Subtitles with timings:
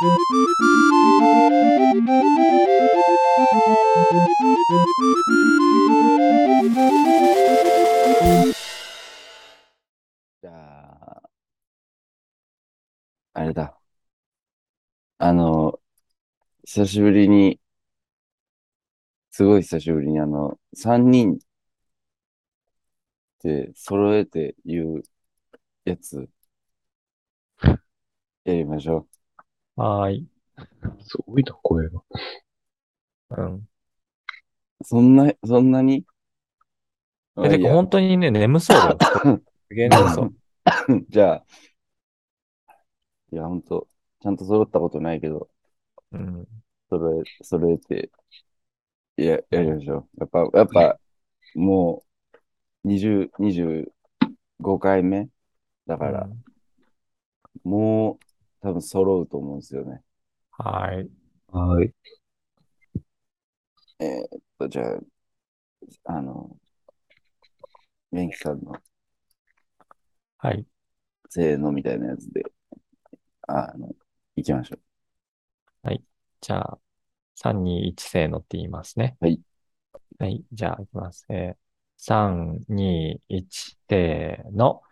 [0.00, 11.22] じゃあ、
[13.34, 13.78] あれだ。
[15.18, 15.80] あの、
[16.64, 17.60] 久しぶりに、
[19.30, 21.38] すごい久しぶりにあの、三人
[23.42, 25.02] で揃えて言う
[25.84, 26.28] やつ、
[28.44, 29.17] やりましょう
[29.78, 30.26] はーい。
[31.06, 32.02] すごいな、声が。
[33.30, 33.54] うん。
[34.80, 34.84] う。
[34.84, 36.04] そんな、そんなに？
[37.44, 38.98] え、てか本当にね、眠そうだよ。
[39.68, 40.34] すげえ眠そう。
[41.08, 41.44] じゃあ、
[43.32, 43.86] いや、本当
[44.20, 45.48] ちゃんと揃ったことないけど、
[46.12, 46.46] うん。
[46.90, 48.10] 揃え、揃えて、
[49.16, 50.08] や、やりましょう。
[50.20, 50.98] やっぱ、やっぱ、
[51.54, 52.04] も
[52.84, 53.92] う、20、25
[54.62, 55.28] 回目
[55.86, 56.44] だから、うん
[57.64, 58.27] もう、
[58.60, 60.02] 多分揃うと思うんですよね。
[60.52, 61.10] はーい。
[61.50, 61.94] はい。
[64.68, 64.98] じゃあ、
[66.04, 66.56] あの、
[68.10, 68.76] メンキさんの
[70.38, 70.66] はい。
[71.30, 72.42] せーのみたいなやつで、
[73.48, 73.90] あの、
[74.36, 74.80] 行きましょう。
[76.40, 76.78] じゃあ、
[77.34, 79.16] 3、2、1、せーのって言いますね。
[79.20, 79.40] はい。
[80.18, 80.44] はい。
[80.52, 81.26] じゃあ、いきます。
[81.28, 81.56] えー、
[81.96, 84.82] 3、2、1、せーの。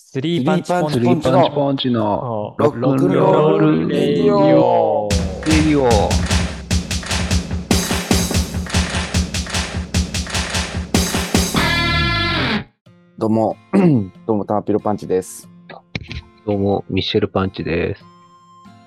[0.00, 5.88] スリーパンチポンチスリーパンチポンチののロックンロール radio radio。
[13.18, 13.56] どうも、
[14.24, 15.48] どうも、タマピロパンチです。
[16.46, 18.04] どうも、ミッシェルパンチです。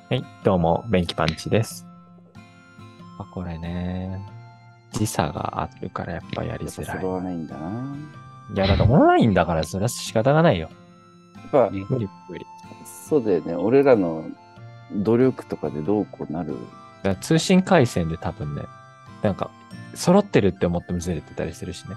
[0.10, 0.24] はい。
[0.46, 1.86] どうも、ベンキパンチです。
[3.20, 4.18] あ、これね。
[4.94, 6.98] 時差があるからやっぱやりづらい。
[7.02, 7.96] 揃わないんだな。
[8.56, 10.70] いや、だってオンラインだからそれは仕方がないよ。
[11.52, 12.46] ぱ、ね無理無理。
[12.86, 13.56] そうだよね。
[13.56, 14.26] 俺らの
[14.94, 16.56] 努力とかでどうこうなる？
[17.04, 18.64] だ通信回線で多分ね、
[19.22, 19.50] なんか、
[19.96, 21.96] 揃ってるって思ってもずれてたりするしね。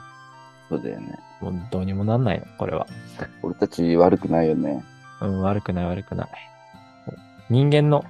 [0.68, 1.18] そうだよね。
[1.40, 2.86] もうどうにもなんないの、これは。
[3.42, 4.82] 俺たち悪くないよね。
[5.20, 6.28] うん、悪くない悪くない。
[7.50, 8.04] 人間の、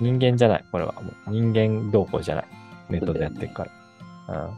[0.00, 0.92] 人間じゃない、これは。
[0.92, 2.44] もう人間どうこうじゃない。
[2.90, 3.66] ネットでやってるか
[4.28, 4.50] ら。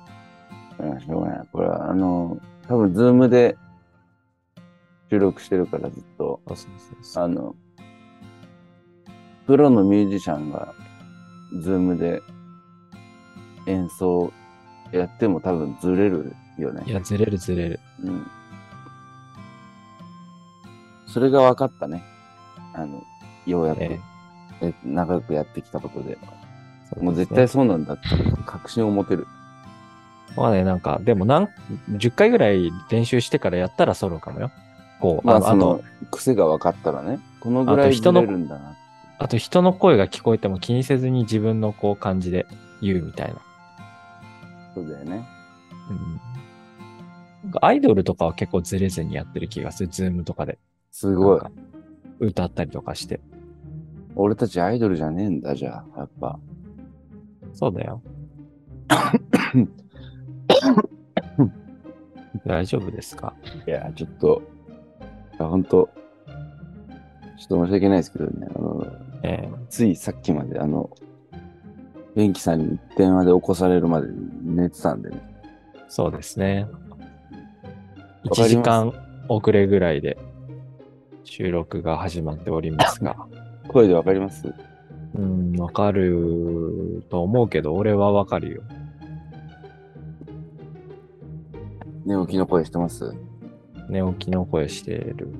[0.80, 1.46] うん、しょうがない。
[1.52, 2.38] これは、あの、
[2.68, 3.56] 多分、ズームで
[5.10, 6.56] 収録してるからずっと、うん。
[6.56, 7.24] そうそうそう。
[7.24, 7.56] あの、
[9.46, 10.74] プロのミュージシャンが、
[11.60, 12.22] ズームで
[13.66, 14.32] 演奏
[14.92, 16.90] やっても多分ずれるよねい。
[16.92, 17.80] や、ずれるずれる。
[18.04, 18.26] うん。
[21.08, 22.04] それが分かったね。
[22.74, 23.02] あの、
[23.46, 24.00] ようやく、え
[24.62, 26.02] え長くやってきたことで。
[26.04, 26.16] そうで
[26.88, 28.02] すねもう絶対そうなんだって
[28.46, 29.26] 確信を持てる。
[30.36, 31.48] まあね、なんか、でも何、
[31.90, 34.52] 10回ぐらい練習してからやったら揃うかもよ。
[35.00, 35.78] こう、まあ、あ
[36.10, 38.76] 癖が分かったらね、このぐらいずるんだな。
[39.18, 42.46] あと人の声が聞こえても気にせずに自分のこう感じで
[42.80, 43.36] 言うみたいな。
[44.74, 45.24] そうだよね。
[47.44, 47.52] うん。
[47.60, 49.88] アイドルとかは結構ずれずにやってる気がする。
[49.90, 50.58] ズームとかで。
[50.90, 51.40] すごい
[52.20, 53.20] 歌ったりとかして。
[54.14, 56.38] 俺たちアイドルじゃねえんだ、じゃあ、やっぱ。
[57.52, 58.02] そうだよ。
[62.46, 63.34] 大丈夫ですか？
[63.66, 64.59] いや、ちょっと、い
[65.42, 65.88] や、ほんと、
[67.38, 68.86] ちょっと申し訳ないですけどね、あの、
[69.22, 70.90] えついさっきまで、あの、
[72.16, 74.08] 元気さんに電話で起こされるまで
[74.42, 75.16] 寝てたんでね。
[75.76, 76.66] ーそうですね。
[78.24, 78.92] 1わかります時間
[79.28, 80.18] 遅れぐらいで
[81.24, 83.16] 収録が始まっておりますが。
[83.68, 84.52] 声でわかります？
[85.14, 88.62] うん、わかると思うけど、俺はわかるよ。
[92.04, 93.14] 寝起きの声してます？
[93.90, 95.34] 寝起きの声してる。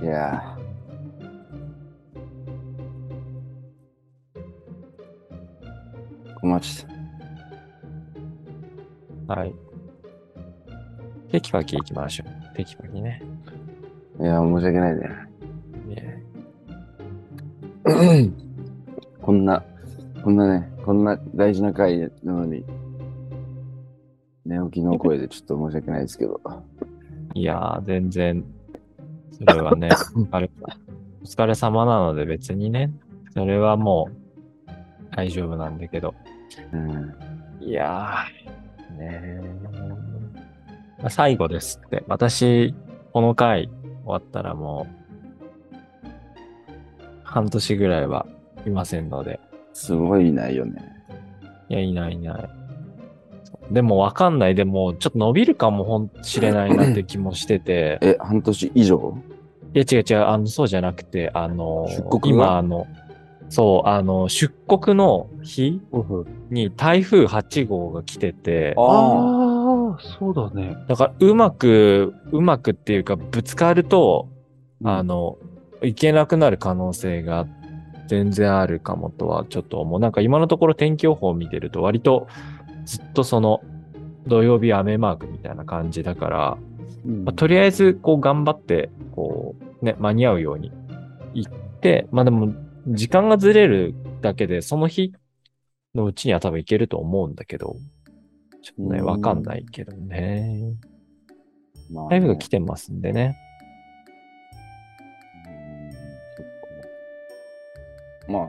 [0.00, 0.62] いやー。
[6.40, 6.90] 困っちゃっ
[9.26, 9.34] た。
[9.34, 9.52] はい。
[11.32, 12.56] テキパキ行きましょう。
[12.56, 13.20] テキパキね。
[14.20, 15.08] いや、申し訳ないね。
[15.88, 16.22] ね
[19.20, 19.64] こんな、
[20.22, 22.64] こんなね、こんな大事な回なのに、
[24.44, 26.40] 寝起きの声でちょっと申し訳ないですけど。
[27.34, 28.44] いやー、全然、
[29.30, 30.50] それはね、 お疲れ
[31.22, 32.92] お疲れ様なので別にね、
[33.32, 34.22] それはもう
[35.16, 36.14] 大丈夫なんだけど。
[36.72, 37.14] うん。
[37.60, 42.04] いやー、ねー最後ですって。
[42.08, 42.74] 私、
[43.12, 43.72] この回終
[44.06, 44.86] わったらも
[46.04, 46.08] う、
[47.22, 48.26] 半年ぐらいは
[48.66, 49.40] いませんので。
[49.72, 50.82] すごいないよね。
[51.68, 52.61] いや、いないいない。
[53.70, 54.54] でもわかんない。
[54.54, 57.98] でも、ちょっと伸びるかもしれないなって気もしてて。
[58.02, 59.16] え、半年以上？
[59.74, 62.44] いや違う違う、あの、そうじゃなくて、あの、出国が？
[62.46, 62.86] 今、あの、
[63.48, 65.80] そう、あの、出国の日
[66.50, 70.76] に台風8号が来てて、あああ、そうだね。
[70.88, 74.28] だからうまく、うまくっていうか、ぶつかると、
[74.84, 74.98] あ。
[74.98, 75.36] あの、
[75.82, 77.46] 行けなくなる可能性が
[78.06, 80.00] 全然あるかもとはちょっと思う。
[80.00, 82.28] なんか今のところ天気予報を見てると割と
[82.84, 83.62] ずっとその
[84.26, 86.58] 土曜日雨マークみたいな感じだから、
[87.04, 90.70] うんまあとりあえずこう頑張って、こうね、間に合うように
[91.34, 92.54] 行って、まあでも
[92.86, 95.12] 時間がずれるだけでその日
[95.94, 97.76] のうちには多分行けると思うんだけど、
[98.62, 100.74] ちょっとね、うんわかんないけどね。
[101.90, 103.36] まあね台風が来てますんでね。
[108.28, 108.42] まあ、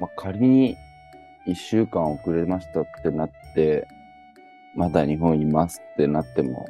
[0.00, 0.76] まあ、仮に
[1.46, 3.86] 一週間遅れましたってなって、
[4.74, 6.66] まだ日本いますってなっても、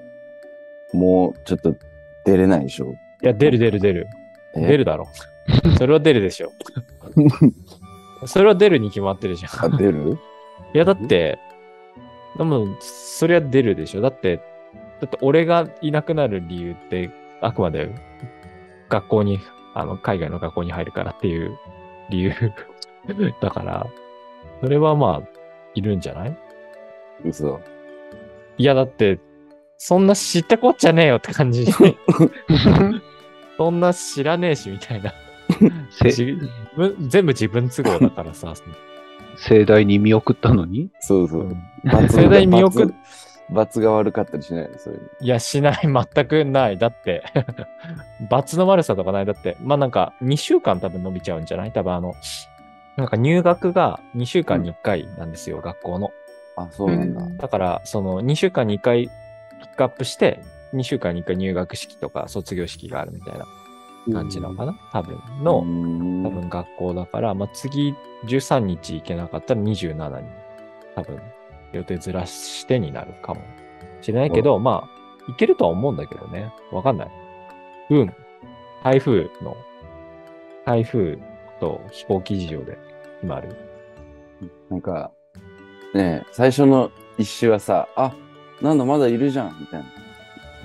[0.92, 1.74] もうちょっと
[2.24, 2.92] 出れないでしょ？
[3.22, 4.08] いや、出る出る出る。
[4.56, 4.66] え？
[4.66, 5.06] 出るだろ。
[5.78, 6.50] それは出るでしょ。
[8.26, 9.74] それは出るに決まってるじゃん。
[9.74, 10.18] あ、出る？
[10.74, 11.38] いや、だって、
[12.36, 14.00] でも、それは出るでしょ。
[14.00, 14.36] だって、
[15.00, 17.10] だって俺がいなくなる理由って、
[17.40, 17.90] あくまで
[18.88, 19.38] 学校に、
[19.74, 21.56] あの、海外の学校に入るからっていう
[22.10, 22.32] 理由
[23.40, 23.86] だから、
[24.64, 25.28] それはまあ、
[25.74, 26.36] いるんじゃない？
[27.24, 27.60] 嘘。
[28.56, 29.18] いや、だって、
[29.76, 31.66] そんな知ったこっちゃねえよって感じ。
[33.58, 35.12] そんな知らねえし、みたいな。
[35.90, 36.38] せ自
[36.76, 38.54] 分全部自分都合だからさ。
[39.36, 40.88] 盛大に見送ったのに？
[41.00, 41.40] そうそう。
[41.42, 42.94] うん罰盛大に見送っ罰
[43.50, 44.70] 罰が悪かったりしない？
[44.70, 46.78] のそういうのいや、しない、全くない。
[46.78, 47.22] だって、
[48.30, 49.26] 罰の悪さとかない。
[49.26, 51.72] だって、まあなんか、2週間多分伸びちゃうんじゃない？
[51.72, 52.14] 多分あの、
[52.96, 56.12] なんか入学が2週間に1回なんですよ、学校の。
[56.56, 57.26] あ、そうなんだ。
[57.42, 59.10] だから、その2週間に1回ピ
[59.64, 60.40] ックアップして、
[60.74, 63.46] 2週間に1回入学式とか卒業式があるみたいな
[64.12, 67.94] 感じなのかな、多分の、の多分学校だから、まあ、次
[68.26, 70.28] 13日行けなかったら27に
[70.94, 71.20] 多分
[71.72, 73.42] 予定ずらしてになるかも
[74.02, 74.94] しれないけど、まあ、
[75.26, 76.52] 行けるとは思うんだけどね。
[76.70, 77.10] わかんない。
[77.90, 78.14] うん。
[78.82, 79.56] 台風の、
[80.64, 81.18] 台風
[81.64, 82.78] と飛行機事情で
[83.22, 83.56] 今ある。
[84.68, 85.10] なんか、
[85.94, 88.12] ねえ最初の一周はさ、あ、
[88.60, 89.86] なんだまだいるじゃんみたいな。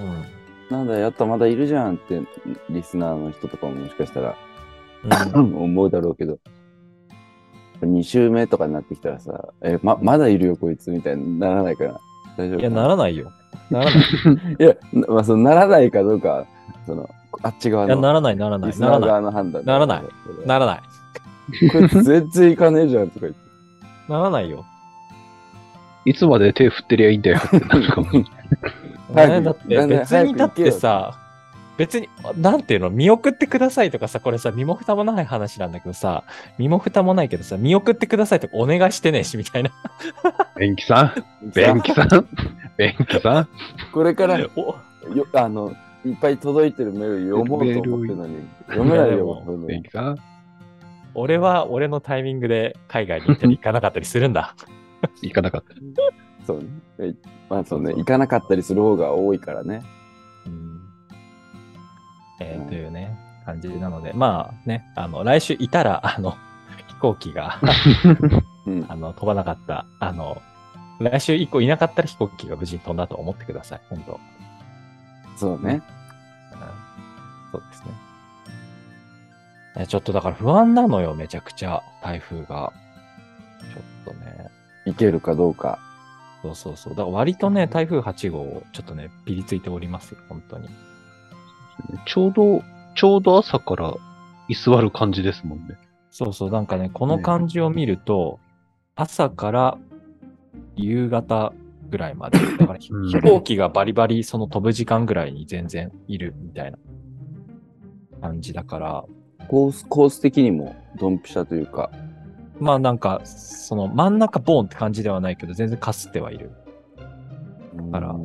[0.02, 0.26] うん。
[0.70, 2.22] なんだやったまだいるじゃんって
[2.70, 4.36] リスナーの人とかももしかしたら
[5.34, 6.40] うん、 思うだろうけど、
[7.82, 12.00] 2週目とかになってきたらさ、え、ま、まだいるよこいつみたいにならないかな。
[12.38, 13.32] 大丈夫いや、かならないよ。
[13.70, 13.96] ならない。
[14.60, 16.46] いや、なまあ、そのならないかどうか、
[16.86, 17.10] その、
[17.42, 19.10] あっち側いや、のならない、ならないならない。
[19.64, 20.04] ならない
[20.46, 20.82] ならない。
[21.72, 23.40] こいつ全然行かねえじゃんとか言って。
[24.08, 24.66] ならないよ。
[26.06, 28.08] いつまで手振ってりゃいいんだよってなるかも。
[29.14, 31.18] だって別にだってさ、
[31.78, 36.26] 別に、なんていうの、見送ってくださいとかさ、これさ、身も蓋もない話なんだけどさ、
[36.58, 39.72] 身も蓋もないけどさ、見送ってくださいとかお願いしてねえし、みたいな。
[40.60, 41.14] 便器さん？
[41.56, 42.28] 便器さん？
[42.78, 43.48] 便器さん？
[43.94, 45.74] これからあの
[46.06, 49.44] いっぱい届いてるメール読もうと思ってるのに読めないよも。
[49.46, 50.18] そんな便器さん
[51.16, 54.56] 俺は俺のタイミングで海外に行ったり行かなかったりするんだ。
[55.22, 55.74] 行かなかった。
[56.46, 56.66] そうね。
[57.00, 57.14] え
[57.50, 59.82] まあそうね、行かなかったりする方が多いからね。
[60.46, 60.82] うん
[62.42, 66.36] えーうんというね、感じなので、まあね、あの、来週いたら、あの、
[66.88, 67.60] 飛行機が、
[68.66, 68.86] うん。
[68.90, 70.42] あの、飛ばなかった、あの、
[71.00, 74.20] 来週以降いなかったら飛行機が無事に飛んだと思ってください、本当
[75.40, 75.74] そうね。
[75.74, 75.84] うん
[77.52, 77.92] そうですね。
[79.88, 82.72] ちょっとだから不安なのよ、めちゃくちゃ、台風が。
[84.06, 84.50] ちょっとね。
[84.86, 85.80] 行けるかどうか。
[86.42, 86.96] そうそうそう。
[86.96, 90.70] だから割とね、台風8号、ちょっとね、ピリついておりますよ、本当に。
[92.06, 92.64] ちょうど、
[92.96, 93.94] ちょうど朝から
[94.48, 95.76] 居座る感じですもんね。
[96.12, 98.40] そうそう、なんかね、この感じを見ると、
[98.96, 99.78] 朝から
[100.76, 101.54] 夕方
[101.90, 102.92] ぐらいまで、だから飛
[103.22, 106.78] 行機がバリバリその飛ぶ時間ぐらいに全然いるみたいな。
[108.22, 109.06] 感じだから、
[109.48, 111.90] コース、コース的にもドンピシャというか。
[112.60, 116.52] まあなんか、その真ん中ボーンって感じではないけど、全然かすってはいる。
[117.92, 118.16] あら。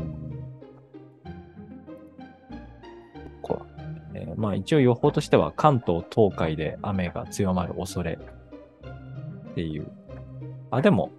[4.14, 8.18] えーまあ一応予報としては関東、東海で雨が強まる恐れ
[9.50, 9.86] っていう。
[10.70, 11.10] あ、でも、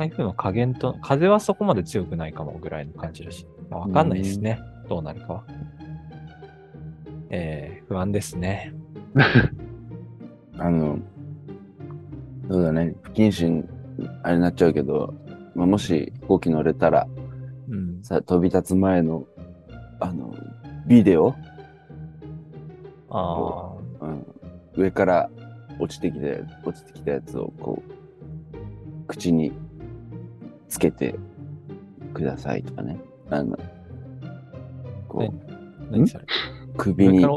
[0.00, 4.58] 台風の加減と、風はそこまで強くないかもぐらいの感じだし、まあわかんないですね。
[4.88, 5.44] どうなるかは。
[7.28, 8.72] えー、不安ですね。
[10.56, 10.98] あの、
[12.48, 13.68] そうだね、不謹慎、
[14.22, 15.12] あれになっちゃうけど、
[15.54, 17.06] まあ、もし飛行機乗れたら、
[17.68, 18.02] うん。
[18.02, 19.26] さ飛び立つ前の
[20.00, 20.34] あの、
[20.86, 21.34] ビデオ、
[23.10, 24.26] あうん、
[24.76, 25.30] 上から
[25.78, 29.52] 落ちてきたや落ちてきたやつをこう口に
[30.70, 31.14] つけて
[32.14, 32.98] くださいとかね。
[33.28, 33.58] あの
[35.08, 36.24] こねうあ、何それ？
[36.76, 37.28] 首にう、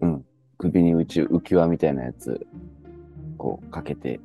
[0.00, 0.24] うん、
[0.56, 2.46] 首に宇宙浮き輪みたいなやつ
[3.36, 4.20] こうかけて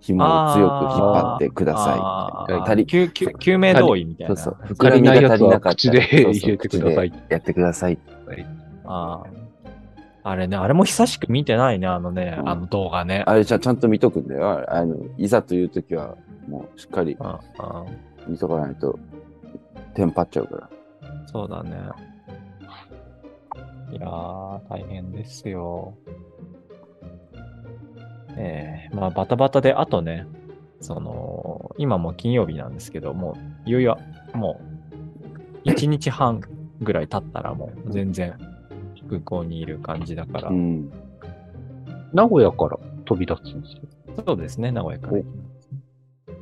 [0.00, 4.36] 紐を強く引っ張ってください足り救急救命胴衣みたいな。
[4.36, 4.74] そうそう。
[4.74, 7.98] 膨らみが足りなかったら口でてくださいやってください。
[8.84, 9.42] あー
[10.24, 13.24] あれね、あれも久しく見てないね、あのね、うんあの動画ね。
[13.26, 14.50] あれじゃちゃんと見とくんだよ。
[14.50, 16.16] ああのいざという時は
[16.48, 18.98] もうしっかりうんうん見とかないと
[19.94, 20.70] テンパっちゃうから。
[21.26, 21.70] そうだね。
[23.92, 25.94] いやー、大変ですよ。
[28.36, 30.26] ええまあ、バタバタで、あとね、
[30.80, 33.98] その、今もう金曜日なんですけど、もう、いよいよ、
[34.32, 34.60] も
[35.64, 36.40] う、1日半
[36.80, 38.38] ぐらい経ったら、もう全然、
[39.08, 40.90] 空港にいる感じだから、うん。
[42.14, 43.82] 名古屋から飛び立つんですよ。
[44.26, 45.51] そうですね、名古屋から行きます。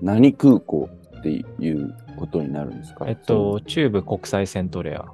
[0.02, 0.88] 何空港
[1.18, 3.06] っていうことになるんですか？
[3.08, 5.04] えっと、中部国際セントレア、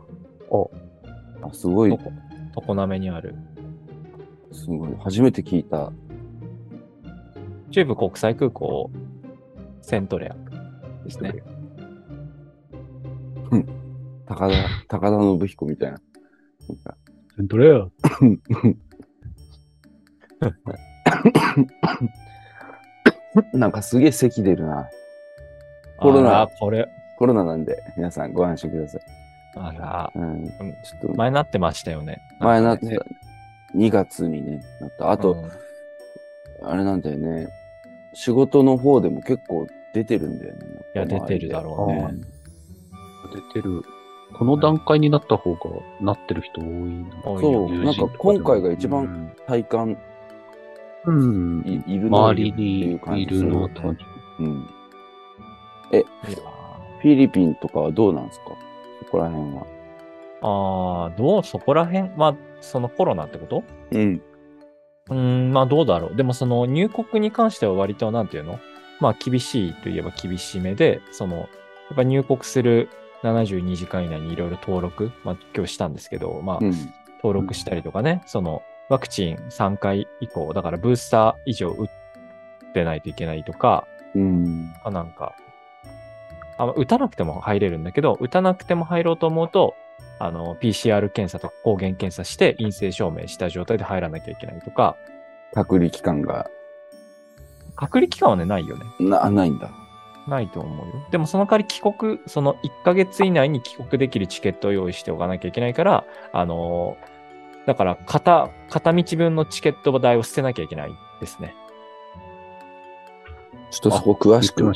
[1.42, 2.12] あすごいと、こ
[2.66, 3.34] 常滑にある、
[4.52, 4.94] すごい。
[4.98, 5.92] 初めて聞いた。
[7.70, 8.90] 中部国際空港
[9.82, 10.36] セントレア
[11.04, 11.34] ですね。
[14.26, 14.54] 高田、
[14.88, 15.98] 高田信彦みたいな。
[16.68, 16.96] なんか
[17.36, 17.86] セントレア。
[23.52, 24.88] なんかすげえ咳出るな。
[25.98, 26.88] コロナこれ、
[27.18, 29.00] コロナなんで、皆さんご安心ください。
[29.56, 30.32] あら、うん。
[30.32, 32.20] うんちょっと前なってましたよね。
[32.40, 33.10] 前なってたんかね。
[33.74, 35.10] 2月にね、なった。
[35.10, 35.50] あと、うん
[36.62, 37.48] あれなんだよね。
[38.14, 40.60] 仕事の方でも結構出てるんだよね。
[40.94, 42.20] いや出てるだろうね
[43.54, 43.82] 出てる。
[44.38, 45.60] この段階になった方が
[46.00, 49.98] なってる人多いそう、なんか今回が一番うん体感
[51.06, 51.62] うん。
[51.86, 53.94] いいるの周りにいるのすと。
[54.40, 54.68] うん。
[55.92, 56.02] いや
[57.00, 58.46] フィリピンとかはどうなんですか？
[59.04, 59.66] そこら辺は。
[60.42, 63.64] あーどう、そこら辺、まあ、そのコロナってこと？
[63.92, 64.22] うん。
[65.08, 66.16] うーん、まあどうだろう。
[66.16, 68.58] でもその入国に関しては割となんていうの？
[69.00, 71.48] まあ厳しいといえば厳しめで、その、やっ
[71.96, 72.88] ぱ入国する
[73.22, 76.72] 72時間以内にいろいろ登録、まあ今日したんですけど、まあうん。
[77.22, 81.88] 登録したりとかね、そのワクチン3回以降、だからブースター以上打っ
[82.72, 84.72] てないといけないとか、うん。
[84.84, 85.34] あなんか、
[86.58, 89.74] あ打たなくても入れるんだけど、打たなくても入ろうと思うと、
[90.18, 94.96] あの、PCR 検査とか抗原検査して陰性証明した状態で入らなきゃいけないとか、
[95.52, 96.48] 隔離期間が
[97.76, 98.84] 隔離期間はね、ないよね。
[98.98, 99.70] なないんだ。
[100.26, 101.06] ないと思うよ。
[101.12, 107.15] でもその代わり帰国、その1ヶ月以内に帰国できるチケットを用意しておかなきゃいけないから、あのー
[107.66, 111.54] だから片、片道分のチケット代を捨てなきゃいけないですね。
[113.70, 114.62] ちょっとそこ詳しく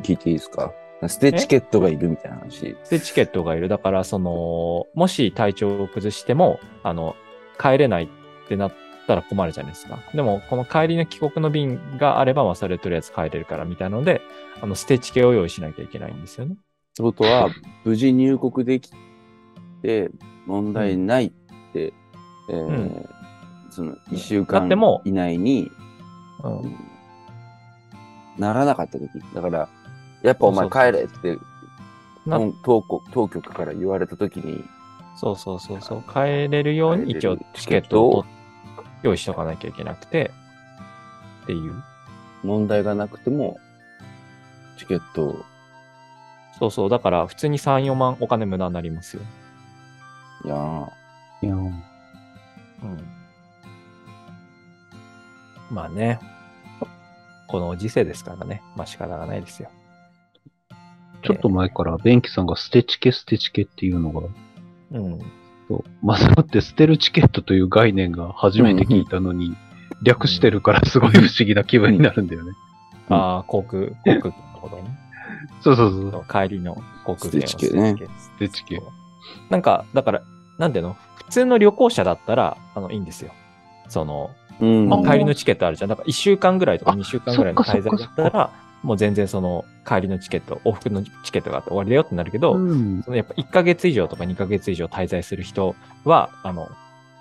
[0.00, 0.72] 聞いていいですか？
[1.08, 2.76] 捨てチケットがいるみたいな話。
[2.90, 3.68] で、チケットがいる。
[3.68, 7.14] だから、その、もし体調を崩しても、あの、
[7.60, 8.08] 帰れないっ
[8.48, 8.72] てなっ
[9.06, 9.98] たら困るじゃないですか。
[10.14, 14.22] でも、この帰りの帰国の便があれば、まあ、それとりあえず帰れるからみたいなので、
[14.62, 16.54] あの、捨てチケを用意しなきゃいけないんですよね。
[16.54, 16.56] っ
[16.96, 17.48] てことは、
[17.84, 18.90] 無事入国でき
[19.82, 20.10] て、
[20.46, 21.32] 問題ないっ
[21.74, 21.92] て、
[22.48, 23.08] えーん
[23.70, 24.68] その1週だ間
[25.04, 25.70] 以内に
[26.44, 26.76] うん。
[28.38, 29.68] ならなかった時だから、
[30.22, 31.38] やっぱお前帰れって、
[32.26, 34.64] な当当当局から言われた時に、
[35.16, 36.02] そうそうそうそう。
[36.12, 38.24] 帰れるように一応チケットを
[39.02, 40.32] 用意しとかなきゃいけなくて、
[41.44, 41.82] っていう。
[42.42, 43.56] 問題がなくても、
[44.78, 45.44] チケットを、
[46.58, 46.90] そうそう。
[46.90, 49.22] だから、普通に3、4万お金無駄になりますよ。
[50.44, 51.93] いやーいやー
[52.84, 52.86] う
[55.72, 55.74] ん。
[55.74, 56.20] まあね。
[57.48, 58.62] この時世ですからね。
[58.76, 59.70] まあ仕方がないですよ。
[61.22, 64.28] ちょっと前から、ベンキさんが捨てチケ捨てチケっていうのが、
[64.92, 65.18] うん。
[65.68, 69.56] そうまざって捨てるチケットという概念が初めて聞いたのに、
[70.02, 72.48] 略してるからすごい不思議な気分になるんだよね。
[72.48, 72.54] うん
[73.08, 74.98] ああ、航空、航空券のことね。
[75.60, 76.24] そうそうそう。
[76.28, 76.74] 帰りの
[77.04, 78.04] 航空券をステチケね捨
[78.38, 78.80] てチケ。
[79.50, 80.22] なんか、だから、
[80.58, 80.96] なんていうの？
[81.16, 83.32] 普通の旅行者だったら、あの、いいんですよ。
[83.88, 84.30] その、
[84.60, 85.90] うんまあ帰りのチケットあるじゃん。
[85.90, 88.50] だから1週間ぐらいとかあ2週間ぐらいの滞在だったら、
[88.82, 93.02] もう全然その帰りのチケット、往復のチケットがあって終わりだよってなるけど、うん。
[93.02, 96.68] そのやっぱ1ヶ月以上とか2ヶ月以上滞在する人は、あの、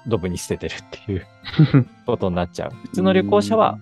[0.06, 1.26] ドブに捨ててるっていう
[2.06, 2.72] ことになっちゃう。
[2.72, 3.80] 普通の旅行者は、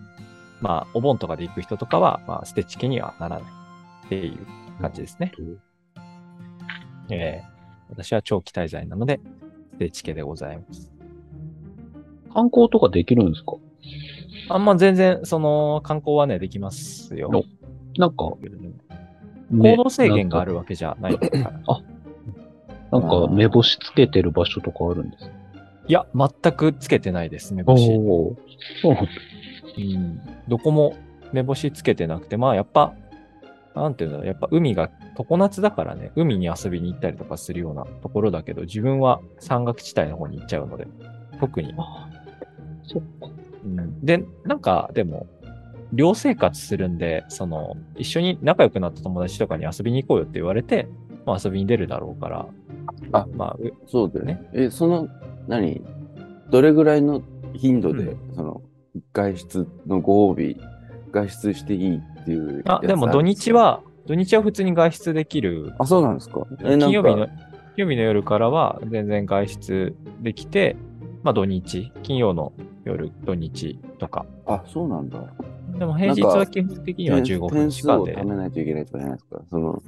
[0.62, 3.44] まあ、お盆とかで行く人とかは、まあ、捨てチケにはならない
[4.06, 4.38] っていう
[4.80, 5.34] 感じですね。
[7.10, 7.51] ええ
[7.92, 9.20] 私は長期滞在なので、
[9.74, 10.90] ステーチ系でございます。
[12.34, 13.58] 観光とかできるんですか？
[14.50, 17.30] あんま全然、その、観光はね、できますよ。
[17.30, 17.44] お
[18.00, 18.38] なんか、行
[19.52, 21.32] ね動制限があるわけじゃないから。
[22.92, 25.32] なんか、目星つけてる場所とかあるんですか？
[25.88, 27.88] いや、全くつけてないです、目星。
[28.82, 28.98] そう
[29.78, 30.22] うん。
[30.48, 30.96] どこも
[31.34, 32.94] 目星つけてなくて、まあやっぱ、
[33.76, 40.88] なんていうんだろう、やっぱ海が常夏だからね、海に遊びに行ったりとかするようなところだけど、自分は山岳地帯の方に行っちゃうので、
[41.40, 41.74] 特に。
[42.84, 43.30] そっか。
[43.64, 45.28] うん、で、なんか、でも、
[45.94, 50.88] 寮生活するんで、その、一緒に仲良くなった友達とかに遊びに行こうよって言われて、
[51.26, 52.48] まあ遊びに出るだろうから、
[53.12, 54.42] あまあ、うそうだよね。
[54.54, 55.08] え、その、
[55.48, 55.82] 何？
[56.50, 57.22] どれぐらいの
[57.54, 58.62] 頻度で、うその、
[59.14, 60.60] 外出のご褒美、
[61.12, 67.34] 外出していいっていうあ、でも土日は、土日は普通に外出できるあ、そうなんですかえ、金曜日のか、、
[67.76, 70.76] 金曜日の夜からは全然外出できて、
[71.24, 74.26] まあ土日、金曜の夜、土日とか。
[74.46, 75.20] あ、そうなんだ。
[75.78, 78.30] でも平日は基本的には15分点しかで数を貯。
[78.30, 79.42] めないといけないとかじゃないですか。
[79.50, 79.82] その、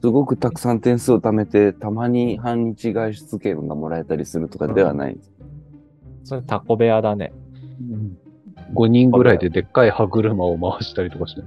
[0.00, 5.32] すごくたくさん点数を貯めて、たまに半日外出券がもらえたりするとかではないんです。
[6.24, 7.32] それタコ部屋だね。
[8.72, 11.46] 5人ぐらいででっかい歯車を回したりとかしない。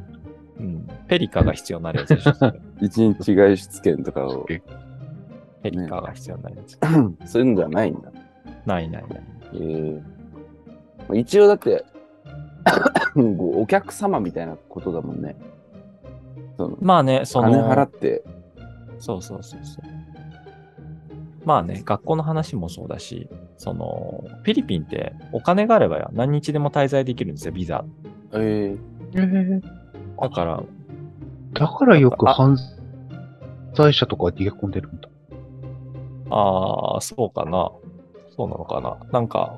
[0.59, 0.87] うん。
[1.07, 2.33] ペリカが必要になるやつでしょ。
[2.81, 6.79] 一日外出券とかを、ペリカが必要になるやつ。
[7.31, 8.11] そういうのではないんだ。
[8.65, 9.23] ないないない。
[9.53, 10.01] えー
[11.07, 11.85] まあ一応だって、
[13.15, 15.35] お客様みたいなことだもんね。
[16.57, 18.23] そのまあね、その、金払って、
[18.99, 19.85] そうそうそうそう。
[21.47, 27.85] まあね、学校の話もそうだし、その、フィリピンってお金があれば何日でも滞在できるんですよ、ビザ。
[28.33, 28.75] え
[30.21, 30.61] だから、
[31.53, 32.57] だからよく犯
[33.73, 35.07] 罪者とか逃げ込んでるんだ。
[36.31, 37.71] ああ、そうかな。
[38.35, 38.97] そうなのかな。
[39.13, 39.57] なんか、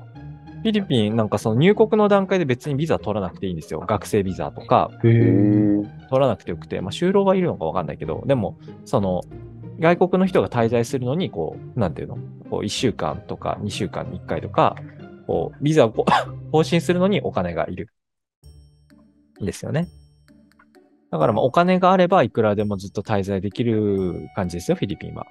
[0.61, 3.79] フィリピン、なんかその入国の段階で別にビザ取らなくていいんですよ。
[3.79, 9.23] 学生ビザとか取らなくてよくて、まあ就労はいるのかわかんないけど、でも、その、
[9.79, 12.17] 外国の人が滞在するのに、こう、なんていうの？
[12.49, 14.75] こう、1週間とか2週間に1回とか、
[15.27, 16.11] こう、ビザをこう
[16.51, 17.89] 更新するのにお金がいる。
[19.41, 19.87] んですよね。
[21.11, 25.25] だからまあお金があればいくらでもずっと滞在できる感じですよ、フィリピンは。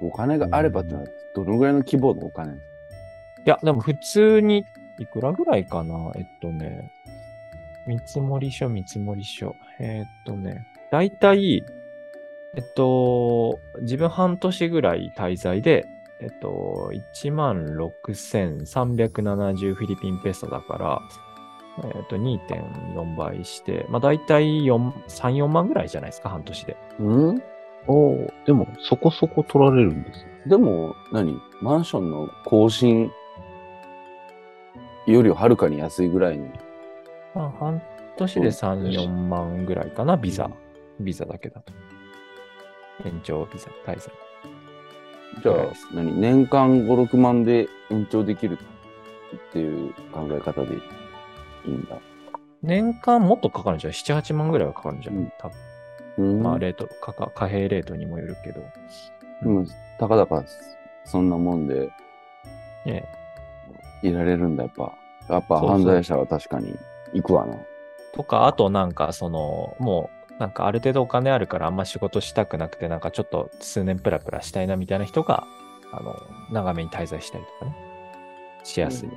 [0.00, 2.54] お金があればってのはどのぐらいの規模のお金？
[2.54, 2.56] い
[3.44, 4.64] や、でも普通に、
[5.00, 6.12] いくらぐらいかな？
[6.16, 6.92] えっとね、
[7.86, 9.54] 見積書、見積書。
[9.80, 11.64] えーっとね、だいたい、
[12.58, 15.86] えっと、自分半年ぐらい滞在で、
[16.20, 21.00] えっと、16,370フィリピンペソだから、
[21.84, 26.76] えっと、2.4倍して、まあ大体4、3、4万ぐらいじゃないですか、半年で。
[26.98, 27.40] うん？
[27.86, 30.26] おーでも、そこそこ取られるんです。
[30.48, 33.12] でも何、マンションの更新
[35.06, 36.50] よりははるかに安いぐらいに。
[37.36, 37.80] まあ、半
[38.16, 40.50] 年で3、4万ぐらいかな、ビザ。
[40.98, 41.72] ビザだけだと。
[43.04, 44.12] 延長ビザ、滞在。
[45.42, 45.54] じゃあ
[45.94, 48.58] 何年間5、6万で延長できる
[49.34, 50.78] っていう考え方でい
[51.66, 51.98] いんだ。
[52.62, 55.56] 年間もっとかかるんじゃない ?7、8万ぐらいはかかるんじゃない、うん多分。
[56.18, 58.60] うんまあ、レート、価格貨幣レートにもよるけど。
[59.42, 59.64] でも、
[60.00, 60.44] たかだか
[61.04, 61.90] そんなもんで
[62.86, 63.04] え
[64.02, 64.92] いられるんだ、やっぱ。
[65.28, 66.74] やっぱ犯罪者は確かに
[67.12, 67.56] 行くわな。
[68.12, 75.46] とか、あとなんか、その、もう、なんかある程度お金あるからあんま仕事したくなくて、なんかちょっと数年プラプラしたいなみたいな人が、
[75.92, 76.14] あの、
[76.52, 77.76] 長めに滞在したりとかね、
[78.62, 79.10] しやすい。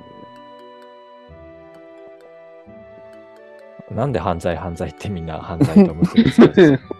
[3.94, 6.94] なんで犯罪犯罪ってみんな犯罪と結びつけるんですか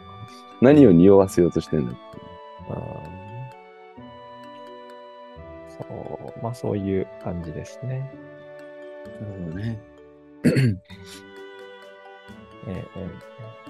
[0.61, 1.97] 何を匂わせようとしてんだ
[5.69, 5.85] そ
[6.37, 8.11] う、まあそういう感じですね。
[9.05, 9.81] なるほどね。
[12.69, 13.62] ええええ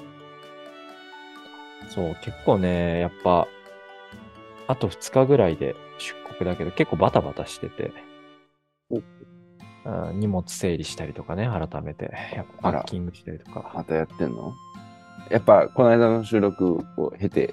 [1.89, 3.47] そう、結構ね、やっぱ、
[4.67, 7.93] あと2日ぐらいで出国だけど、結構バタバタしてて、
[8.91, 9.05] うん
[10.15, 13.73] 荷物整理したりとかね、改めて、やっぱパッキングしたりとか。
[13.75, 14.55] またやってんの？
[15.29, 17.53] やっぱ、この間の収録を経て、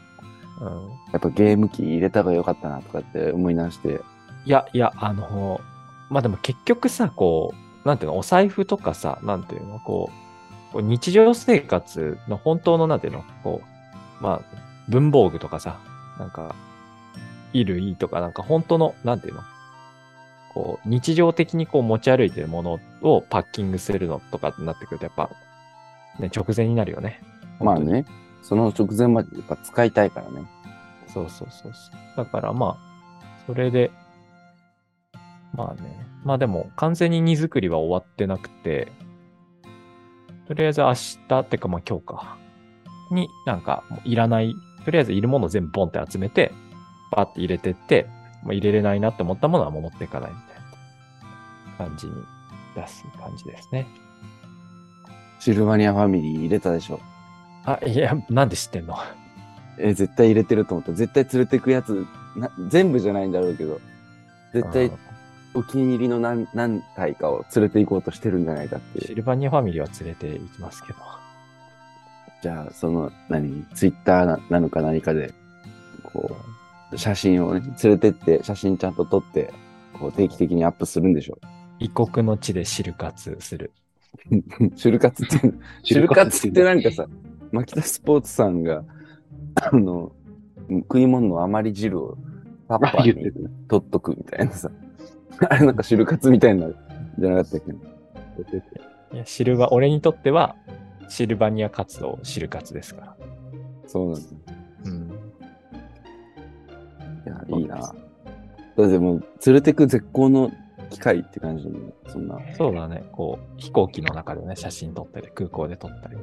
[0.62, 4.02] うん、やっぱゲーム機入れた方が良かったなとかって思い直して、
[4.46, 5.60] いや、いや、あの、
[6.12, 7.52] まあでも結局さ、こ
[7.84, 10.12] う、なんていうの、お財布とかさ、なんていうの、こ
[10.76, 13.69] う日常生活の本当の、なんていうの、こう、
[14.20, 14.58] まあ、
[14.90, 15.80] 文房具とかさ、
[16.18, 16.56] なんか、
[17.54, 19.42] 衣類とか、なんか本当の、なんていうの、
[20.54, 25.30] こう、日常的にこう持ち歩いてるものをパッキングするのとかになってくると、やっぱ、
[26.20, 27.22] ね、直前になるよね。
[27.60, 28.06] まあね、
[28.42, 30.48] その直前までやっぱ使いたいからね。
[31.08, 31.94] そうそうそうそう。
[32.18, 33.92] だからまあ、それで、
[35.54, 36.06] まあね。
[36.24, 38.92] まあでも、完全に荷造りは終わってなくて、
[40.48, 42.38] とりあえず明日ってかまあ今日か。
[43.12, 46.52] になんかもういらない、とりあえずいるものを全部ボンって集めて、
[47.12, 48.08] バッて入れてって、
[48.44, 52.14] もう入れれないなって思ったものはもう持っていかないみたいな感じに
[52.76, 53.88] 出す感じですね。
[55.40, 57.00] シルバニアファミリー入れたでしょ。
[57.66, 58.96] あ、いや、なんで知ってんの？
[59.78, 60.94] え、絶対入れてると思った。
[60.94, 63.80] 絶対連れてくやつ、な全部じゃないんだろうけど、
[64.54, 64.92] 絶対
[65.54, 69.08] お気に入りの何何体かを連れて行こうとしてるんじゃないかっていう。
[69.08, 71.00] シルバニアファミリーは連れて行きますけど。
[72.42, 75.34] じゃあ、その、何、ツイッターななのか何かで、
[76.04, 76.36] こ
[76.92, 79.54] う、写真をね、連れてって、写真ちゃんと撮って、
[80.00, 81.38] こう定期的にアップするんでしょ。
[81.80, 83.72] 異国の地でシル活する。
[84.76, 85.52] シュルカツって、
[85.84, 87.06] シュルカツってなんかさ、
[87.52, 88.84] 牧田スポーツさんが、
[89.56, 90.12] あの、
[90.70, 92.18] 食い物の余り汁を
[92.68, 93.32] タッパーに
[93.68, 94.72] 取っとくみたいなさ。
[95.50, 96.76] あれなんかシルカツみたいになる
[97.18, 99.16] じゃなかったっけ？
[99.16, 100.56] いや、シルバ、俺にとっては、
[101.10, 103.18] シルバニア活動、シル活ですから。
[103.88, 104.30] そうなんだ。
[104.86, 105.10] うん。
[107.26, 107.78] いや、いいな。
[107.78, 107.94] だっ
[108.76, 110.52] てもう、連れてく絶好の
[110.90, 111.80] 機会って感じだね。
[112.08, 112.40] そんな。
[112.56, 113.04] そうだね。
[113.12, 116.22] こう、飛行機の中でね、写真撮ったり、空港で撮ったりね。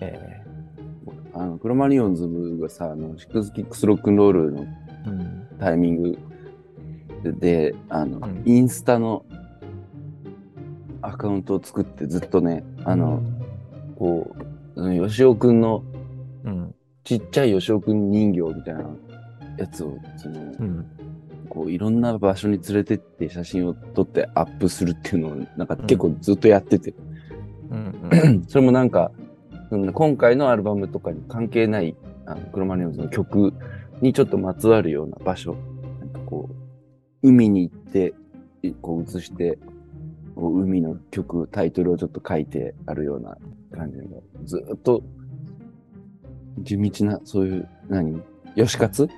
[0.00, 0.40] え
[1.34, 2.26] あの、クロマリオンズ
[2.60, 5.46] がさ、あの、シックスキックスロックンロールのえうん。
[5.58, 6.18] タイミング
[7.22, 9.24] で、であの、うんインスタの
[11.02, 13.22] アカウントを作ってずっとね、あの、
[14.00, 14.34] こ
[14.76, 15.84] う、うん吉尾くんの、
[16.44, 16.74] うん。
[17.04, 18.84] ちっちゃい吉尾くん人形みたいな
[19.58, 20.86] やつを、その、うん。
[21.50, 26.94] こう、いろんな場所に連れてって写真を撮ってアップするっていうのを、なんか結構ずっとやってて、
[27.70, 28.00] うん。
[28.10, 28.44] うん。
[28.48, 29.12] それもなんか、
[29.92, 33.52] 今回のアルバムとかに関係ない、あの、クロマニオンズの曲
[34.00, 35.56] にちょっとまつわるような場所、
[36.00, 38.14] なんかこう、海に行って、
[38.62, 39.58] いこう映して、
[40.48, 43.36] 海の曲、タイトルをちょっと書いてあるような
[43.72, 45.02] 感じの、ずっと、
[46.60, 48.20] 地道な、そういう、何
[48.56, 49.08] 吉活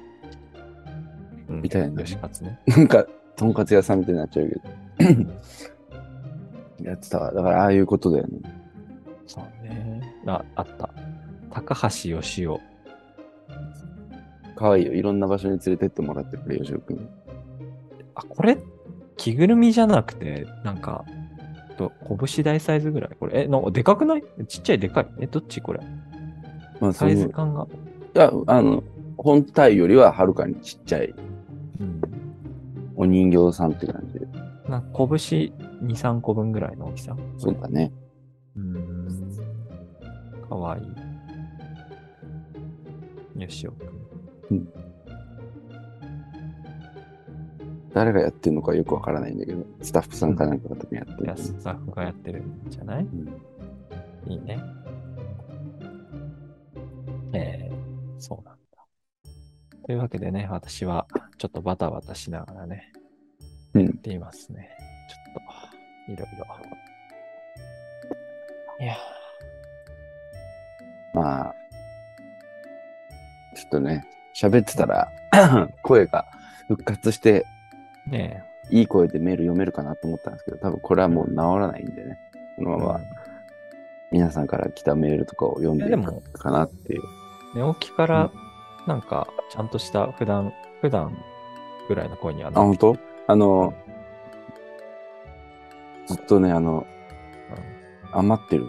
[1.49, 2.59] うんみたいな吉勝ね。
[2.67, 3.07] なんか、
[3.37, 4.49] とんかつ屋さんみたいになっちゃう
[4.99, 5.23] けど。
[6.89, 7.33] やってたわ。
[7.33, 8.41] だから、ああいうことだよね。
[9.27, 10.03] そうね。
[10.27, 10.91] あ、あった。
[11.51, 12.57] 高橋義雄。
[14.57, 14.93] かわいいよ。
[14.93, 17.09] いろんな場所に連れてってもらってくれ、吉尾くん。
[18.15, 18.59] あ、これ、
[19.17, 21.05] 着ぐるみじゃなくて、なんか、
[21.77, 21.93] と
[22.27, 23.11] 拳大サイズぐらい？
[23.19, 24.23] これ、え、なんかでかくない？
[24.47, 25.07] ちっちゃいでかい？
[25.21, 25.81] え、どっちこれ？
[26.81, 27.67] まあ、そサのイズ感が？
[28.15, 28.83] いや、あの、
[29.17, 31.15] 本体よりははるかにちっちゃい
[31.81, 32.01] うん。
[32.97, 34.27] お人形さんって感じで。
[34.69, 37.17] なんか拳2、3個分ぐらいの大きさ？
[37.39, 37.93] そうだね。
[38.57, 39.09] うーん。
[40.49, 40.85] かわいい。
[43.43, 43.85] よしおく
[44.55, 44.69] ん。
[47.95, 51.37] 誰がやってるのかよくわからないんだけど、スタッフさんかなんかが多分やってるいや、。
[51.37, 53.03] スタッフがやってるんじゃない？
[53.03, 53.29] うん
[54.27, 54.59] いいね。
[57.35, 58.85] えー、そうなんだ。
[59.85, 61.07] というわけでね、私は
[61.39, 62.93] ちょっとバタバタしながらね、
[63.75, 64.71] うんやっていますね。
[65.09, 65.47] ちょっ
[66.07, 66.47] と、いろいろ。
[68.85, 68.97] いや
[71.15, 71.55] まあ、
[73.57, 75.09] ちょっとね、喋ってたら、
[75.83, 76.25] 声が
[76.69, 77.52] 復活して、ー、
[78.07, 82.19] ねいい声でメール読めるかなと思ったんですけど、多分これはもう治らないんでね、
[82.57, 82.77] このえ。
[82.79, 83.01] まま
[84.13, 85.91] 皆さんから来たメールとかを読んでい
[86.33, 87.03] かなっていう。
[87.55, 88.31] 寝起きから、
[88.87, 91.17] なんか、ちゃんとした普段、普段
[91.89, 92.97] ぐらいの声にはあ、な本当？
[93.27, 93.75] あの、
[96.07, 96.87] ずっとね、あの、
[98.13, 98.67] 余ってる、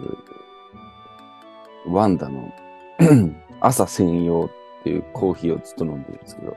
[1.86, 2.50] ワンダの
[3.60, 6.56] 朝専用っていうコーヒーをずっと飲んでるんですけど、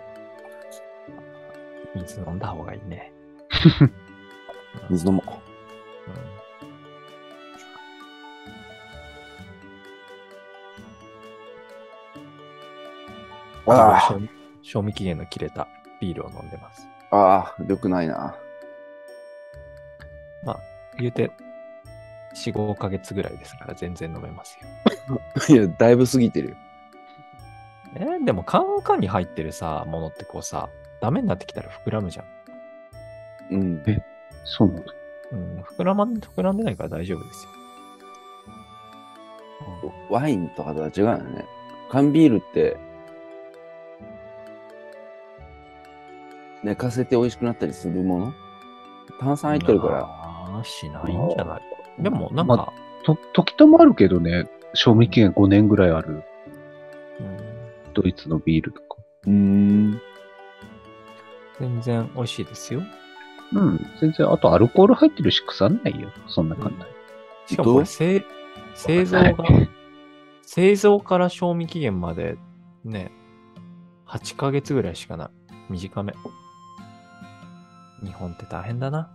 [1.98, 3.12] 水飲んだ方がいいね。
[4.90, 5.32] 水飲もう。
[6.12, 6.38] うん
[13.70, 14.30] あ賞味
[14.62, 15.68] 賞味期限の切れた
[16.00, 16.88] ビールを飲んでます。
[17.12, 18.38] あ、ああ、よくないな。
[21.00, 21.32] 言うて、
[22.36, 24.58] 4、5ヶ月ぐらいですから全然飲めます
[25.10, 25.22] よ。
[25.56, 26.56] いや、だいぶ過ぎてるよ。
[27.96, 30.70] えーでもカンカンに入ってるさ、ものってこうさ、
[31.02, 32.26] ダメになってきたら膨らむじゃん。
[33.52, 33.84] うん。
[34.44, 34.94] そうなんだ。
[35.32, 37.52] うん、膨らまん、膨らんでないから大丈夫ですよ。
[40.10, 41.46] ワインとかとは違うよね。
[41.92, 42.78] 缶ビールって、
[46.64, 48.34] 寝かせて美味しくなったりするもの？
[49.20, 50.00] 炭酸入ってるから。
[50.04, 51.58] ああ、しないんじゃな
[52.00, 52.04] い？
[52.04, 52.72] でも、なんか、
[53.06, 56.24] と、時ともあるけどね、賞味期限5年ぐらいある
[57.20, 57.38] うん
[57.94, 58.98] ドイツのビールとか。
[59.26, 60.02] うん。
[61.60, 62.84] 全然美味しいですよ。
[63.54, 63.86] うん。
[64.00, 66.12] 全然、あとアルコール入ってるし腐んないよ。
[66.28, 66.86] そんな簡単に。
[67.48, 68.26] しかもこれ製、
[68.76, 69.34] 製造が、
[70.42, 72.38] 製造から賞味期限まで
[72.84, 73.12] ね、
[74.08, 75.30] 8ヶ月ぐらいしかない。
[75.70, 76.14] 短め。
[78.04, 79.10] 日本って大変だな。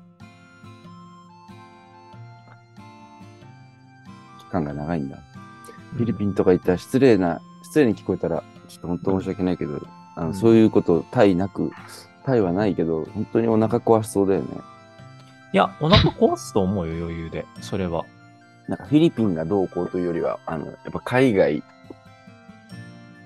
[4.38, 5.18] 期間が長いんだ。
[5.96, 9.80] フィリピンとか行ったら失礼な、失礼に聞こえたら、ちょっと本当申し訳ないけど、
[10.16, 11.70] あのうんそういうこと、タイなく、
[12.24, 14.48] タイはないけど、本当にお腹壊しそうだよね。
[15.52, 17.44] いや、お腹壊すと思うよ、余裕で。
[17.60, 18.04] それは。
[18.68, 21.62] なんかフィリピンがどうこうというよりは、あの、やっぱ海外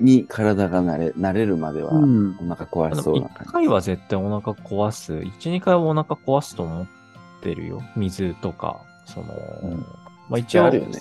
[0.01, 2.37] に体が慣れ、慣れるまでは、うん。
[2.41, 5.15] お腹壊しそうな感1回は絶対お腹壊す。
[5.15, 6.87] 1、2回はお腹壊すと思っ
[7.43, 7.83] てるよ。
[7.97, 9.27] 水とか、その、
[9.63, 9.87] うん
[10.29, 10.43] まあじ。
[10.43, 10.99] 一応、あるよね。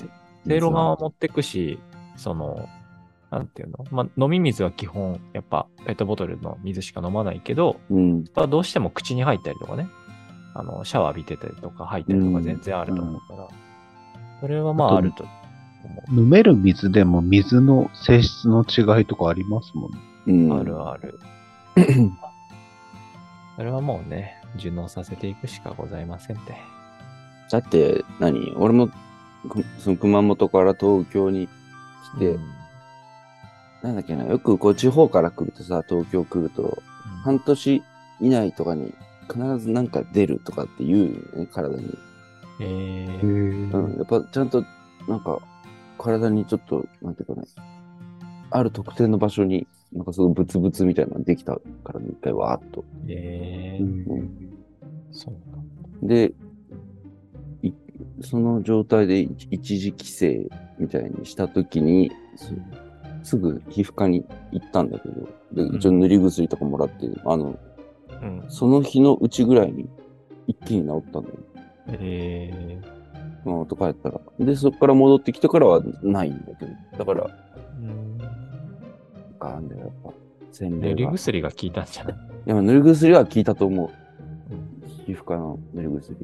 [0.47, 1.79] せいろがは持ってくし、
[2.17, 2.69] その、
[3.35, 3.85] なんていうの？
[3.91, 8.23] まあ、飲み水は基本、やっぱ、ペットボトルの水しか飲まないけど、うん。
[8.33, 9.89] まあ、どうしても口に入ったりとかね、
[10.53, 13.49] あの、シャワー浴びてたりとか入ったりとか全然あると思うから、
[14.39, 15.25] それはまあとああると
[16.07, 19.97] 思飲める水でも水の性質の違いとかありますもんね。
[20.27, 20.51] うん。
[20.51, 20.59] う。
[20.61, 21.19] あるある。
[23.57, 26.55] それはもうね、順応させていくしかございませんって。
[27.51, 28.93] だって何、俺も、く
[29.79, 31.49] その熊本から東京に
[32.15, 32.64] 来て、うん
[33.85, 36.81] なんだっけな、よくこう地方から来るとさ、東京来ると、
[37.23, 37.83] 半年
[38.19, 38.91] 以内とかに
[39.31, 41.95] 必ずなんか出るとかって言うよね、体に。
[42.61, 43.95] えー、うん。
[43.97, 44.65] やっぱちゃんと、
[45.07, 45.39] なんか、
[45.99, 47.47] 体にちょっと、なんていうかね、
[48.49, 52.83] ある特定の場所に、なんかすごいブツブツみたいなのができたからね、一回わーっと。
[53.07, 54.55] えー、うん
[55.11, 55.31] そ
[56.01, 56.07] う。
[56.07, 56.33] で、
[57.61, 57.71] い
[58.21, 60.25] その状態で一一時帰省
[60.79, 62.51] みたいにしたときに、す
[63.25, 67.57] すぐ皮膚科に行ったんだけど、で、一応塗り薬とかもらって、あの、
[68.21, 68.45] うん。
[68.49, 69.89] その日のうちぐらいに
[70.47, 71.35] 一気に治ったんだよ。
[71.87, 72.79] え
[73.43, 74.21] 熊本帰ったら。
[74.39, 76.71] で、そこから戻ってきてからはないんだけど。
[76.99, 77.29] だから、ー、
[77.81, 78.17] うん。
[79.39, 80.11] あんだよ、やっぱ。
[80.51, 82.15] 洗塗り薬が効いたんじゃない？
[82.45, 83.89] や、まあ塗り薬は効いたと思う。
[85.05, 86.15] 皮膚科の塗り薬。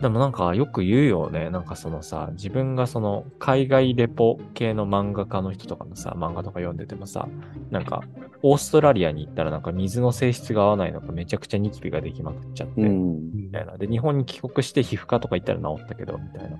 [0.00, 1.50] でもなんかよく言うよね。
[1.50, 7.28] なんかそのさ、自分がその海外レポ系の漫画家の人とかのさ、漫画とか読んでてもさ、
[7.70, 8.04] なんか
[8.42, 13.30] オーストラリアに行ったらなんか水の性質が合わないのかめちゃくちゃニキビができまくっちゃって、うん。
[13.34, 13.76] みたいな。
[13.76, 16.58] で、日本に帰国して皮膚科とか行ったら治ったけど、みたいな。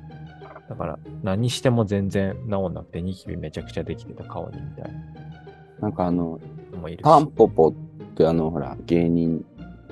[0.69, 4.93] だから何しても全然治んなくてニキビめちゃくちゃできてた顔にみたい
[5.81, 6.41] なんかあの。
[7.03, 7.73] タンポポっ
[8.15, 9.45] てあの、ほら、芸人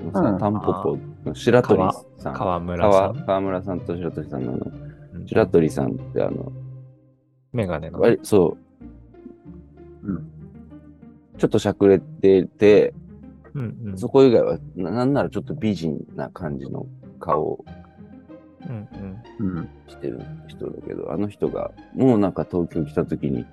[0.03, 0.99] のさ、うんタンポポの
[1.33, 1.81] 白鳥
[2.17, 2.33] さん。
[2.33, 2.91] 川村さん。
[2.91, 6.51] 川川村さんと白鳥さんのあの、うん白鳥さんってあの、
[7.51, 7.99] メガネの。
[7.99, 8.57] 割そ
[10.03, 10.31] う、うん
[11.37, 12.93] ちょっとしゃくれてて、
[13.53, 13.97] うんうん。
[13.97, 16.87] そこ以外はな、なんならちょっと美人な感じの
[17.19, 17.65] 顔を
[18.67, 18.87] うん
[19.39, 19.57] うん。
[19.57, 19.69] うん。
[19.87, 23.45] してる人だけど、あの人が、もうなんか東京来た時に、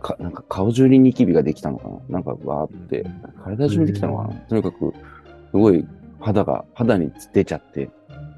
[0.00, 2.00] か、なんか顔中にニキビができたのかな？
[2.08, 3.04] なんかわーって、
[3.44, 4.34] 体中にできたのかな？
[4.34, 4.92] とにかく、
[5.50, 5.86] すごい
[6.24, 7.90] 肌が、肌に出ちゃって、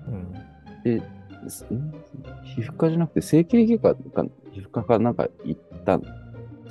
[0.09, 0.33] うん。
[0.83, 1.01] で、
[2.43, 6.01] 皮膚科じゃなくて整形外科か、皮膚科かなんか行った、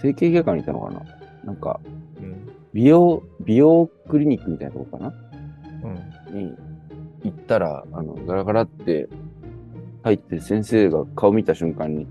[0.01, 1.01] 整形外科に行ったのかな？
[1.45, 1.79] なんか、
[2.19, 2.49] うん。
[2.73, 5.13] 美容、美容クリニックみたいなとこかな？
[6.29, 6.37] うん。
[6.37, 6.53] に
[7.23, 9.07] 行ったら、あの、ガラガラって
[10.03, 12.07] 入って先生が顔見た瞬間に、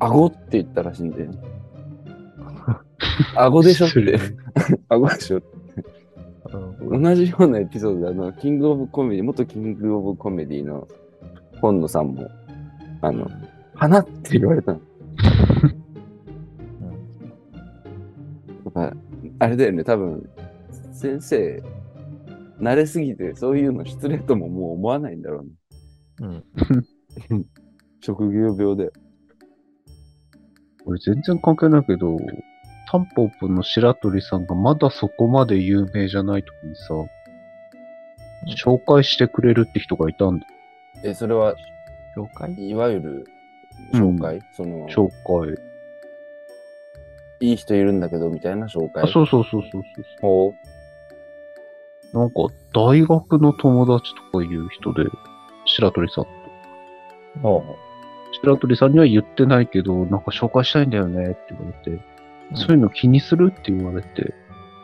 [0.00, 1.28] 顎って言ったらしいんで、
[3.36, 4.18] 顎でしょって。
[4.88, 5.40] 顎 でしょ
[6.52, 10.88] うん同じようなエピソードで、あの、キングオブコメディ、元キングオブコメディの
[11.60, 12.28] 本野さんも、
[13.00, 13.30] あの、
[13.74, 14.80] 花って言われたの。
[18.64, 18.96] やっぱ
[19.38, 20.28] あれだよね、多分、
[20.92, 21.62] 先生、
[22.60, 25.50] 慣れすぎて、そういうの失礼とももう思わないんだろうね。
[26.20, 27.46] うん。
[28.00, 28.92] 職業病で。
[30.84, 32.16] これ全然関係ないけど、
[32.90, 36.94] タンポポの白鳥さんがまだそこまで有名じゃない時にさ、
[38.64, 40.46] 紹介してくれるって人がいたんだ。
[41.04, 41.54] え、それは、
[42.16, 43.24] 了解いわゆる、
[43.94, 45.56] 紹介、その、紹介。
[47.42, 49.04] いい人いるんだけど、みたいな紹介？
[49.04, 49.82] あ、そうそうそうそう
[50.20, 50.52] そう。
[52.12, 52.34] ほなんか、
[52.74, 55.04] 大学の友達とかいう人で、
[55.64, 56.26] 白鳥さん。
[57.46, 57.62] お
[58.42, 62.09] 白鳥さんには言ってないけど、なんか紹介したいんだよねって言われて、
[62.54, 64.34] そういうの気にするって言われて、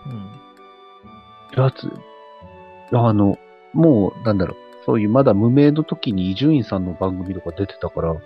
[0.07, 1.63] うん。
[1.63, 1.91] やつ、
[2.93, 3.39] あの、
[3.73, 8.21] もう、なんだろう、そういうまだ無名の時に伊集院さんの番組とか出てたから、うん。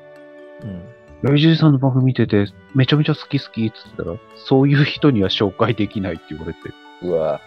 [1.22, 6.59] ライジュさんの番組見てて、めちゃめちゃ好き好きって言ったら、そういう人には紹介できないって言われて。
[7.03, 7.40] うわ、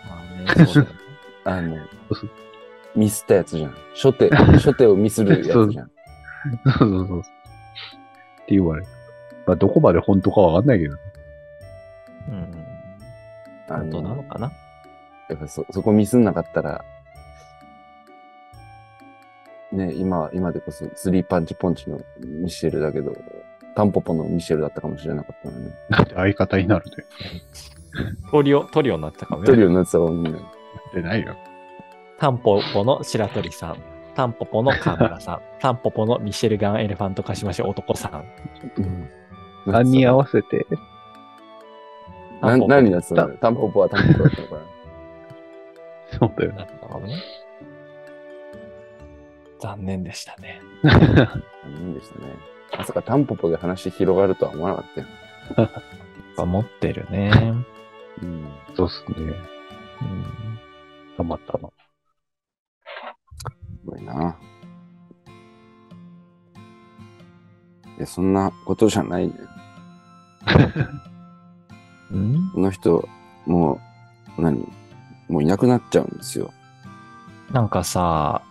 [1.46, 1.78] まあの
[2.96, 3.76] ミスったやつじゃん。
[3.96, 5.68] 初手、 初手をミスるやつじゃん。
[5.68, 5.90] そう
[6.78, 7.20] そうそう。
[7.20, 7.24] っ
[8.46, 8.88] て言われる。
[9.48, 11.00] まあ、どこまで本当かわかんないけどね。
[12.30, 12.66] うん。
[13.70, 14.52] あ本当なのの、かな？
[15.30, 16.84] やっぱそ、そこミスんなかったら、
[19.72, 23.16] ね、今、今でこそスリーパンチポンチのミシェルだけど、
[23.76, 25.74] タンポポのミシェルだったかもしれなかったのね。
[25.90, 27.06] なんで相方になるで。
[28.30, 29.68] トリオ、トリオになったかも一人ね。
[29.68, 30.40] になってたもんね。
[30.94, 31.36] でないよ。
[32.20, 33.78] タンポポの白鳥さん。
[34.16, 35.42] タンポポの河村さん。
[35.60, 38.26] タンポポのミシェルガン・エレファントカシマシ男さん。
[38.78, 39.10] うん。
[39.66, 40.68] 何に合わせて。
[42.48, 44.62] な何やつだタンポポはタンポポだったのかな？
[46.20, 46.52] そうだよ。
[46.54, 47.16] だったかもね。
[49.60, 50.62] 残念でしたね。
[50.84, 52.26] 残念でしたね。
[52.78, 55.70] まさかタンポポで話広がるとは思わなかったよ。
[56.38, 57.32] や持ってるね。
[58.22, 58.48] うん。
[58.76, 59.34] そうっすね。
[60.02, 60.60] うん
[61.16, 61.70] たまたま。
[61.70, 61.76] す
[63.86, 64.36] ごいな。
[67.98, 69.34] いや、そんなことじゃないね。
[72.14, 73.08] うの人、
[73.46, 73.80] も
[74.38, 74.68] う、何？
[75.30, 76.54] もういなくなっちゃうんですよ。
[77.52, 78.42] なんかさ、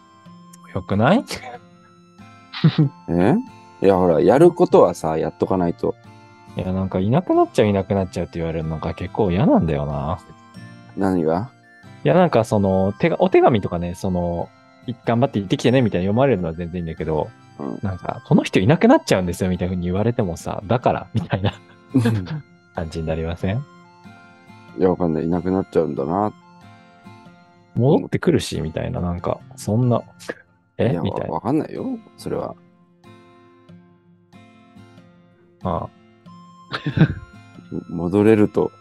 [0.75, 1.25] よくない？
[3.09, 3.35] え？
[3.83, 5.95] いや、ほら、やることはさ、やっとかないと。
[6.57, 10.19] いや、なんかいなくなっちゃういなくなっちゃうって言われるのが結構嫌なんだよな。
[10.97, 11.51] 何が？
[12.05, 14.49] いや、なんかその、手が、お手紙とかね、その、
[14.87, 17.79] い頑張って行ってきてねみたいな読まれるのは全然いいんだけど、うん。
[17.83, 21.55] なんか、この人いなくなっちゃうんですよみたいな風に言われてもさ、だからみたいな
[22.75, 23.65] 感じになりません？
[24.79, 25.25] いや、わかんない。
[25.25, 26.33] いなくなっちゃうんだな。
[27.75, 30.03] 戻ってくるし、みたいな、なんか、そんな、
[30.79, 30.99] え？
[31.03, 31.35] みたいな。
[31.35, 31.99] わかんないよ。
[32.17, 32.55] それは。
[35.65, 35.89] あ
[37.89, 38.73] 戻れると、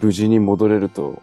[0.00, 1.20] 無事に戻れると、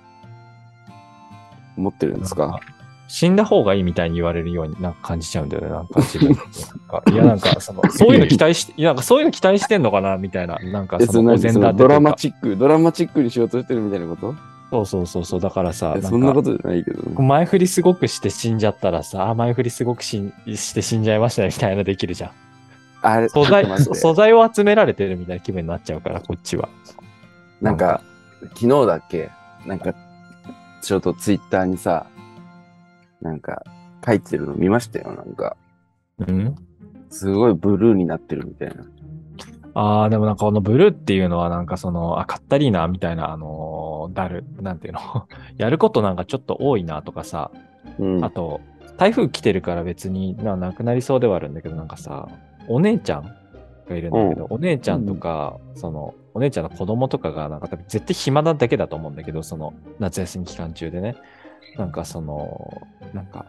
[1.77, 2.59] 思ってるんですか
[3.07, 12.15] 死んだ方がいいみたいに言われるようになんか感じちゃうんだよね、なんか自分でなんか いや、なんかその、そういうの期待して、いや、なんかそういうの期待してんのかなみたいな、なんかえ、その、おそのドラマか。
[12.17, 14.35] チック、ドラマチックにしようとしてるみたいなこと？
[14.71, 17.15] そうそうそうそう、だからさ、そんなことじゃないけどね。
[17.23, 22.31] 前振りすごくして死んじゃったらさ、あ、前振りすごくしんして死んじゃいましたねみたいなできるじゃん。
[23.03, 26.67] あれ、素材素材を集められてるみたいな気分になっちゃうから、こっちは。
[27.61, 28.01] なんか、
[28.55, 29.29] 昨日だっけ？
[29.67, 29.93] なんか、
[30.81, 32.07] ちょっとツイッターにさ、
[33.25, 33.63] なんか、
[34.05, 35.11] 書いてるの見ましたよ。
[35.13, 35.57] なんか、
[36.19, 36.55] うん？
[37.09, 38.75] すごいブルーになってるみたいな。
[39.73, 44.99] ああ、でもなんかこのブルーっていうのはなんかその、あ、買ったりーな、みたいな、あのーだる、なんていうの、
[45.57, 47.51] やることなんかちょっと多いなとかさ、
[47.99, 48.23] うん。
[48.23, 48.61] あと、
[48.97, 52.27] 台風来てるから別にななくなりそうではあるんだけど、なんかさ、
[52.67, 53.23] お姉ちゃん
[53.89, 61.15] がいるんだけど、お姉ちゃんとか、その、お姉ちゃんの子供とかが、なんか多分絶対暇なだけだと思うんだけど、その、夏休み期間中でね、
[61.77, 62.81] なんかその、
[63.13, 63.45] なんか、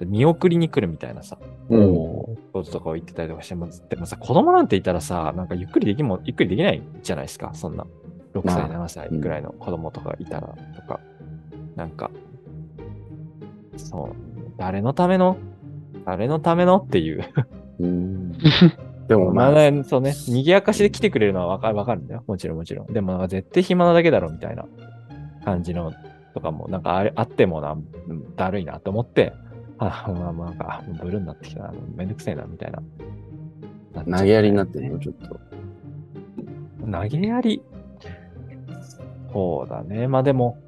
[0.00, 1.94] 見送りに来るみたいなさ、うん。
[1.94, 7.86] こととかを言ってたりとかしても、でもさ、子供なんていたらさ、なんかゆっくりできも、ゆっくりできないじゃないですか、そんな。
[8.34, 11.00] 6歳、まあ7歳ぐらいの子供とかいたら、とか、
[11.76, 12.10] なんか、
[13.76, 14.16] そう、
[14.56, 15.36] 誰のための、
[16.04, 17.24] 誰のためのっていう。
[17.80, 18.32] うん。
[19.08, 22.24] でもままあ、あ、そうね、賑やかしで来てくれるのはわかるわかるんだよ。
[22.26, 22.86] もちろんもちろん。
[22.86, 24.64] でも絶対暇なだけだろ、みたいな
[25.44, 25.92] 感じの
[26.34, 29.32] とかも、なんかあれあってもな、うんだるいなと思って、
[29.78, 32.82] あ、まあまあなんか、ブルーになってきたな、めんどくせえな、みたいな。
[34.04, 35.40] な投げやりになってるの、ちょっと。
[36.90, 37.62] 投げやり？
[39.32, 40.08] そうだね。
[40.08, 40.58] まあでも、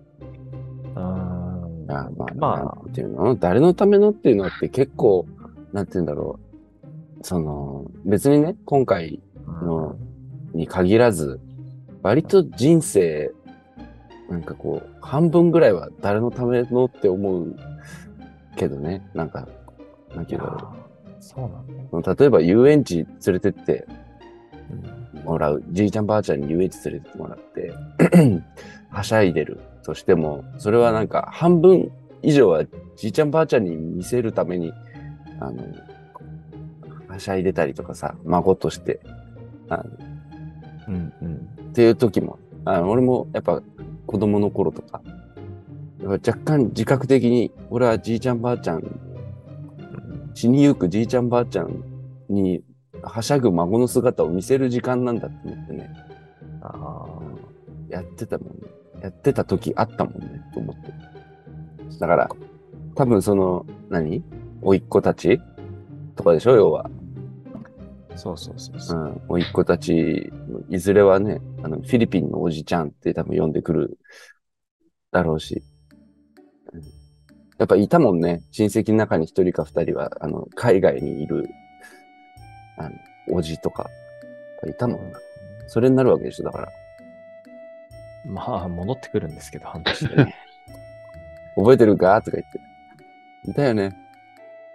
[0.95, 1.91] うーん。
[1.91, 3.35] あまあ、まなんていうの？
[3.37, 5.27] 誰のためのっていうのって結構、
[5.73, 6.39] なんていうんだろ
[7.21, 7.25] う。
[7.25, 9.97] その、別にね、今回あ、の
[10.55, 11.41] に限らず、
[12.03, 13.33] 割と人生、
[14.35, 17.57] なんかこう、半分ぐらいは誰のためのって思う
[18.57, 19.47] けどね、なんか、
[20.13, 20.75] なんていうんだろ
[21.21, 21.49] そ
[21.93, 22.15] うな。
[22.15, 23.87] 例えば遊園地連れてって
[25.15, 27.73] うんもらう、じいちゃんばあちゃんに遊園地連れてってもらって、
[28.91, 31.93] はしゃいでるとしても、それはなんか半分
[32.23, 32.65] 以上は
[32.97, 34.73] じいちゃんばあちゃんに見せるために、
[35.39, 35.63] あの、
[37.07, 38.99] はしゃいでたりとかさ、孫として、
[39.69, 39.85] あの
[40.89, 41.35] うんうん。
[41.71, 43.63] っていう時も、あの俺もやっぱ
[44.07, 45.03] 子供の頃とか、
[46.03, 48.83] 若干自覚的に、俺はじいちゃんばあちゃん、
[50.35, 51.83] 死にゆくじいちゃんばあちゃん
[52.29, 52.63] に
[53.03, 55.91] はしゃぐ孫の姿を見せる時間なんだって思ってね、
[56.63, 57.07] あ
[57.89, 58.55] やってたもんね。
[59.03, 60.93] やってた時あったもんね、と思って。
[61.99, 62.31] だから、
[62.95, 64.23] 多分その、何？
[64.63, 65.41] 甥っ子たち？
[66.17, 66.91] とかでしょ、要は。
[68.17, 69.01] そうそうそううそう。
[69.01, 69.23] ん。
[69.29, 70.33] おいっ子たち、
[70.69, 73.99] いずれはね、あの、フィリピンのおじちゃんって多分呼んでくる
[75.13, 75.63] だろうし。
[76.73, 76.83] うん
[77.57, 78.43] やっぱいたもんね。
[78.51, 81.49] 親戚の中に一人か二人は、あの、海外にいる、
[82.77, 82.89] あ
[83.31, 83.89] の、おじとか、
[84.69, 85.21] いたもんな。
[85.69, 86.69] それになるわけでしょ、だから。
[88.27, 90.35] まあ、戻ってくるんですけど、半年でね。
[91.55, 92.21] 覚えてるか？
[92.23, 92.61] とか言って。
[93.53, 93.97] いたよね。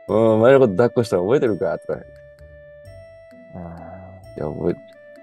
[0.07, 1.77] うんお前のこと抱っこしたら覚えてるか？
[1.79, 1.99] とか。
[4.37, 4.75] いや、覚え、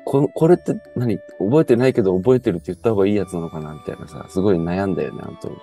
[0.04, 1.18] ここれって何？
[1.38, 5.54] 覚えてないけど覚えてるって言った方がいいやつなのかなみたいなさ、すごい悩んだよね、あの当時。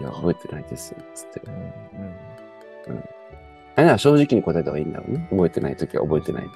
[0.00, 1.40] いや、覚えてないですよ、つって。
[1.46, 3.04] うんうん
[3.76, 5.26] あれは正直に答えた方がいいんだろうね。
[5.30, 6.50] 覚えてないときは覚えてない。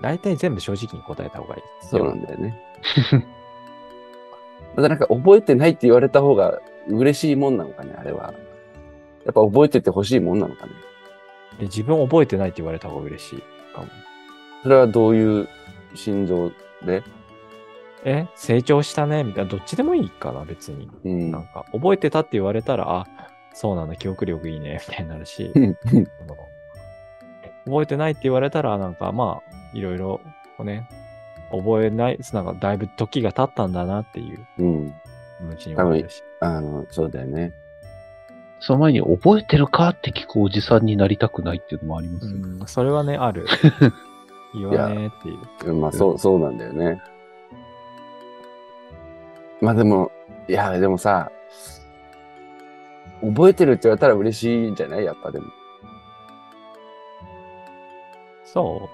[0.00, 2.06] 大体全部正直に答えた方がいいそうよ。
[2.06, 2.56] なんだよね。
[4.76, 8.32] またなんか覚えてないって言われた方が嬉しいもんなのかね、あれは。
[9.24, 10.72] やっぱ覚えてて欲しいもんなのかね。
[11.58, 13.42] で自分覚えてないって言われた方が嬉しい
[13.74, 13.88] かも。
[14.62, 15.48] それはどういう
[15.94, 16.52] 心情
[16.84, 17.02] で？
[18.04, 18.28] え？
[18.36, 19.24] 成長したね？
[19.24, 20.88] みたいな、どっちでもいいかな、別に。
[21.04, 23.06] うんなんか、覚えてたって言われたら、あ、
[23.52, 25.52] そうなんだ、記憶力いいね、みたいになるし、
[27.64, 30.20] 覚えてないって言われたら、なんか、まあ、いろいろ、
[30.56, 30.88] こうね、
[31.50, 34.94] 覚えない、なんか、だいぶ時が経ったんだなっていううん。
[35.38, 36.22] 気持ちにもなるし。
[36.40, 37.52] あの、そうだよね。
[38.60, 42.32] その前に覚えてるかって聞くおじさんになりたくないっていうのもありますよ。
[42.32, 43.46] うん、それはね、ある。
[44.54, 45.38] 言わねえってい
[45.68, 45.72] う。
[45.72, 47.00] うんまあ、そう、そうなんだよね。
[49.60, 50.10] まあでも、
[50.48, 51.30] いや、でもさ、
[53.20, 55.04] 覚えてるって言われたら嬉しいんじゃない？
[55.04, 55.46] やっぱでも。
[58.44, 58.88] そ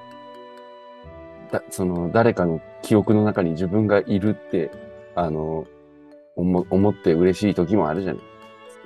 [1.52, 4.70] だその、誰かの記憶の中に自分がいるって、
[5.14, 5.66] あの、
[6.36, 8.22] 思思って嬉しい時もあるじゃない？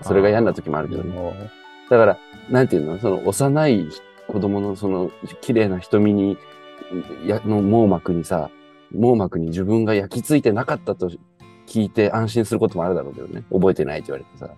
[0.03, 1.51] それが嫌な時もあるけどね。
[1.91, 2.19] だから、
[2.51, 2.99] なんていうの？
[2.99, 3.89] その幼い
[4.27, 6.37] 子供のその綺麗な瞳に、
[7.27, 8.51] や、の網膜にさ、
[8.95, 11.11] 網膜に自分が焼き付いてなかったと
[11.67, 13.45] 聞いて安心することもあるだろうけどね。
[13.51, 14.51] 覚えてないって言われてさ、う。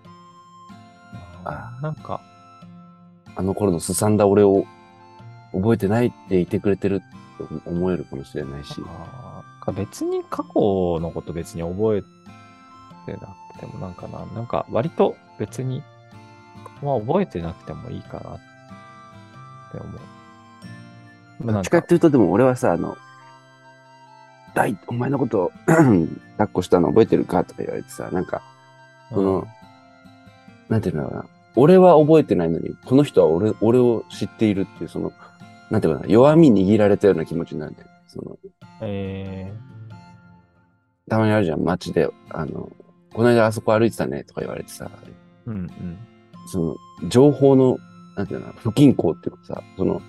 [1.45, 2.21] あなんか、
[3.35, 4.65] あの頃のすさんだ俺を
[5.53, 8.81] 覚えてないっていてくれてるって思えるかもしれないし。
[9.75, 12.01] 別に過去のこと別に覚え
[13.05, 13.19] てな
[13.53, 15.81] くてもなんかな、なんか割と別に、
[16.83, 18.39] まあ覚えてなくてもいいかなっ
[19.71, 19.83] て思
[21.39, 21.43] う。
[21.43, 22.95] まあどっちかっていうと、でも俺はさ、あの、
[24.53, 25.97] 大、お前のこと 抱
[26.43, 28.43] っこしたの覚えてるかとか言われてさ、なんか、
[29.09, 29.47] その、
[30.69, 31.25] なんていうんだろうな。
[31.55, 35.11] 俺は覚えてないのに、この人は俺、俺を知っているっていう、その、
[35.71, 37.93] なんていうかな、弱み握られたような気持ちになるんだよね。
[38.07, 38.37] その、
[38.81, 39.51] え
[41.09, 42.69] たまにあるじゃん、街で、あの、
[43.13, 45.11] この間あそこ歩いてたねとか言われてさ、ー、
[45.51, 45.97] うんうん。
[46.47, 47.77] その、情報の、
[48.15, 50.01] なんていうのかな、不均衡っていうかさ、その、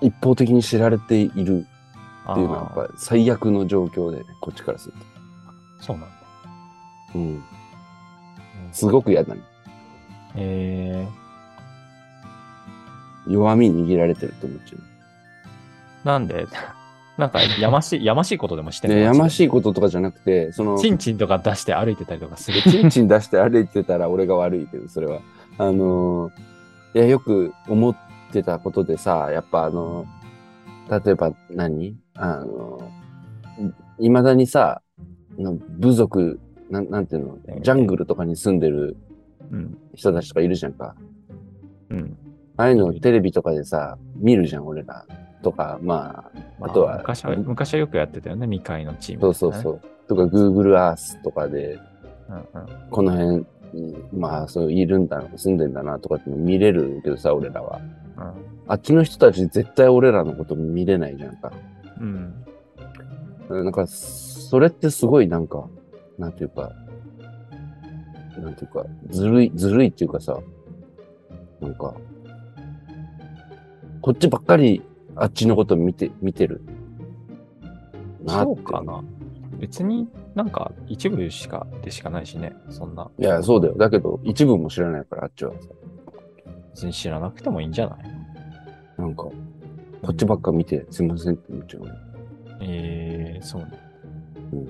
[0.00, 1.66] 一方的に知られている
[2.30, 4.94] っていうのはやっぱり最悪の状況でね、こっちからする
[5.78, 5.84] と。
[5.84, 6.16] そうなんだ。
[7.14, 7.42] うん。
[8.72, 9.40] すごく嫌だね。
[10.34, 11.06] え
[13.26, 14.80] 弱み握られてると思っちゃう。
[16.04, 16.46] ー、なんで、
[17.18, 19.30] なんかやましい、 やましいことでもしてで、やまい。
[19.30, 22.60] しいこととかじゃなくて、その、チンチンとか出して歩いてたりとかする。
[22.70, 25.20] チンチン出して歩いてたら俺が悪いけど、それは。
[25.58, 26.32] あのー
[26.94, 27.96] いや、よく思っ
[28.32, 31.96] てたことでさ、やっぱあのー例えば何？
[32.14, 34.82] あのーいまだにさ、
[35.38, 36.38] の部族、
[36.70, 38.96] なんなんていうの、ジャングルとかに住んでる
[39.50, 39.78] うん。
[39.94, 40.94] 人たちとかいるじゃんか。
[41.90, 42.16] うん。
[42.58, 45.04] ああいうのテレビとかでさ、見るじゃん、俺ら。
[45.46, 46.28] とか、ま
[46.60, 49.80] あ、あとは昔は、昔はよくやってたよね、未開のチーム、そうそうそう。
[50.08, 51.78] とか、Google Earth とかで、
[52.28, 52.44] うんうん。
[52.90, 57.80] この辺に、まあ、そういるんだな、住んでんだなとかっての見れるけどさ、俺らは。
[58.66, 61.52] あっちの人たち絶対俺らのこと見れないじゃんか。
[62.00, 62.34] うん。
[63.48, 65.68] うんなんか、それってすごいなんか、
[66.18, 66.72] なんていうか、
[68.36, 70.40] なんていうか、ずるい、ずるいっていうかさ、
[71.60, 71.94] なんか、
[74.00, 74.82] こっちばっかり
[75.16, 76.62] あっちのこと見て、見てる。
[78.26, 79.02] そうかな。
[79.58, 83.10] 別になんか一部しかでしかないしね、そんな。
[83.18, 83.74] いや、そうだよ。
[83.76, 85.68] だけど、一部も知らないから、あっちはさ。
[86.72, 87.98] 別に知らなくてもいいんじゃない？
[88.98, 89.32] なんか、こ
[90.10, 91.90] っちばっか見て、すいませんって思っちゃうね。
[92.60, 93.68] えー、そうね。
[94.52, 94.66] うん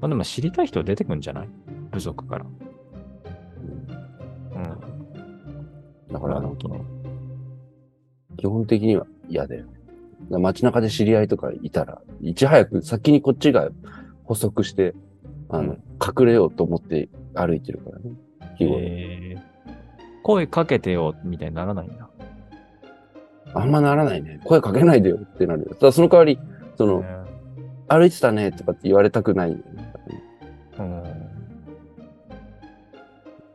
[0.00, 1.48] まあでも知りたい人出てくんじゃない？
[1.90, 2.46] 部族から。
[4.54, 6.12] うんうん。
[6.12, 6.80] だから、なんかね、
[8.36, 10.38] 基本的には嫌だよね。
[10.38, 13.70] 街中で知り合いとかいたら、いち早く先にこっちが
[14.24, 14.94] 補足して、
[15.48, 18.10] あの、うん隠れようと思って歩いてるからね。
[18.56, 18.80] 日頃。
[18.82, 19.36] え
[20.22, 22.08] 声かけてよ、みたいにならないんだ。
[23.54, 24.40] あんまならないね。
[24.44, 25.74] 声かけないでよってなるよ。
[25.74, 26.38] ただその代わり、
[26.76, 27.04] その、
[27.88, 29.92] 歩いてたねとかって言われたくないんだよね。
[30.78, 31.02] うん。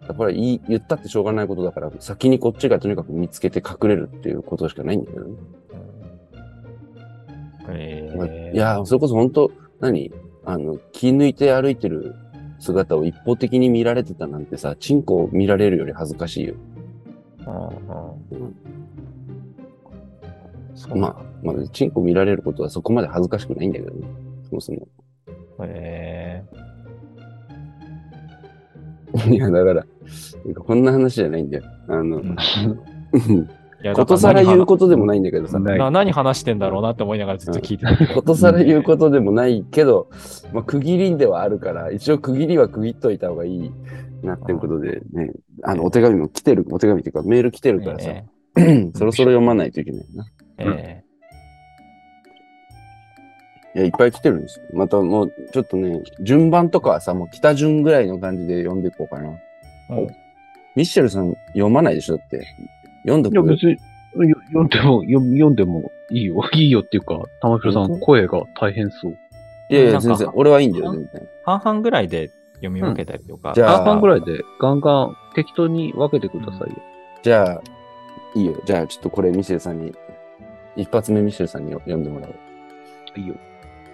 [0.09, 5.35] だから言い言ったってしょうがないことだから、先にこっちがとにかく見つけて隠れるっていうことしかないんだけどね。
[7.67, 10.11] えー、いや、それこそ本当、何？
[10.45, 12.15] あの、気抜いて歩いてる
[12.57, 16.55] 姿を一方的に見られてたなんてさ、チンコを見られるより恥ずかしいよ。
[17.45, 17.55] うん
[18.39, 18.55] うん
[20.99, 24.07] まあ、まあ、チンコ見られることはそこまで恥ずかしくないんだけどね。
[24.49, 24.87] そもそも。
[25.65, 26.43] え
[29.27, 29.85] いや、だから、
[30.65, 31.63] こんな話じゃないんだよ。
[31.87, 32.21] あの、
[33.95, 37.95] ことさら言うことでもないいんだけどさ、何話してんだろうなって思いながらずっと聞いてた。
[38.13, 40.09] ことさら言うことでもないけど、
[40.53, 43.71] まあ、区切りではあるから、一応区切りは区切っといた方がいい
[44.23, 45.31] なっていうことでね、
[45.63, 48.25] あの、お手紙も来てる、お手紙っていうかメール来てるからさ、え
[48.95, 50.25] そろそろ読まないといけないな。
[50.57, 51.03] ーえ
[53.75, 54.65] いや、いっぱい来てるんですよ。
[54.73, 59.37] またもう、ちょっとね、順番とかはさ、もう北順ぐらいの感じで読んでいこうかな。
[60.75, 62.17] ミッシェルさん読まないでしょ？
[62.17, 62.45] だって。
[63.03, 63.71] 読んどいや、く別に、
[64.29, 66.43] よ読んでも、読読んでもいいよ。
[66.53, 69.17] いいよっていうか、玉城さ本ん、声が大変そう。
[69.69, 70.29] いやいや、全然。
[70.33, 71.27] 俺はいいんだよ、全然。
[71.45, 73.53] 半々ぐらいで読み分けたりとか。
[73.55, 76.75] じゃあ半々ぐらいで、ガンガン適当に分けてくださいよ。
[77.23, 77.61] じゃあ、
[78.35, 78.61] いいよ。
[78.65, 79.93] じゃあ、ちょっとこれミシェルさんに、
[80.75, 82.35] 一発目ミシェルさんに読んでもらおう。
[83.15, 83.35] いいよ。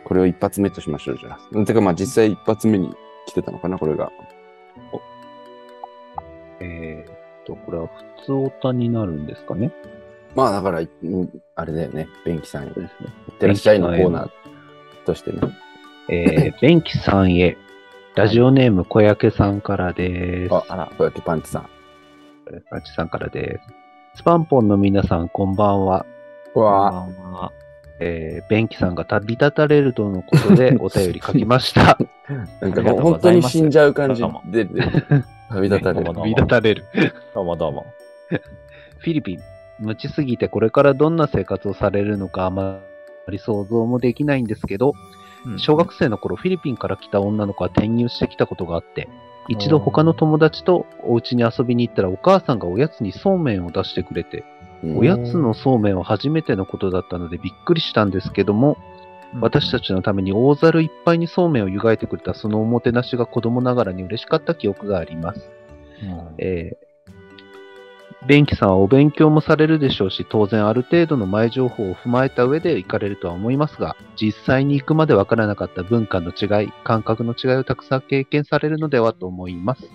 [0.03, 1.65] これを一発目としましょう、じゃあ。
[1.65, 2.93] てか、まあ実際一発目に
[3.27, 4.11] 来てたのかな、これが。
[6.65, 7.87] えーっと、これは
[8.19, 9.71] 普通オタになるんですかね？
[10.35, 12.07] まあだから、うんあれだよね。
[12.25, 12.65] ベンキさんへ。
[12.67, 12.73] ね。
[13.31, 14.29] ってらっしゃいのコーナー
[15.05, 15.39] としてね。
[16.09, 17.57] えー、 ベンキさんへ、
[18.15, 20.53] ラジオネーム小焼さんからです。
[20.53, 21.69] ああら、こうやってパンチさん。
[22.69, 23.59] パチさんからで
[24.13, 24.19] す。
[24.19, 26.05] スパンポンの皆さん、こんばんは。
[26.53, 27.51] うわこんばんは
[27.99, 31.97] えー、ベンキさんが旅立たれるとのことで お便り書きました。
[32.59, 34.67] なんか本当に死んじゃう感じで
[35.55, 36.13] 旅立たれる。
[36.13, 36.85] 旅立たれる。
[37.33, 37.85] どうもどうも。
[38.99, 39.39] フィリピン、
[39.79, 42.81] 無知すぎてこれからどんな生活をされるのかあま
[43.29, 44.93] り想像もできないんですけど、
[45.45, 49.07] うん小学生の頃フィリピンから来た女の子が転入してきたことがあって、
[49.47, 54.43] 一度他の友達とお家に遊びに行ったらお母さんがおやつにそうめんを出してくれて、
[54.83, 58.77] うんおやつのそうめんは初めてのことだったのでびっくりしたんですけども、
[59.41, 65.49] 私たちのために大皿いっぱいにそうめんを湯がいてくれたそのおもてなしが子供ながらに嬉しかった記憶があります。
[66.01, 79.89] うんえー、ベンキさんはお勉強もされるでしょうし、当然ある程度の前情報を踏まえた上で行かれるとは思いますが、実際に行くまでわからなかった文化の違い、感覚の違いをたくさん経験されるのではと思います。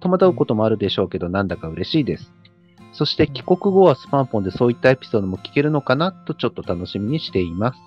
[0.00, 2.32] 戸惑うこともあるでしょうけど、なんだか嬉しいです。
[2.92, 7.78] そして帰国後はスパンポンでそういったエピソードも聞けるのかなとちょっと楽しみにしています。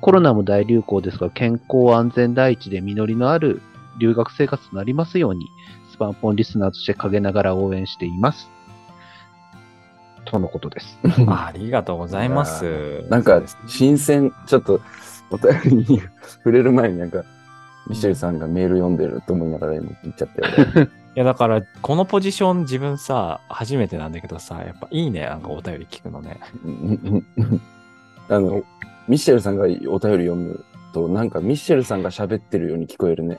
[0.00, 3.62] コロナも大流行ですが、健康安全第一で実りのある
[3.98, 5.46] 留学生活となりますように、
[5.90, 8.48] スパンポンリスナーとして陰ながら応援しています。
[10.24, 10.98] とのことです。
[11.26, 13.04] あありがとうございます。
[13.08, 14.80] なんか新鮮、ちょっと、
[15.30, 16.02] お便りに
[16.38, 17.24] 触れる前になんか、
[17.88, 20.90] ミシェルさんがメール読んでると思いながら今言っちゃったよね。
[21.14, 26.40] いや、だから、このポジション自分さ、初めてなんだけどさ、やっぱいいね、なんかお便り聞くのね。
[28.28, 28.62] あの、
[29.08, 33.38] ミシェルさんがお便り読むと、なんかミシェルさんが喋ってるように聞こえるね。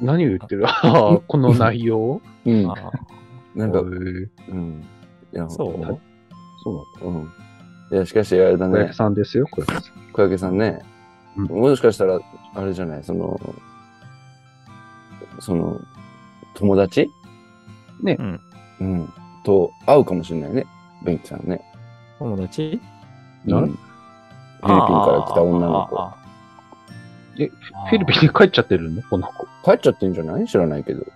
[0.00, 0.66] 何を言ってる？
[0.66, 2.20] ああ、この内容？
[2.46, 2.66] うん
[3.54, 3.84] なんか、う
[4.54, 4.84] ん。
[5.32, 6.00] いや、そう？
[6.62, 7.28] そううん。
[7.90, 8.78] いや、しかし、あれだなんだ。
[8.78, 9.82] 小ね焼、さんですよ、小焼さん。
[10.12, 10.80] 小焼さんね、
[11.36, 12.20] うんもしかしたら、
[12.54, 13.38] あれじゃない、その、
[15.40, 15.80] その、
[16.54, 17.08] 友達？
[18.04, 18.40] うん。
[18.80, 19.12] うん。
[19.44, 20.66] と会うかもしれないね、
[21.04, 21.60] ベンキさんね。
[22.18, 22.80] 友達？
[23.46, 23.78] うん。
[24.60, 26.00] フィリピンから来た女の子。
[26.00, 26.16] あ
[27.38, 29.02] え、ーフィリピンに帰っちゃってるの？
[29.02, 29.46] この子。
[29.64, 30.46] 帰っちゃってんじゃない？
[30.46, 31.06] 知らないけど。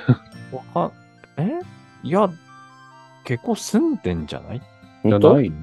[0.74, 0.92] わか
[1.36, 1.60] え？
[2.02, 2.28] いや、
[3.24, 4.62] 結構住んでんじゃない？
[5.04, 5.56] じゃないの？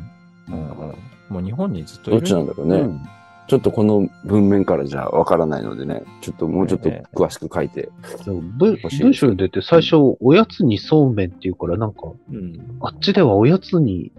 [0.50, 0.96] うん。
[1.30, 2.20] もう日本にずっといる。
[2.22, 2.76] どっちなんだろうね。
[2.78, 3.02] うん
[3.50, 7.88] ちょっとこの文面からじゃわからないのでね、ちょっともうちょっとええ詳しく書いて。
[8.26, 12.78] 文章でって最初、おやつにそうめんっていうから、なんか、うん。
[12.82, 14.12] あっちではおやつに、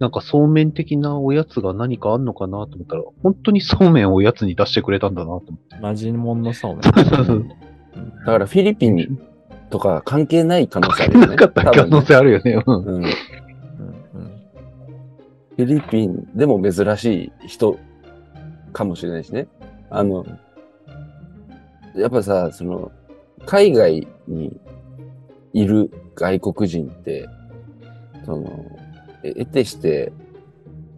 [0.00, 5.76] なんかそうめん的なおやつが何かあんのかなと思ったら、本当にそうめんをおやつに出してくれたんだなと思って。
[5.78, 6.80] マジモンのそうめん。
[6.80, 9.20] だからフィリピン
[9.68, 11.26] とか関係ない可能性あるよね。
[11.26, 12.62] なかった可能性あるよね。
[12.66, 12.84] うん。
[12.84, 13.02] うん。
[13.02, 17.78] フィリピンでも珍しい人
[18.72, 19.48] かもしれないしね。
[19.90, 20.24] あの、
[21.94, 22.90] やっぱさ、その、
[23.44, 24.58] 海外に
[25.52, 27.28] いる外国人って、
[28.24, 28.48] その、
[28.78, 28.79] え
[29.22, 30.12] 得てして、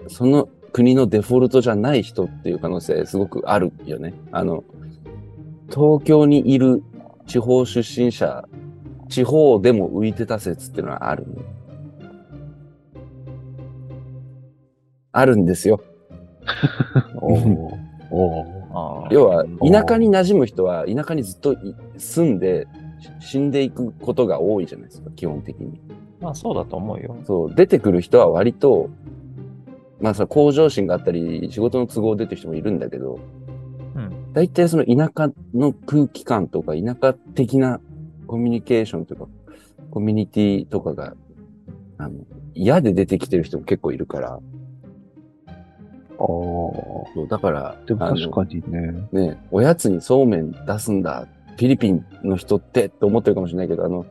[0.09, 4.15] その国のデフォルトじゃない人っていう可能性すごくあるよね。
[4.33, 4.65] あの、
[5.69, 6.83] 東京にいる
[7.27, 8.45] 地方出身者、
[9.09, 11.43] 地方でも浮いてた説っていうのはある、ね。
[15.13, 15.81] あるんですよ。
[17.21, 22.67] おーお要は、田舎に馴染む人は、田舎にずっとい住んで、
[23.21, 25.81] し死んでいくことが多いじゃないですか、基本的に。
[26.23, 27.17] まあそうだと思うよ。
[27.27, 28.89] そう、出てくる人は割と、
[30.01, 33.19] まあさ、向上心があったり、仕事の都合でっていう人もいるんだけど、
[33.95, 34.33] うん。
[34.33, 37.81] 大体その田舎の空気感とか、田舎的な
[38.27, 39.27] コミュニケーションとか、
[39.91, 41.15] コミュニティとかが、
[41.99, 42.15] あの、
[42.55, 44.39] 嫌で出てきてる人も結構いるから、
[46.19, 46.27] あー
[47.15, 49.09] そうだから、でもあの確かにね。
[49.13, 54.07] ね、おやつにそうめん出すんだ、フィリピンの人ってって思ってるかもしれないけど、あの、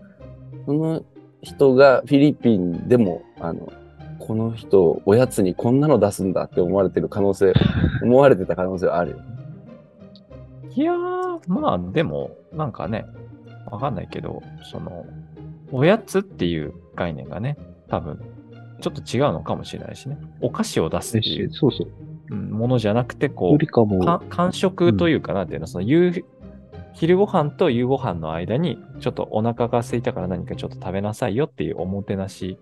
[0.65, 1.03] その
[1.41, 3.71] 人がフィリピンでも、あの、
[4.19, 7.53] この人、おやつにこんなの出すんだって思われてる可能性、
[8.03, 9.23] 思われてた可能性はあるよね。
[10.75, 13.05] いやー、まあでも、なんかね、
[13.69, 15.05] わかんないけど、その、
[15.71, 18.19] おやつっていう概念がね、多分、
[18.79, 20.17] ちょっと違うのかもしれないしね。
[20.41, 21.87] お菓子を出すっていうそうそう。
[21.87, 26.23] うんものじゃなくて、こう、、か間食というかなっていうのは、その夕、
[26.93, 32.57] 昼ご飯と夕ご飯の間に、ちょっとお腹が空いたから何かちょっと食べなさいよっていうおもてなし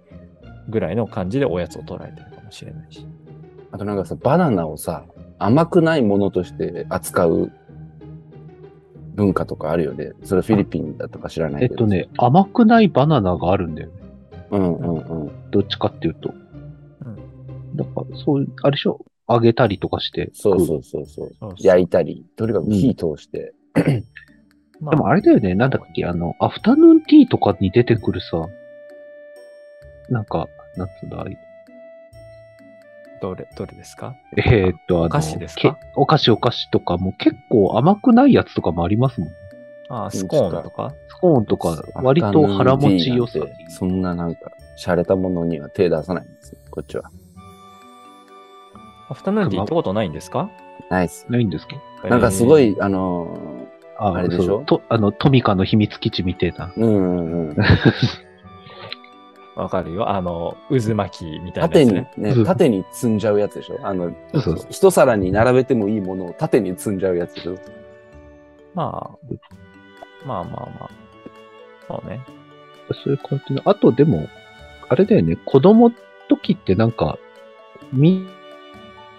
[0.70, 3.06] ぐらいの感じでおやつを捉えてるかもしれないし。
[3.72, 5.06] あとなんかさ、バナナをさ、
[5.38, 7.52] 甘くないものとして扱う
[9.16, 10.14] 文化とかあるよね。
[10.24, 11.74] それフィリピンだとか知らないけど。
[11.74, 13.94] えっとね、甘くないバナナがあるんだよね。
[14.52, 15.32] うんうんうん。
[15.52, 16.32] どっちかっていうと。
[16.32, 19.06] うんだから、そういう、あれでしょ？
[19.30, 20.32] 揚げたりとかして。
[20.34, 21.26] そうそうそうそう。
[21.26, 23.54] そうそう焼いたり、とにかく火通して。
[24.80, 28.48] までもあれだよね、なんだっけ、あの、アフタヌーンティーとかに出てくるさ、
[30.10, 30.48] なんか、
[30.78, 31.38] なんつうんだ、あれ。
[33.22, 34.16] どれ、どれですか？
[34.38, 35.62] えーっと、あの、お菓子ですか？
[35.62, 39.30] けお菓子お菓子とかも結構甘くないやつとかもありますもん。
[39.90, 40.94] ああ、スコーンとか？
[41.10, 43.40] スコーンとか、割と腹持ち良さ。
[43.68, 47.12] そんななんか、洒落たものには手出さないんですよ、こっちは。
[49.10, 50.50] アフタヌーンティー行ったことないんですか？
[50.90, 51.26] ナイス。
[51.30, 51.76] ないんですか？
[52.08, 53.59] なんかすごい、あの
[54.02, 54.46] ああれでしょ？
[54.46, 56.68] そうと、あの、トミカの秘密基地みてえな。
[56.70, 57.56] ー、うんうんうん。
[59.56, 60.10] わかるよ。
[60.10, 62.12] あの、渦巻きみたいな縦にね。
[62.16, 63.80] ね、縦に積んじゃうやつでしょ？
[63.84, 67.56] あの、そうそう一皿に並べてもいいものを縦に積んじゃうやつでしょ？
[68.74, 69.18] まあ、
[70.26, 70.90] まあまあまあ。
[71.88, 72.22] そうね。
[73.04, 73.62] そういう感じの。
[73.66, 74.28] あとでも、
[74.88, 75.92] あれだよね、子供
[76.30, 77.18] 時ってなんか、
[77.92, 78.26] み、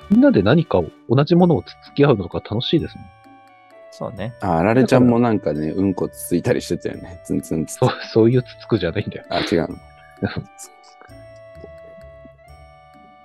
[0.09, 3.05] みんなで何かを、同じものをつつき合うのが楽しいですね。
[3.91, 4.35] そうね。
[4.41, 7.21] あ、あられちゃんもなんかね、うんこつついたりしてたよね。
[7.25, 9.25] ツンツンつつそう、そういうつつくじゃないんだよ。
[9.29, 9.77] あ、違うの。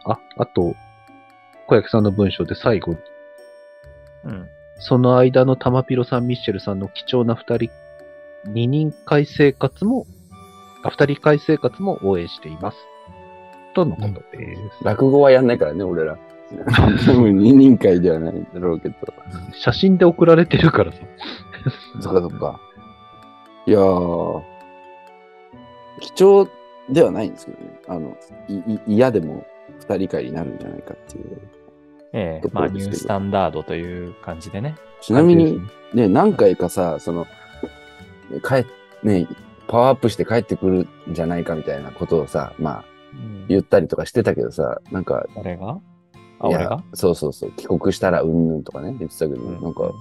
[0.06, 0.76] あ、あと、
[1.68, 3.00] 小焼さんの文章で最後に、
[4.26, 4.48] うん。
[4.80, 7.70] その間の玉ピロさん、ミッシェルさんの貴重な二人、
[8.46, 10.06] 二人会生活も、
[10.84, 12.78] あ、二人会生活も応援しています。
[13.76, 14.84] とのことです。
[14.84, 16.18] 落語はやんないからね、俺ら。
[17.06, 18.96] 多 分二人会ではないんだろうけど。
[19.52, 21.00] 写真で送られてるからさ。
[22.00, 22.60] そっかそっか。
[23.68, 24.42] いやー、
[26.00, 26.48] 貴重
[26.90, 27.80] ではないんですけどね。
[27.88, 28.18] あの、
[28.88, 29.46] 嫌でも
[29.80, 31.42] 二人会になるんじゃないかっていう。
[32.14, 34.76] ええとこまあ、ニュースタンダードという感じでね。
[35.02, 35.60] ちなみに、
[35.94, 37.26] ね、何回かさ、その、
[38.48, 38.66] 帰っ、
[39.04, 39.28] ね、
[39.68, 42.95] パワーアップして帰ってくるんじゃないかみたいなことをさ、まあ、うん
[43.48, 45.80] 言ったりとかしてたけどさ、なんか、俺が？
[46.40, 46.84] あ、俺が？
[46.94, 49.92] そうそうそう、帰国したらうんぬんとかね、言ってたけど、うんなんか、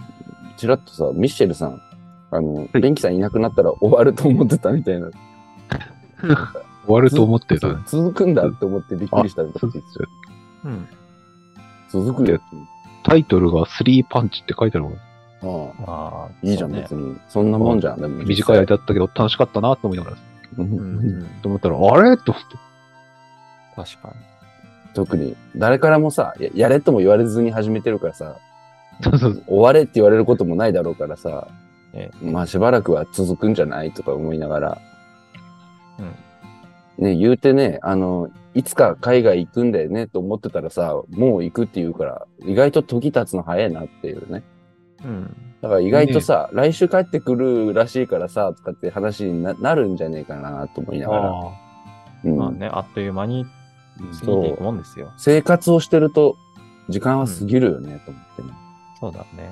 [0.56, 1.80] ちらっとさ、ミッシェルさん、
[2.30, 5.10] あの、いベンキさんいなくなったら終わると思ってたみたいな。
[6.86, 7.82] 終わると思ってたそう。
[7.86, 9.70] 続くんだって思ってびっくりしたみたいな。
[11.88, 12.44] 続くよって。
[13.04, 14.94] タイトルがスリーパンチって書いてあるもん。
[14.96, 17.16] ああまあ、いいじゃん、そうね別に。
[17.28, 18.00] そんなもんじゃん。
[18.00, 20.16] でも短い間だったけど楽しかったなと思いながら。
[20.58, 21.26] うんうんうん。
[21.42, 22.16] と思ったら、あれ？
[22.16, 22.56] と思って。
[23.74, 24.14] 確かに。
[24.94, 28.36] 特に、誰からもさや、やれとも言われずに始めてるからさ、
[29.02, 31.48] そうそう終われって言われることもないだろうからさ、
[31.92, 34.78] えまあしばらくは続くんじゃないとか思いながら、
[36.98, 44.44] ね、言うてね、あの、いつか海外行くんだよねと思ってたらさ、もう行くって言うから、意外と時経つの早いなっていうね。
[45.04, 45.36] うん。
[45.60, 51.30] だから意外とさ、来週帰ってくるらしいからさ、とかって話にななるんじゃねえかなと思いながら。
[51.30, 51.52] あ
[52.24, 53.44] うんまあね、あっという間に
[53.98, 55.12] 過ぎていくもんですよ。
[55.16, 56.36] 生活をしてると、
[56.88, 58.48] 時間は過ぎるよね、と思ってね。
[59.00, 59.50] そうだね。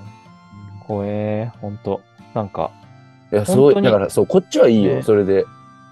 [0.86, 2.00] 怖え、ほんと。
[2.34, 2.70] なんか、
[3.32, 5.44] いや、そう、本当にだからそう、こっちはいいよ、ねそれで。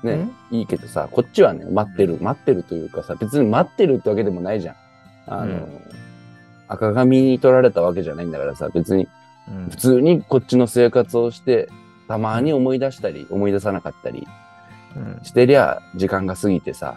[0.03, 4.77] ね、いいけどさ、こっちはね、待ってる、待ってるというかさ、別に待ってるってわけでもないじゃん。
[5.27, 5.69] あの、うん
[6.73, 9.09] 赤髪に取られたわけじゃないんだからさ、別に
[9.49, 11.69] うん普通にこっちの生活をして、
[12.07, 14.29] たまに思い出したり、思い出さなかったり
[14.97, 16.95] うんしてりゃ、時間が過ぎてさ、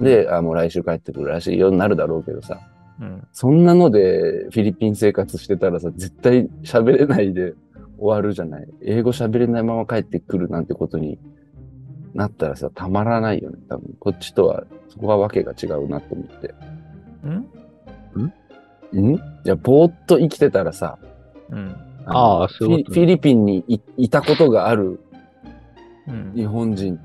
[0.00, 2.60] で、あ、もう来週帰ってくるらしいようになるだろうけどさ、
[3.00, 3.26] うん。
[3.32, 7.54] そんなのでフィリピン生活してたらさ、絶対喋れないで
[7.98, 8.68] 終わるじゃない。
[8.82, 11.18] 英語喋れないまま帰ってくるなんてことに
[12.14, 13.58] なったらさ、たまらないよね。
[13.68, 16.54] 多分、こっちとは、そこはわけが違うなと思って。
[17.24, 18.32] うん？
[19.12, 19.14] ん？
[19.14, 20.98] いや、ぼーっと生きてたらさ、
[21.50, 21.66] うん。
[21.68, 21.74] の
[22.06, 22.92] ああそういうことね。
[22.92, 25.00] フィフィリピンにいいたことがある
[26.08, 26.32] うん。
[26.34, 26.98] 日本人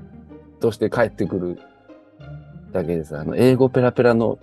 [0.60, 1.58] として帰ってくる
[2.74, 4.38] だけでさ、あの、英語ペラペラの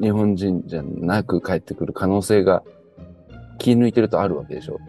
[0.00, 2.62] 日本人じゃなく帰ってくる可能性が
[3.58, 4.80] 気抜いてるとあるわけでしょ。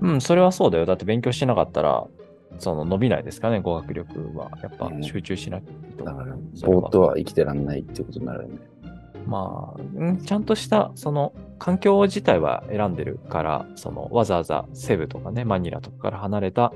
[0.00, 0.86] うん、それはそうだよ。
[0.86, 2.06] だって勉強してなかったら、
[2.58, 4.50] その伸びないですかね、語学力は。
[4.62, 5.62] やっぱうん集中しない
[5.98, 6.04] と。
[6.04, 6.34] だから、
[6.66, 8.58] ぼーっとは生きてらんないっていうことになるよね。
[9.26, 16.72] まあ、うんちゃんとした、その、環境自体は選んでるから、その、わざわざセブとかね、マニラとかから離れた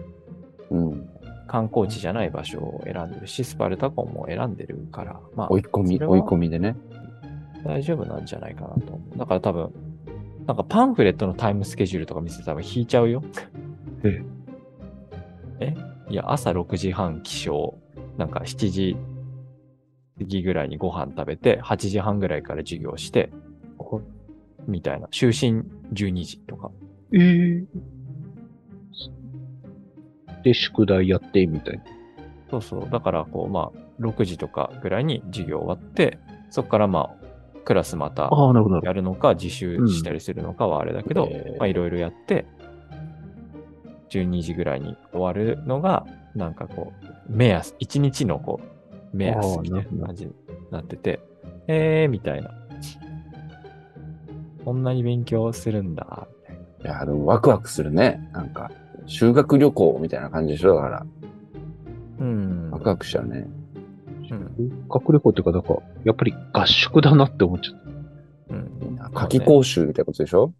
[0.71, 1.09] うん。
[1.47, 6.77] 観光地じゃない場所を選んでるし、スパルタ港も選んでるから、まあ追、い込み、追い込みでね。
[7.65, 9.19] 大丈夫なんじゃないかなと思う。
[9.19, 9.73] だから多分、
[10.47, 13.23] なんかパンフレットのタイムスケジュールとか見せて多分引いちゃうよ。
[14.05, 14.23] え
[15.61, 15.77] え？
[16.11, 17.75] いや、朝6時半起床、
[18.19, 18.97] なんか7時
[20.19, 23.31] 過ぎぐらいにご飯食べて、8時半ぐらいから授業して、
[24.67, 25.07] みたいな。
[25.09, 26.71] 就寝12時とか。
[27.13, 27.65] えー
[30.45, 31.85] で、宿題やって、みたいな。
[32.51, 32.89] そうそう。
[32.91, 36.19] だから、こう、まあ、6時とかぐらいに授業終わって、
[36.51, 37.25] そこからまあ、
[37.65, 38.75] クラスまたああ、なるほど。
[38.77, 42.45] なるやるのか、自習したりするのかはあれだけど、えーまあ、いろいろやって、
[44.11, 48.61] 12時ぐらいに終わるのが、なんかこう、目安、1日のこ
[49.13, 50.33] う、目安みたいな感じに
[50.71, 51.21] なってて、
[51.67, 52.51] えー、みたいな。
[54.65, 56.97] こんなに勉強するんだ、みたいな。
[56.97, 58.29] いや、でもワクワクするね。
[58.33, 58.71] なんか、
[59.07, 61.07] 修学旅行みたいな感じでしょだから、
[62.21, 62.71] うん。
[62.71, 63.47] ワクワクしちゃうね。
[64.31, 64.89] うん。
[64.89, 67.83] 学旅行っていうか、だから、やっぱり合宿だなって思っちゃっ
[68.49, 68.55] た。
[68.55, 68.99] うん。
[69.13, 70.53] 夏季講習みたいなことでしょ？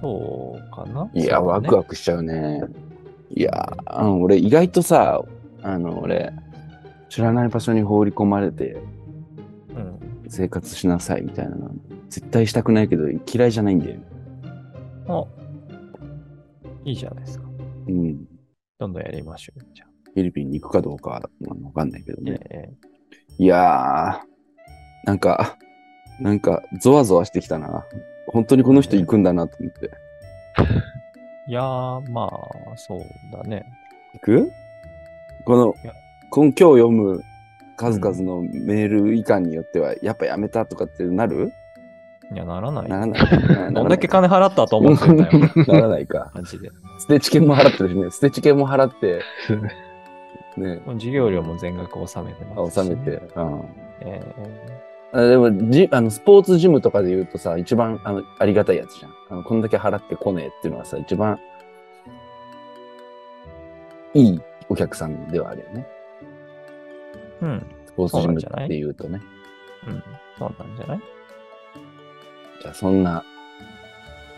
[0.00, 2.62] そうかないや、ワクワクしちゃうね。
[3.30, 5.22] いや、あの俺意外とさ、
[5.62, 6.32] あの、俺、
[7.08, 8.80] 知らない場所に放り込まれて
[9.74, 9.98] うん。
[10.28, 11.70] 生活しなさいみたいなの、
[12.10, 14.02] 絶対したくないけど嫌いじゃないんだよね。
[15.08, 15.24] あ、
[16.84, 17.46] いいじゃないですか。
[17.88, 18.26] うん。
[18.78, 19.60] どんどんやりましょう。
[19.74, 19.88] じゃあ。
[20.14, 21.22] フィリピンに行くかどうかは
[21.62, 22.40] わかんないけどね。
[22.50, 22.70] え
[23.38, 25.56] いやー、なんか、
[26.20, 27.84] なんか、ゾワゾワしてきたな。
[28.26, 29.90] 本当にこの人行くんだなと思って。
[31.48, 33.00] ーいやー、まあ、そう
[33.32, 33.64] だね。
[34.14, 34.50] 行く？
[35.44, 35.74] この
[36.30, 37.22] 今日読む
[37.76, 41.52] 数々のメール以下によっては、やっぱやめたとかってなる？
[42.32, 42.88] いや、ならない。
[42.90, 43.16] ならな
[43.70, 43.74] い。
[43.74, 45.38] どんだけ金払ったと思ってんだよ。
[45.66, 46.30] ならないか。
[46.34, 46.70] マジで。
[47.00, 48.10] 捨てチケも払ってるしね。
[48.10, 49.22] 捨てチケも払って、
[50.56, 53.22] ね、授業料も全額納めてます納めて。
[53.36, 53.62] うん
[54.00, 54.22] え
[55.10, 59.12] あでもじあの、スポーツジムとかで言うとさ、一番あのありがたいやつじゃん。
[59.30, 61.38] あのこんだけ払ってこねえっていうのはさ、一番
[64.12, 65.86] いいお客さんではあるよね。
[67.40, 67.66] ーうん。
[67.86, 69.20] スポーツジムって言うとね。
[69.86, 70.02] うん。
[70.38, 71.00] そうなんじゃない？
[72.60, 73.24] じゃあそんな、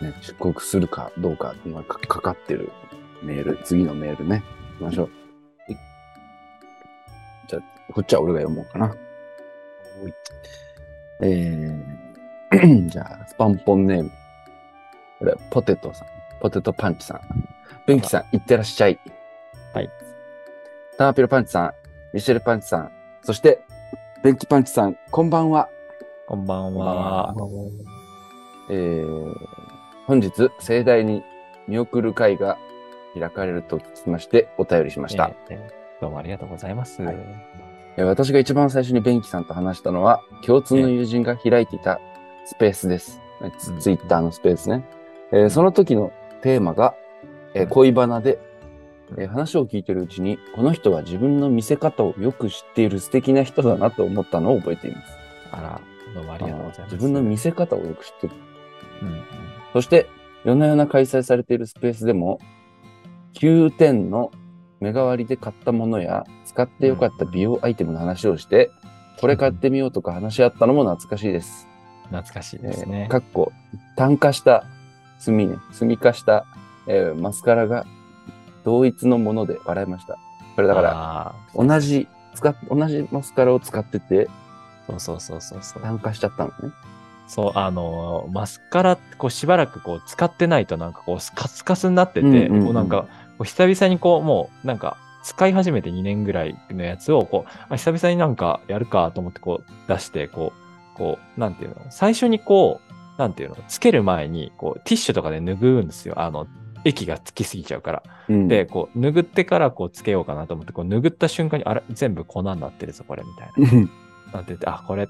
[0.01, 2.71] ね、出国するかどうかっていうのがかかかってる
[3.23, 4.43] メール、次のメールね。
[4.73, 5.09] 行きましょう。
[7.47, 8.95] じゃあ、こっちは俺が読もうかな。
[11.21, 14.11] えー、 じゃあ、スパンポンネーム。
[15.19, 16.07] これ、ポテトさん。
[16.39, 17.21] ポテトパンチさん。
[17.85, 18.99] ベンキさん、いってらっしゃい。
[19.73, 19.89] はい。
[20.97, 21.73] ターピロパンチさん、
[22.13, 22.91] ミシェルパンチさん、
[23.23, 23.61] そして、
[24.23, 25.69] ベンキパンチさん、こんばんは。
[26.27, 27.35] こんばんこんばんは。
[28.71, 29.35] えー
[30.07, 31.23] 本日盛大に
[31.67, 32.57] 見送る会が
[33.17, 37.03] 開かれると聞きましてお便りしました、えーえーどうもありがとうございます。
[37.03, 37.15] はい。
[37.97, 41.99] えー私が一番最初にベンキさんと話したのは共通の友人が開いていた
[42.45, 43.79] スペースです、ねツうん。
[43.79, 44.83] ツイッターのスペースね、
[45.31, 46.11] えーその時の
[46.41, 46.95] テーマが、
[47.53, 47.69] えーうん。
[47.69, 48.39] 恋バナで、
[49.11, 49.21] うん。
[49.21, 55.13] えー話を聞いてるうちにこの人は自分の見せ方をよく知っている素敵な人だなと思ったのを覚えています。
[55.51, 55.81] あら、
[56.15, 56.93] どうもありがとうございます。
[56.93, 58.33] 自分の見せ方をよく知ってる
[59.01, 59.23] うん
[59.73, 60.09] そして、
[60.43, 62.39] 夜な夜な開催されているスペースでも、
[63.35, 64.31] 9点の
[64.81, 68.69] 目代わりで買ったものや、使ってよかった美容アイテムの話をして、
[69.19, 71.67] これ買ってみようとか話し合ったのも懐かしいです。
[72.09, 73.11] 懐かしいえですねー。
[73.11, 73.51] かっこ、
[73.95, 74.65] 炭化した
[75.23, 76.45] 炭ね、炭化した、
[76.87, 77.85] えーマスカラが
[78.65, 80.17] 同一のもので笑いました。
[80.55, 84.27] これだから、ら、同じ、使っ、同じマスカラを使ってて、
[84.87, 85.83] そうそうそうそうそう。
[85.83, 86.73] 炭化しちゃったのね。
[87.31, 93.07] そう、あのーマスカラってこうしばらくこう使ってないとなんかこうスカスカスになってて、うんうんうんこうなんかこ
[93.39, 100.51] う久々にこうもうなんか使い始めて2年ぐらいのやつをこう、あ久々になんかやるかと思ってこう出して、こ
[100.95, 101.75] う、こう、なんていうの？
[101.89, 103.55] 最初にこう、なんていうの？
[103.67, 106.15] つける前にこうティッシュとかで拭うんですよ。
[106.19, 106.47] あの、
[106.83, 108.03] 液がつきすぎちゃうから。
[108.29, 113.79] うん、で、こう、拭ってからこうつけようかなと思って、こう拭った瞬間に、あれ、全部粉になってるぞ、これ、みたいな。
[113.79, 113.89] うん
[114.33, 115.07] なってて、あ、これ、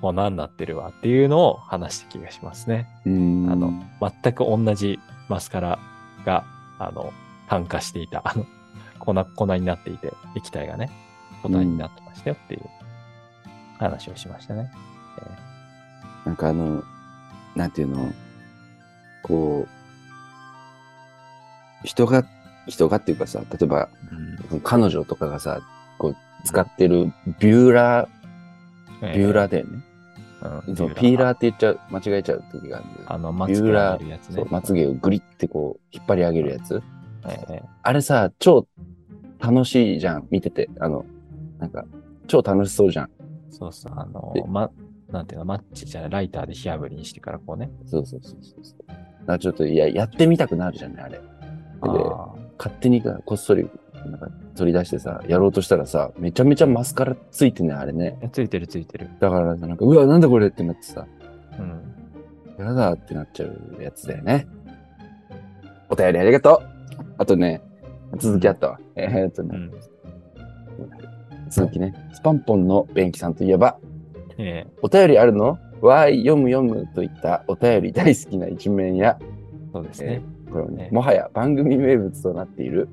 [0.00, 2.88] 粉になってるわっていうのを話した気がしますね。
[3.06, 3.72] うんあの、
[4.22, 4.98] 全く同じ
[5.28, 5.78] マスカラ
[6.24, 6.44] が、
[6.78, 7.12] あの、
[7.48, 8.46] 炭化していた、あの、
[8.98, 10.90] 粉、粉になっていて、液体がね、
[11.42, 12.62] 粉になってましたよっていう
[13.78, 14.70] 話をしましたね。
[16.24, 16.82] なんかあの、
[17.56, 18.12] なんていうの、
[19.22, 22.24] こう、人が、
[22.66, 23.88] 人がっていうかさ、例えば、
[24.62, 25.60] 彼女とかがさ、
[25.98, 29.82] こう、使ってるビューラー、ビューラーだよね。
[30.40, 33.06] ー、いつもピーラーって言っちゃう、間違えちゃう時があるんだよ。
[33.06, 34.44] あの、まつげるやつね。
[34.50, 36.82] まつげをグリってこう、引っ張り上げるやつ。
[37.28, 38.66] ええあれさ、超
[39.38, 40.68] 楽しいじゃん、見てて。
[40.78, 41.04] あの、
[41.58, 41.84] なんか、
[42.26, 43.10] 超楽しそうじゃん。
[43.50, 44.70] そうそう、あので、ま、
[45.10, 47.70] なんていうの、マッチじゃない、ライターで火あぶりにしてからこうね。
[47.86, 49.26] そうそうそうそう。
[49.26, 51.12] だちょっと、いや、やってみたくなるじゃんね、あれ。
[51.12, 51.20] で、
[51.82, 52.28] あ
[52.58, 53.68] 勝手にこっそり、
[54.06, 58.18] なんか取り出してさ、やろうとしたらさ、めちゃめちゃマスカラついてんね、あれね。
[58.22, 59.10] ーついてるついてる。
[59.20, 61.06] だからさ、なんか、うわ、なんだこれってなってさ、
[61.58, 62.64] うん。
[62.64, 64.46] やだってなっちゃうやつだよね。
[65.88, 67.62] お便りありがとうあとね、
[68.18, 68.80] 続きあったわ。
[68.96, 69.70] えーっとね、うん。
[71.50, 71.94] 続きね。
[72.12, 73.78] スパンポンの便器さんといえば、
[74.38, 75.58] ええお便りあるの？
[75.80, 79.18] わーい、読む読むといったお便り大好きな一面や、
[79.72, 80.22] そうですね。
[80.50, 82.88] これをねね、もはや番組名物となっている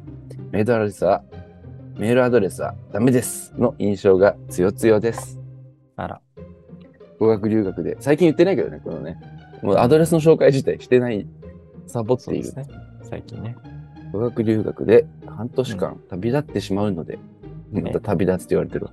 [0.51, 1.23] メールアドレスは、
[1.97, 5.39] メールアドレスはダメですの印象が強強です。
[5.95, 6.21] あら。
[7.19, 9.19] 語学留学で、最近言ってないけどね、このね、
[9.63, 11.27] もうアドレスの紹介自体してない、
[11.87, 12.53] サボっている。
[12.53, 12.67] ね。
[13.03, 13.55] 最近ね。
[14.11, 17.17] 語学留学で半年間旅立ってしまうので、
[17.73, 18.87] んまた旅立つって言われてる。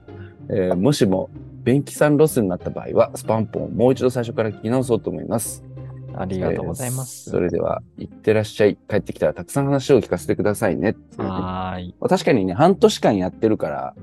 [0.48, 1.30] えーもしも、
[1.62, 5.63] 便器さんロスになった場合は、スパンポンをもう一度最初から聞き直そうと思います。
[6.16, 7.28] ありがとうございます。
[7.28, 8.76] えーそれでは、いってらっしゃい。
[8.88, 10.96] 帰ってきたらたくさん話を聞かせてくださいね。
[11.16, 11.94] はーい。
[12.08, 13.94] 確かにね、半年間やってるから、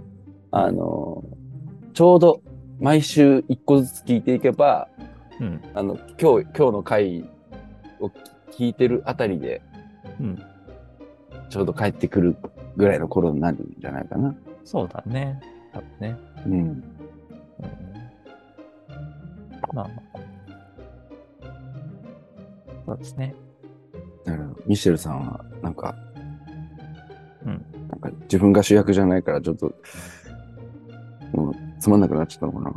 [0.51, 1.41] あのー
[1.93, 2.41] ちょうど
[2.79, 4.87] 毎週一個ずつ聞いていけば、
[5.39, 5.61] うん。
[5.73, 7.29] あの、今日、今日の回
[7.99, 8.09] を
[8.51, 9.61] 聞いてるあたりで、
[10.19, 10.41] うん。
[11.49, 12.37] ちょうど帰ってくる
[12.77, 14.33] ぐらいの頃になるんじゃないかな。
[14.63, 15.39] そうだね。
[15.73, 16.17] 多分ね。
[16.45, 16.53] うん。
[16.53, 16.83] うん、
[19.73, 20.30] まあまあ。
[22.85, 23.35] そうですね。
[24.25, 25.95] だから、ミシェルさんは、なんか、
[27.45, 27.65] うん。
[27.89, 29.73] なんか自分が主役じゃないから、ちょっと、
[31.33, 32.69] もう、つまんなくなっちゃったのかな。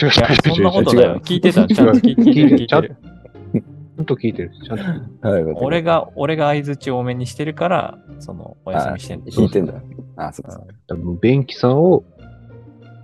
[0.00, 1.20] 違ういや、そんなことないよ。
[1.20, 1.66] 聞いてた。
[1.66, 2.56] ちゃんと聞いてる。
[2.56, 2.66] 聞いてる。
[2.66, 4.52] ちゃんと聞いてる。
[4.64, 4.78] ちゃん
[5.20, 9.30] と俺が、俺が相づち多めにしてるから、その、お休みしてんの。
[9.30, 9.74] 弾いてんだ。
[10.16, 12.04] あ、そっか多分、便器さんを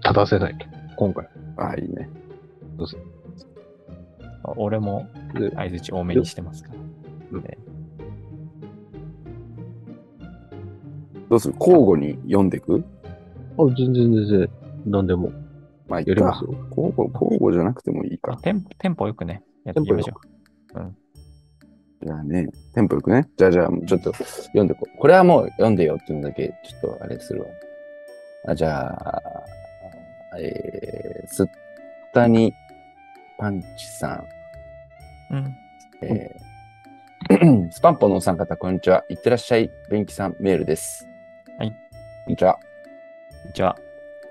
[0.03, 0.67] 立たせないと。
[0.97, 1.25] 今回。
[1.25, 1.31] か。
[1.57, 2.09] あ、いいね。
[4.57, 6.74] 俺もで相づち多めにしてますから。
[11.28, 11.55] どうする？
[11.59, 12.84] 交互に読んでいく？
[13.59, 14.51] あ、全然全然、
[14.86, 15.32] 何でも
[15.88, 16.45] まあ、やります。
[16.45, 16.55] よ。
[16.70, 18.36] 交互、交互じゃなくてもいいか。
[18.42, 20.14] テンポテンポよくね、やっていきましょ
[22.03, 23.28] じゃあね、テンポよくね。
[23.36, 24.99] じゃあじゃあ、ちょっと読んでこう。
[24.99, 27.47] これはもう読んでよっていうのだけ、ちょっとあれするわ。
[28.49, 29.22] あじゃあ、
[30.38, 31.47] えー、すっ
[32.12, 32.53] たに
[33.38, 34.34] パンチさん。
[35.31, 35.35] う。
[35.35, 35.57] うん。
[36.03, 36.55] えー
[37.72, 39.05] スパンポンのお三方、こんにちは。
[39.09, 39.70] いってらっしゃい。
[39.89, 41.09] ベンキさん、メールです。
[41.59, 41.70] はい。
[41.70, 41.77] こ
[42.29, 42.59] んにちは。
[43.55, 43.77] じゃあ、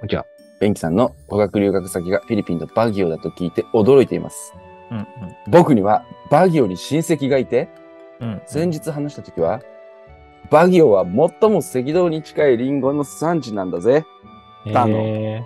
[0.07, 0.25] じゃあ、
[0.59, 4.53] ベンキさんの語学留学先がフィリピンのバギオだと聞いて驚いています。
[4.91, 5.07] うん
[5.47, 7.67] 僕にはバギオに親戚がいて、
[8.19, 8.29] うん。
[8.29, 8.41] うん。
[8.45, 9.61] 先日話したときは、
[10.51, 11.13] バギオは最
[11.49, 14.05] も赤道に近いリンゴの産地なんだぜ。
[14.71, 15.43] だのえ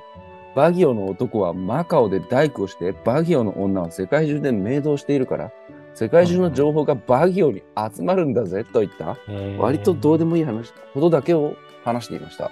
[0.57, 5.51] バギオの男はマカオで大工をして、バギオの女は世界中で明動しているから、
[5.93, 9.19] 世界中の情報がバギオに集まるんだぜといった、
[9.59, 12.49] 割とどうでもいい話、ことだけを話していました。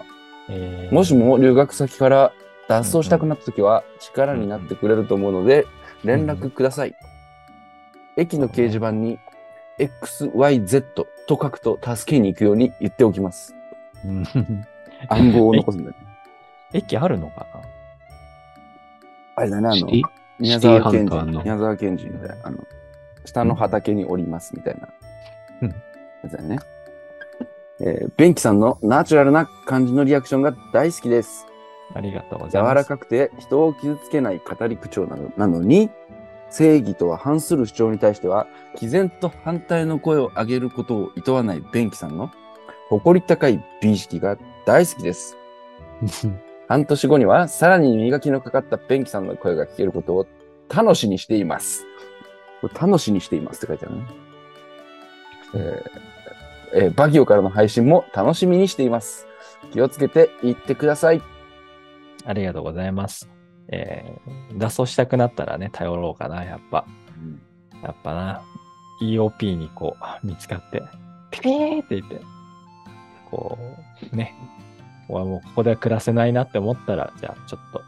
[0.49, 2.31] えーもしも留学先から
[2.67, 5.65] 脱走したくなったときは力になってくれると思うので、
[6.03, 6.93] 連絡ください。
[8.17, 9.17] 駅の掲示板に
[9.79, 13.55] XYZ と書くと助けに行くように言っておきます。
[14.05, 14.23] うん
[15.09, 15.95] 暗号を残すんだよ。
[16.71, 17.47] 駅あるのか
[19.35, 20.01] あれだね、あのシティ、
[20.39, 22.67] 宮沢賢治、シティハンターの宮沢賢治みたいな、あの、
[23.25, 24.89] 下の畑におりますみたいな
[25.61, 26.59] うんやつだよね。
[27.81, 31.45] えー、ベンキさんのナチュラルな感じのリアクションが大好きです。
[31.93, 32.75] ありがとうござ柔います。
[32.75, 35.89] らかくて人を傷つけない語り口調なのなのに、
[36.49, 42.31] 正義とは反する主張に対しては、毅然と反対の声を上げることを厭わないベンキさんの
[42.89, 45.37] 誇り高い美意識が大好きです。
[46.67, 50.27] 半年後にはさらに磨きのかかったベンキさんの声が聞けることを
[50.69, 51.85] 楽しにしています。
[52.61, 54.07] これ楽しにしていますって書いてあるね。
[55.53, 56.15] えー
[56.77, 59.27] えーバギオからの配信も楽しみにしています。
[59.71, 61.21] 気をつけていってください。
[62.25, 63.29] ありがとうございます。
[63.69, 66.85] えー、脱走したくなったらね、頼ろうかな、やっぱ。
[67.83, 68.41] やっぱな、
[69.01, 70.81] EOP にこう、見つかって、
[71.31, 72.21] ピピーって言って、
[73.29, 73.57] こ
[74.11, 74.64] う、ね、俺
[75.13, 77.83] はもうここでは暮らせないなって思ったら、じゃあちょっと、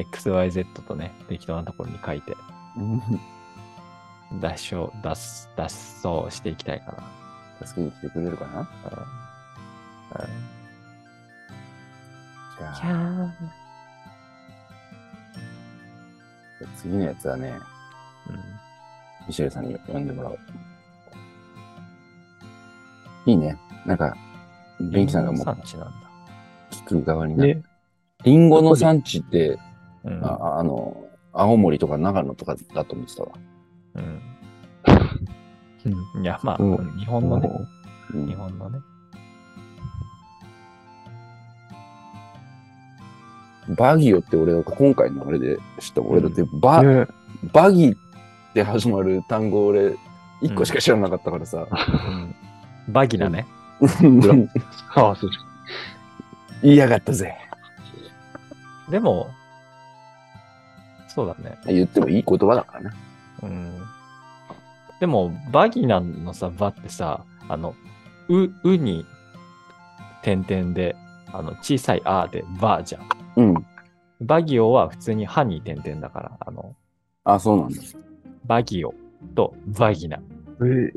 [0.00, 2.34] XYZ とね、適当なところに書いて、
[2.76, 3.02] うん
[4.40, 5.62] 脱走、脱、脱
[6.02, 6.92] 走していきたいか
[7.60, 7.66] な。
[7.66, 8.60] 助けに来てくれるかな？
[8.60, 8.64] うん。
[8.64, 8.68] うん
[12.58, 13.34] じゃあ
[16.60, 18.36] いや次のやつはね、ーうん
[19.26, 20.38] ミシェルさんに読んでもらおう。
[23.26, 23.56] いいね。
[23.86, 24.16] なんか、
[24.80, 25.92] ベンキさんがもう産地な。
[26.86, 27.56] 聞く側になる。
[27.56, 27.62] ね、
[28.24, 29.58] リンゴの産地って、
[30.04, 30.24] うん。
[30.24, 30.96] ああの、
[31.32, 33.28] 青森とか長野とかだと思ってたわ。
[33.94, 34.20] うん。
[36.16, 37.50] うんいや、まあ、うんうん日本のね、
[38.14, 38.78] うん日本のね。
[43.76, 46.02] バギオって俺は今回のあれで知った。
[46.02, 47.06] 俺だってバ、ね
[47.52, 47.94] バギっ
[48.54, 49.96] て始まる単語俺、
[50.40, 51.66] 一個しか知らなかったからさ。
[51.70, 52.34] うん
[52.88, 53.46] バギナね。
[54.94, 55.38] あ あ、そうじ
[56.62, 57.36] 言いやがったぜ。
[58.90, 59.30] でも、
[61.08, 61.58] そうだね。
[61.66, 62.96] 言ってもいい言葉だからね。
[63.42, 63.82] うん。
[65.00, 67.74] でも、バギナのさ、バってさ、あの、
[68.28, 69.04] う、うに、
[70.22, 70.96] 点々で、
[71.32, 73.08] あの、小さいあでバじゃん。
[73.36, 73.66] うん。
[74.20, 76.76] バギオは普通に歯に点々だから、あの、
[77.24, 77.82] あ、そうなんだ。
[78.46, 78.94] バギオ
[79.34, 80.18] とバギナ。
[80.64, 80.92] え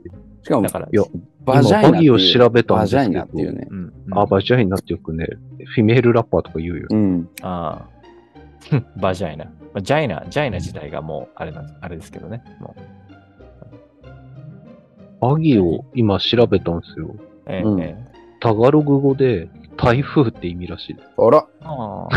[0.46, 1.04] しかもだ、から、いや
[1.44, 1.98] バジャイナっていう。
[1.98, 3.68] 今バギを調べたんですけどバジャイナっていうね。
[3.68, 3.94] うん。
[4.12, 5.28] あ、バジャイナってよくね、
[5.74, 6.88] フィメールラッパーとか言うよ。
[6.92, 7.28] うん。
[7.42, 8.80] ああ。
[9.02, 9.46] バジャイナ。
[9.46, 12.44] まあジャイナ、ジャイナ自体がもう、あれなんあれですけどね。
[12.60, 12.82] もう。
[15.20, 17.16] バギを今調べたんですよ。
[17.48, 21.10] ええうんええタガログ語で台風って意味らしいです。
[21.18, 22.16] あら、ああ。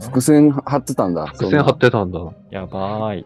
[0.00, 1.26] 伏線張ってたんだ。
[1.26, 2.18] 伏線張ってたんだ。
[2.50, 3.24] やばい。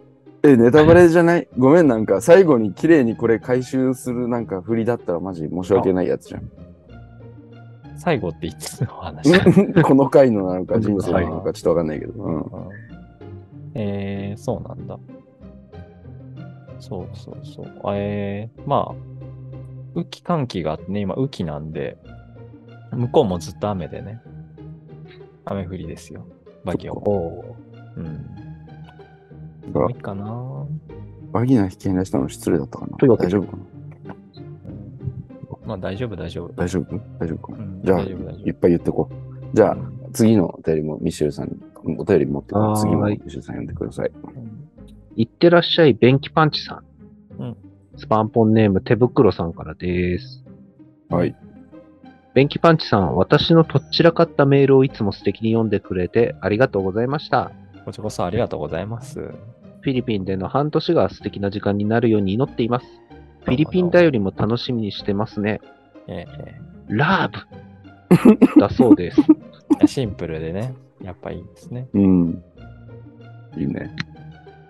[0.53, 1.49] え、ネタバレじゃない？
[1.59, 6.51] ごめん、なんか、最後に綺麗にこれ回収するなんか振りだったらマジ申し訳ないやつじゃん。
[7.97, 9.33] 最後っていつの話？
[9.83, 12.13] この回のなのか人生なのかちょっとわかんないけど。
[12.23, 12.41] うん。
[12.41, 12.47] うん
[13.79, 14.99] えー、そうなんだ。
[16.79, 17.67] そうそうそう。
[17.95, 18.95] えー、まあ、
[19.95, 21.99] 雨季寒気があってね、今雨季なんで、
[22.93, 24.21] 向こうもずっと雨でね。
[25.45, 26.27] 雨降りですよ。
[26.65, 27.55] バギオ
[27.97, 28.27] うん。
[29.67, 30.67] いいかな
[31.33, 33.65] バギナ引き合い出したの失礼だったかなというわけで大丈夫かな？
[35.67, 36.53] まあ大丈夫、大丈夫。
[36.55, 37.01] 大丈夫？
[37.19, 37.59] 大丈夫かな？
[37.59, 39.57] うんじゃあいっぱい言ってこう。
[39.57, 41.57] じゃあ夫。、うん次のお便りもミシェルさんに、
[41.99, 44.13] お便り持って次もミシェルさん読んでください。
[45.17, 46.83] いってらっしゃい、便器パンチさ
[47.39, 47.43] ん。
[47.43, 47.57] うん
[47.99, 50.43] スパンポンネーム、手袋さんからです。
[51.11, 51.37] はい。
[52.35, 57.53] 便器パンチさん、私のとっちらかったメールをいつも素敵に読んでくれてありがとうございました。
[57.87, 59.21] こちらこそありがとうございます。
[59.21, 62.87] フィリピンでの半年が素敵な時間になるように祈っています。
[63.45, 65.61] フィリピンだよりも楽しみにしてますね。
[66.09, 69.23] ええラブ だそうです。
[69.87, 71.87] シンプルでね、やっぱいいですね。
[71.95, 72.43] うん。
[73.57, 73.95] いいね。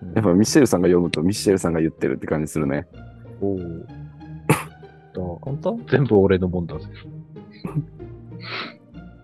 [0.03, 2.85] うんやっぱミシェルさんが読むとミシェルさんが言ってるって感じするね。
[3.41, 3.57] おお。
[5.41, 5.79] 本当？
[5.89, 6.85] 全部俺のもんだぜ。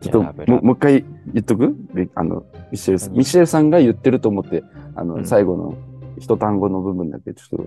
[0.03, 1.75] ちょっとももう一回言っとく？
[1.93, 4.63] べあの、ミシェルさん、何ミシェルさんが言ってると思って、
[4.95, 5.75] あの、うん最後の
[6.17, 7.63] 一単語の部分だけちょっと、も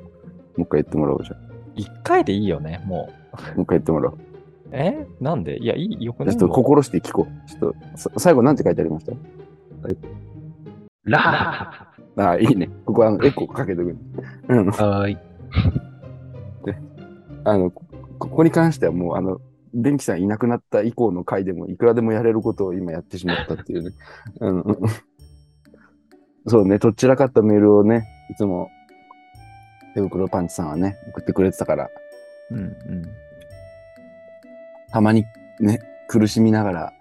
[0.58, 1.36] う一回言ってもらおうじゃん。
[1.74, 3.56] 一回でいいよね、もう。
[3.56, 4.18] もう一回言ってもらおう。
[4.72, 5.06] え？
[5.20, 5.58] なんで？
[5.58, 6.36] いや、いい、よくない？
[6.36, 7.48] ちょっと心して聞こう。
[7.48, 9.12] ちょっと、さ最後なんて書いてありました？
[11.04, 12.68] ラああ、いいね。
[12.84, 13.98] ここあの、エコーかけとくね。
[14.48, 14.64] うん。
[14.66, 15.18] ブはーい。
[17.44, 17.84] あの、こ
[18.18, 19.40] ここに関してはもう、あの、
[19.74, 23.90] 電気さんいなくなった以降の回でもいくらでもやれることを今やってしまったっていうね。
[24.40, 24.76] うんうん
[26.48, 28.70] そうね、どちらかったメールをね、いつも
[29.94, 31.88] 手袋パンチさんはね、送ってくれてたから、
[32.52, 32.76] うんうん。
[34.92, 35.24] たまに
[35.58, 36.92] ね、苦しみながら、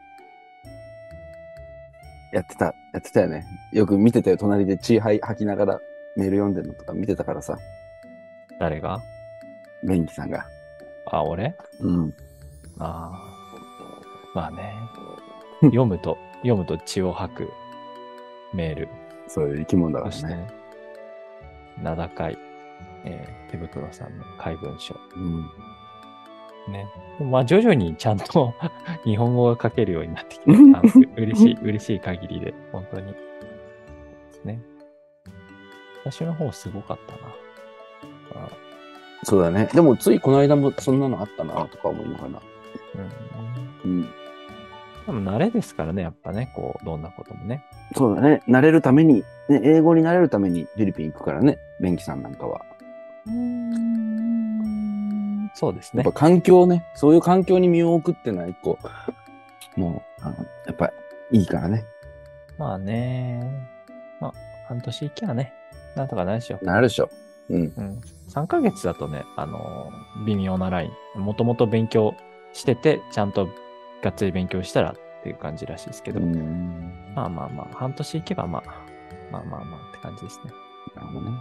[2.33, 3.45] やってた、やってたよね。
[3.71, 5.79] よく見てたよ、隣で血吐吐きながら
[6.17, 7.55] メール読んでるのとか見てたからさ、
[8.59, 8.99] 誰が？
[9.83, 10.47] ベンキさんが。
[11.05, 11.55] あ、俺？
[11.81, 12.15] うん。
[12.79, 13.35] ああ。
[14.33, 14.75] まあね。
[15.61, 17.49] 読むと、読むと血を吐く
[18.53, 18.89] メール。
[19.27, 20.47] そういう生き物だからね。、
[21.81, 22.37] 名高い、
[23.05, 24.95] えー手袋さんの怪文書。
[25.15, 25.45] うん。
[26.71, 26.87] ね。
[27.19, 28.53] まあ徐々にちゃんと
[29.05, 30.51] 日本語が書けるようになってきて、
[31.15, 33.13] 嬉しい、 嬉しい限りで、本当に。
[33.13, 33.17] で
[34.31, 34.59] すね。
[36.03, 38.45] 私の方すごかったな。
[38.45, 38.49] あ
[39.23, 39.69] そうだね。
[39.73, 42.41] でも、ついこの間もそんなのあったな、とか思いながら。
[43.83, 43.91] うん。
[43.91, 44.01] うん。
[45.05, 47.63] でも慣れですからね、やっぱね、こう、どんなこともね。
[47.95, 48.41] そうだね。
[48.47, 51.59] 慣れるために、ね、英語に慣れるためにフィリピン行くからね。
[51.79, 52.61] ベンキさんなんかは。
[55.53, 56.19] そうですねやっぱ。
[56.19, 58.77] 環境ね、そういう環境に身を置くっていうのは一個、
[59.75, 60.91] もう、あのやっぱ
[61.31, 61.85] いいからね。
[62.57, 63.69] まあね。
[64.19, 64.33] まあ、
[64.67, 65.53] 半年行きゃね、
[65.95, 66.59] なんとかなるでしょ。
[66.61, 67.09] なるでしょ。
[67.49, 67.73] うん。
[67.77, 68.01] うん。
[68.29, 71.19] 3ヶ月だとね、あのー微妙なライン。
[71.19, 72.15] もともと勉強
[72.55, 73.49] してて、ちゃんと
[74.01, 78.85] がっつり勉強したらっていう感じらしいですけど、うんまあまあまあ、半年行けばまあ、
[79.29, 80.51] まあまあまあって感じですね。
[80.95, 81.37] なるほどね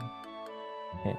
[1.07, 1.17] え。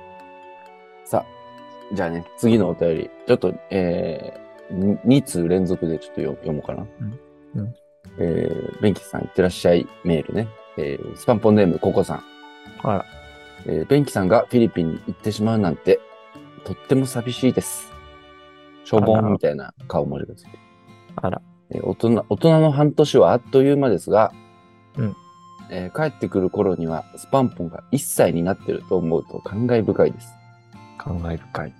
[1.06, 6.86] さあ、じゃあね、次のお便り、ちょっと、えー、2通連続でちょっと読読もうかな。
[7.02, 7.20] うん
[7.62, 7.76] うん
[8.20, 10.50] えー、ベンキさん、いってらっしゃいメールね。
[10.78, 12.24] えー、スパンポンネーム、ココさん。
[12.84, 13.06] あら、
[13.66, 16.02] えーベンキさんがフィリピンに行ってしまうなんて、
[16.66, 17.95] とっても寂しいです。
[18.86, 20.60] しょぼんみたいな顔文字がついてる
[21.18, 24.32] あら、えー大人、大人の半年はあっという間ですが、
[24.98, 25.16] うん
[25.70, 30.34] えー帰ってくる頃にはスパンポンが1歳になってると思うと感慨深いです。
[30.98, 31.74] 感慨深い。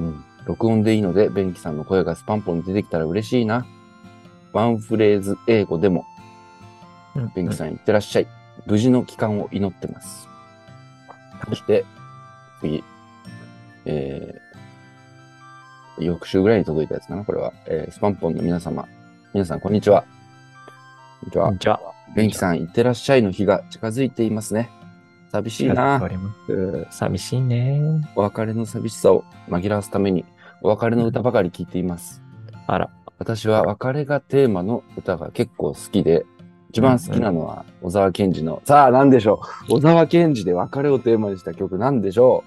[0.00, 0.24] うん。
[0.44, 3.66] 録音でいいので、ベンキさんの声がスパンポンに出てきたら嬉しいな。
[4.52, 6.04] ワンフレーズ英語でも、
[7.14, 8.26] うんベンキさんいってらっしゃい。
[8.66, 10.28] 無事の帰還を祈ってます。
[11.48, 11.84] そして、
[12.60, 12.82] 次。
[13.84, 14.47] えー、
[16.00, 17.52] 翌週ぐらいに届いたやつかな、これは。
[17.66, 18.86] えースパンポンの皆様。
[19.34, 20.04] 皆さん、こんにちは。
[21.20, 21.54] こんにちは。
[21.58, 21.80] じゃあ、
[22.14, 24.70] ベンキさん、いってらっしゃいの日が近づいていますね。
[25.30, 26.00] 寂しいな。
[26.48, 27.80] うん寂しいね。
[28.16, 30.24] お別れの寂しさを紛らわすために、
[30.62, 32.22] お別れの歌ばかり聴いています。
[32.66, 36.24] あら、私は別れがテーマの歌が結構好きで、
[36.70, 42.44] 一番好きなのは小沢健二の、さあ何でしょう小沢健二で別れをテーマにした曲なんでしょ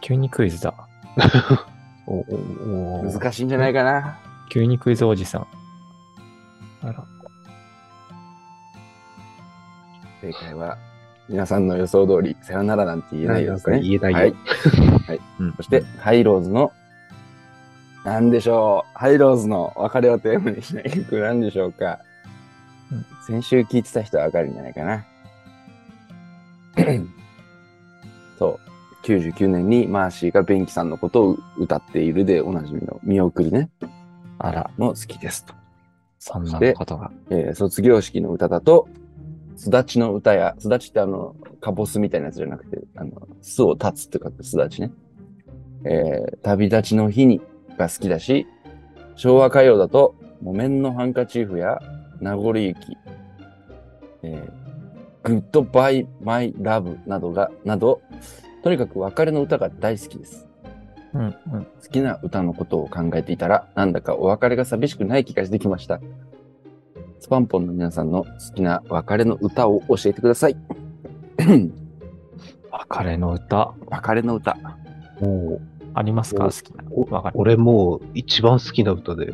[0.00, 0.74] 急にクイズだ。
[2.06, 5.46] おお難しいんじゃないかな急にクイズおじさん。
[6.82, 7.04] あら、
[10.20, 10.78] 正解は、
[11.28, 13.80] 皆さんの予想通り、さよならなんて言えないよですね。
[13.80, 14.34] 言えないよはい。
[15.08, 15.20] はい。
[15.40, 16.72] うんそして、ハイローズの、
[18.04, 21.98] なんでしょうハイローズの別れをテーマにした曲なんでしょうか、
[22.92, 25.04] うん先週聞いてた人はわかるんじゃないかな。
[29.06, 29.16] そう。
[29.18, 33.70] 99年にマーシーがベンキさんのことを歌っているでおなじみの見送りね。
[34.38, 35.54] あら、も好きですと。
[36.18, 37.10] そんなことが。
[37.30, 38.88] えー卒業式の歌だと、
[39.56, 44.92] すだちの歌や、すだちってあの、かぼすみたいなやつじゃなくて、あの、巣を立つって書くすだちね。
[45.84, 47.40] えー旅立ちの日に
[47.78, 48.46] が好きだし、
[49.16, 51.80] 昭和歌謡だと、木綿のハンカチーフや
[52.20, 52.76] 名残雪、
[54.22, 54.50] えー、
[55.22, 58.02] グッドバイマイラブなどが、など、
[58.66, 60.44] とにかく別れの歌が大好きです。
[61.14, 61.32] うんうん。
[61.32, 66.00] 好きな歌のことを考えていたら、なんだかお別れが寂しくない気がしてきました。
[67.20, 70.56] スパンポンの皆さんの好きな別れの歌を教えてください。
[71.38, 74.56] 別れの歌、別れの歌。
[75.20, 75.62] もう、
[75.94, 76.46] ありますか？
[76.46, 77.30] お好きな。
[77.34, 79.32] 俺もう一番好きな歌で、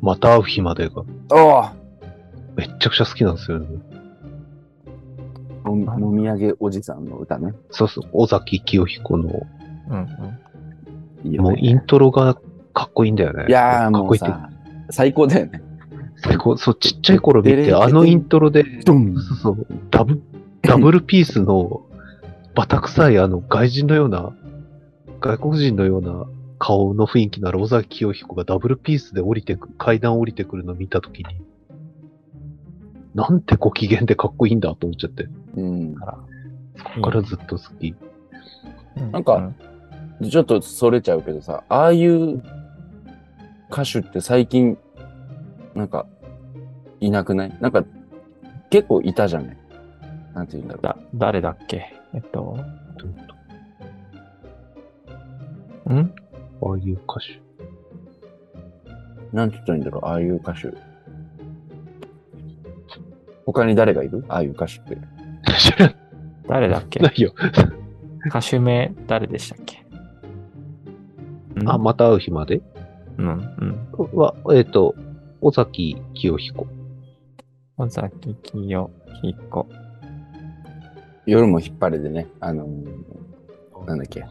[0.00, 1.64] また会う日までがおお
[2.56, 3.66] めっちゃくちゃ好きなんですよね。
[5.74, 7.54] ももみあげおじさんの歌ね。
[7.70, 9.46] そうそう、尾崎清彦の、
[9.90, 11.28] うんうん。
[11.28, 11.48] いいよね。
[11.50, 12.34] もうイントロが
[12.72, 13.46] かっこいいんだよね。
[13.48, 14.28] いやーかっこいいって。
[14.28, 14.50] もうさ、
[14.90, 15.62] 最高だよね。
[16.16, 16.56] 最高。
[16.56, 19.14] そう、ちっちゃい頃見て、あのイントロで、ドン。
[19.14, 20.20] そうそう、ダブ、
[20.62, 21.82] ダブルピースの、
[22.54, 24.32] バタ臭いあの外人のような、
[25.20, 26.26] 外国人のような
[26.58, 31.24] 顔の雰囲気のある尾崎清彦がダブルピースで降りてく、階段降りてくるのを見たときに、
[33.16, 35.26] なんてご機嫌でかっこいいんだと思っちゃって、
[35.56, 35.96] うん。
[36.02, 36.12] あら。
[36.12, 36.20] こ
[36.96, 37.94] こからずっと好き。
[38.96, 39.52] うんなんか
[40.22, 42.42] ちょっとそれちゃうけどさ、ああいう
[43.70, 44.78] 歌手って最近、
[45.74, 46.06] なんか、
[47.00, 47.56] いなくない？
[47.60, 47.84] なんか、
[48.70, 49.56] 結構いたじゃない？
[50.34, 50.82] なんて言うんだろう。
[50.82, 51.92] だ、誰だっけ？
[52.14, 52.58] えっと、
[55.90, 56.14] ん？
[56.62, 57.40] ああいう歌手。
[59.32, 60.85] なんて言ったらいいんだろう、ああいう歌手。
[63.46, 64.24] 他に誰がいる？
[64.28, 64.98] ああいう歌手って。
[65.58, 65.94] 知 ら
[66.48, 67.00] 誰だっけ？
[67.00, 67.32] ないよ。
[68.28, 69.84] 歌手名誰でしたっけ？
[71.62, 72.60] んあ、また会う日まで？
[73.18, 74.18] うん、うん。
[74.18, 74.94] は、えっ、と、
[75.40, 76.66] 尾崎清彦。
[77.78, 78.90] 尾崎清
[79.22, 79.66] 彦。
[81.24, 84.24] 夜も引っ張れでね、あのーなんだっけ？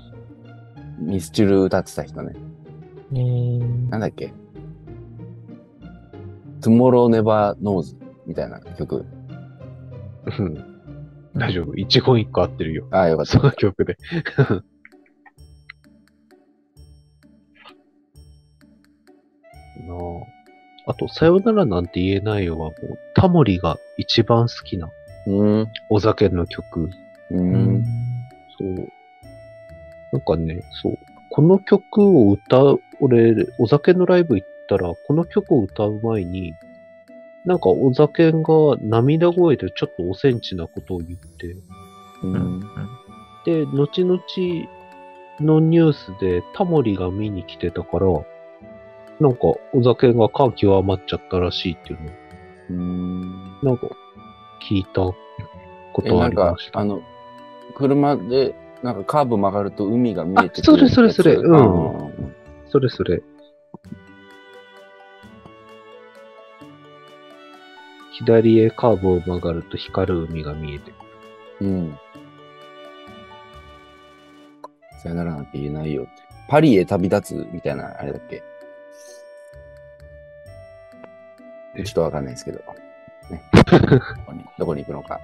[1.00, 2.34] ミスチル歌ってた人ね。
[3.14, 4.34] えー、なんだっけ
[6.62, 9.06] ？Tomorrow Never Knows みたいな曲。
[10.40, 10.76] うん。
[11.36, 11.74] 大丈夫。
[11.76, 12.88] 一言一個合ってるよ。
[12.92, 13.44] ああ、よかったそ。
[13.44, 13.98] の曲で。
[19.86, 19.94] な
[20.88, 22.74] ああと、さよならなんて言えないよはもう、
[23.16, 24.90] タモリが一番好きな
[25.28, 25.68] うん。
[25.90, 26.82] お酒の曲。
[26.82, 26.90] う。
[27.32, 27.84] うん
[28.58, 28.76] そう。
[30.12, 30.98] なんかね、そう。
[31.32, 36.54] この曲を歌う、俺、お酒のライブ行ったら、この曲を歌う前に、
[37.46, 38.42] なんかお酒が
[38.82, 41.58] 涙声でちょっとおセンチなことを言って、う
[42.24, 42.60] うんん。
[43.46, 44.20] で、後々
[45.40, 48.08] のニュースでタモリが見に来てたから、
[49.20, 49.40] なんか
[49.74, 52.14] お酒が感極まっちゃったらしいっていうのを、
[52.70, 53.60] うん。
[53.64, 53.88] なんか
[54.68, 55.16] 聞いたこ
[56.04, 56.80] え、とありまし、た。
[56.80, 57.02] あの、
[57.76, 62.10] 車で、なんかカーブ曲がると海が見えてくあそれそれそれうんあ
[62.70, 63.22] それそれ。
[68.18, 70.94] 左へカーブを曲がると光る海が見えてく
[71.62, 71.68] る。
[71.68, 72.00] ーうん。
[75.04, 76.12] さよならなんて言えないよって。
[76.48, 78.42] パリへ旅立つみたいな、あれだっけ？
[81.76, 81.84] え？
[81.84, 82.60] ちょっとわかんないですけど。
[83.30, 83.42] ね。
[84.58, 85.20] どこに行くのか。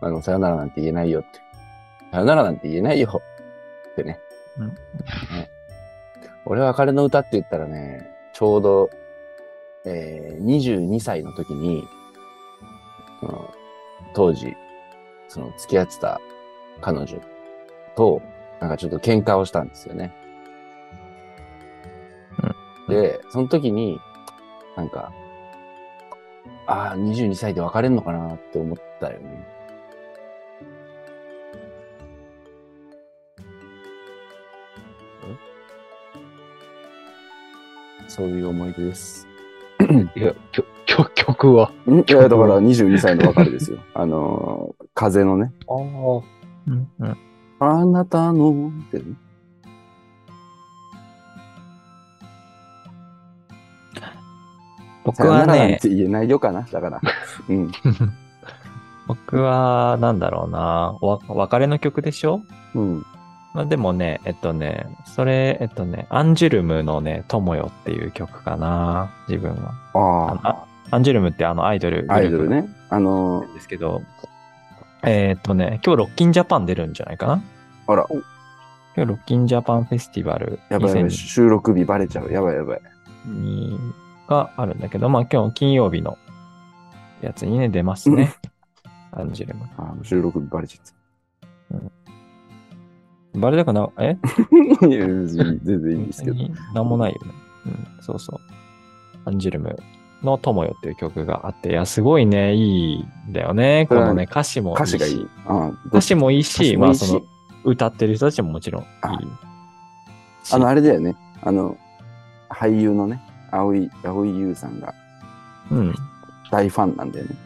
[0.00, 1.28] あの、さよならなんて言えないよって。
[2.12, 3.22] さよならなんて言えないよ
[3.90, 4.20] ってね。
[4.58, 4.74] うんね
[6.46, 8.90] 俺は別れの歌って言ったらね、ちょうど、
[9.84, 11.84] えー、22歳の時に、
[13.20, 13.54] その
[14.14, 14.56] 当時、
[15.28, 16.20] その付き合ってた
[16.80, 17.06] 彼女
[17.94, 18.22] と、
[18.60, 20.12] なんかちょっと喧嘩をしたんですよね。
[22.88, 24.00] で、その時に、
[24.76, 25.12] なんか、
[26.66, 29.46] ああ、22歳で別れんのかなって思ったよね。
[38.08, 39.26] そういう思い出です。
[40.16, 41.70] いや、きょきょ 曲は。
[41.86, 42.00] ん？
[42.00, 43.78] いや、だから22歳の別れですよ。
[43.94, 45.52] あのー、風のね。
[45.68, 45.76] ああ。
[45.76, 47.16] うんうん
[47.62, 49.04] あなたのってね。
[55.04, 56.62] 僕はね、らなんて言えないよかな。
[56.62, 57.00] だから。
[57.48, 57.70] うん。
[59.06, 62.40] 僕は、なんだろうな、お別れの曲でしょ？
[62.74, 63.06] うん。
[63.52, 69.74] まあ、でもね、えっとね、それ、えっとね、アンジュルムのね、友よっていう曲かな、自分は。
[70.42, 72.68] ああアンジュルムってあのアイドルアイドルね。
[72.88, 74.02] あのなんですけど、
[75.02, 77.42] えーっとね、今日ロッキンジャパン出るんじゃないかな？
[77.86, 78.22] ー、あら、今
[78.94, 82.32] 日ロッキンジャパンフェスティバルやばいやばい、収録日バレちゃう。
[82.32, 82.80] やばいやばい。
[83.28, 83.78] 2002
[84.28, 86.18] があるんだけど、まあ今日金曜日の
[87.20, 88.34] やつにね、出ますね。
[89.12, 89.66] アンジュルム。
[89.76, 90.92] あー収録日バレちゃった。
[93.38, 93.88] バレたかな？
[93.98, 94.16] え？
[94.82, 96.36] 全然全然いいんですけど。
[96.74, 97.32] なんもないよね。
[97.66, 98.40] うん、そうそう。
[99.24, 99.76] アンジュルム
[100.22, 103.86] の友よっていう曲があって、いや、すごいね、いいんだよね。
[103.88, 104.96] このね、歌詞もいいし。
[104.96, 105.28] 歌詞がいい。
[105.46, 107.22] あ歌詞もいいし、まあその、
[107.64, 108.88] 歌ってる人たちももちろんいい
[110.44, 110.54] し。
[110.54, 111.16] あの、あれだよね。
[111.42, 111.76] あの、
[112.50, 113.20] 俳優のね、
[113.50, 114.94] 青井、青井優さんが
[115.70, 115.94] うん。
[116.50, 117.36] 大ファンなんだよね。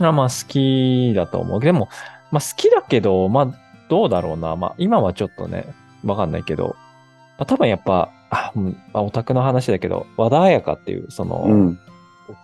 [0.00, 1.60] あまあ好きだと思う。
[1.60, 1.88] でも、
[2.30, 3.48] まあ好きだけど、まあ
[3.88, 4.54] どうだろうな。
[4.56, 5.74] まあ今はちょっとね、
[6.04, 6.76] わかんないけど、
[7.36, 8.52] まあ多分やっぱ、あ、
[8.92, 11.80] あ、オタクの話だけど、和田彩香っていうその、うん。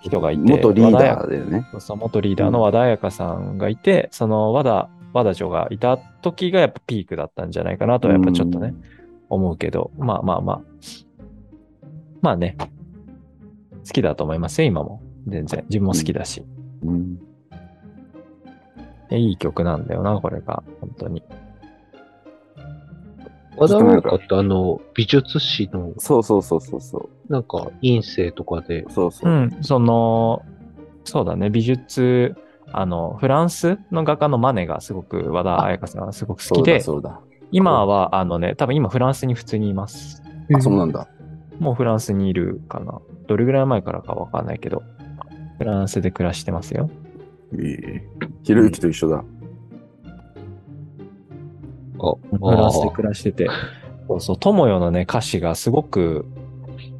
[0.00, 1.68] 人がいて、元リーダーだよね。
[1.72, 8.74] 香そう元リーダーの和田彩香さんがいて、その和田、和田女がいた時がやっぱピークだったんじゃないかなとはやっぱちょっとね、
[9.28, 10.62] 思うけど、まあまあまあ。
[12.20, 15.02] まあね、好きだと思いますよ、今も。
[15.26, 15.64] 全然。
[15.68, 16.44] 自分も好きだし。
[16.82, 17.18] うん。
[19.10, 20.62] いい曲なんだよな、これが。
[20.80, 21.22] 本当に。
[23.56, 29.34] 和田彩香ってあの、美術史の、そうそうそうそうそなんか、院生とかでう。、そうそうう。
[29.34, 30.44] ん、その、
[31.04, 32.34] そうだね、美術、
[32.72, 40.22] あの、フランスの画家のマネがすごく、和田彩香さんがすごく好きで、そうだそう今は、あのね、多分今フランスに普通にいます。
[40.48, 40.58] だ。
[40.58, 41.06] あ、そうなんだ。
[41.58, 43.00] もうフランスにいるかな。
[43.28, 44.82] どれぐらい前からかわかんないけど、
[45.58, 46.90] フランスで暮らしてますよ。
[47.52, 47.76] いい。
[48.42, 49.24] ひろゆきと一緒だ。
[52.10, 53.48] あ、フランスで暮らしてて、
[54.08, 56.26] そうそう、友よのね、歌詞がすごく、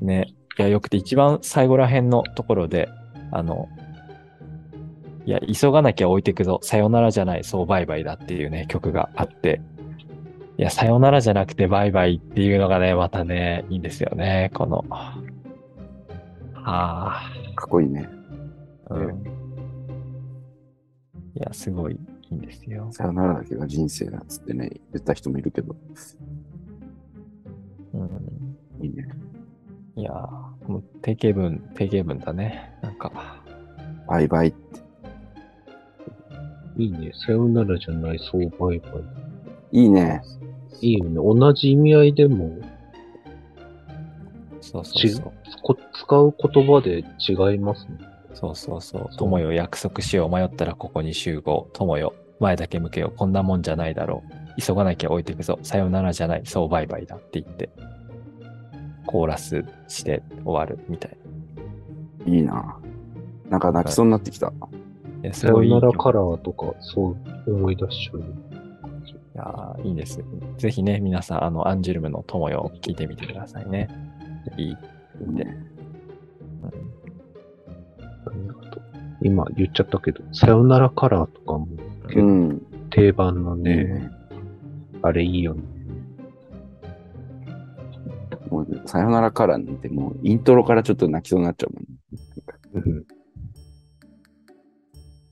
[0.01, 2.89] ね、いや、よくて、一番最後ら辺のところで、
[3.31, 3.69] あの、
[5.27, 9.61] いや、急がなきゃ置いてくぞ、さよならじゃない、そうバイバイだっていうね、曲があって、
[10.57, 15.19] いや、さよならじゃなくてバイバイっていうのがね、またね、いいんですよね、この、あ。
[17.57, 18.09] かっこいいね。
[18.89, 19.25] あ、うん。
[21.37, 21.99] いや、すごい
[22.31, 22.89] いいんですよ。
[22.91, 25.77] さよならだけが人生だっつってね、言った人もいるけど、
[27.93, 29.09] うん、いいね。
[29.97, 32.73] いやー、もう定型文、定型文だね。
[32.83, 33.43] なんか、
[34.09, 34.81] バイバイって。
[36.77, 37.13] いいね。
[37.15, 39.01] さよならじゃない、そうバイバ
[39.71, 40.23] いいね。
[40.81, 40.95] イ。
[40.95, 41.15] いいよね。
[41.17, 42.59] 同じ意味合いでも、
[44.61, 45.33] そうそうそう。
[45.63, 47.99] こ使う言葉で違いますね。
[48.35, 49.09] そうそうそう。
[49.17, 50.31] 友よ、約束しよう。
[50.31, 51.69] 迷ったらここに集合。
[51.73, 53.17] 友よ、前だけ向けよう。
[53.17, 54.61] こんなもんじゃないだろう。
[54.61, 55.59] 急がなきゃ置いてくぞ。
[55.63, 56.43] さよならじゃない。
[56.45, 57.71] そうバイバイだって言って、
[59.07, 61.17] コーラスして終わるみたい
[62.27, 62.79] いいな。
[63.49, 64.51] なんか泣きそうになってきた。
[64.51, 64.69] な。
[65.23, 67.17] えすさよごいいいなら曲カラーとか、そう
[67.47, 68.21] 思い出しちゃう。
[68.21, 70.23] いやーいいです。
[70.59, 73.89] ぜひね、皆さん、あの、アンジュルムの友よ、聞いてみてくださいね。
[74.57, 74.69] いい。
[74.69, 74.77] いい
[78.35, 78.51] ね。
[78.51, 78.81] あと
[79.23, 81.69] 今言っちゃったけど、さよならカラーとかも
[82.15, 82.63] うん。
[82.91, 84.11] 定番のね、ね。
[85.03, 85.63] あれいいよね。
[88.51, 91.89] もう、さよならカラーなんてもう、イントロからちょっと泣きそうになっちゃうもんね。
[92.75, 93.05] うん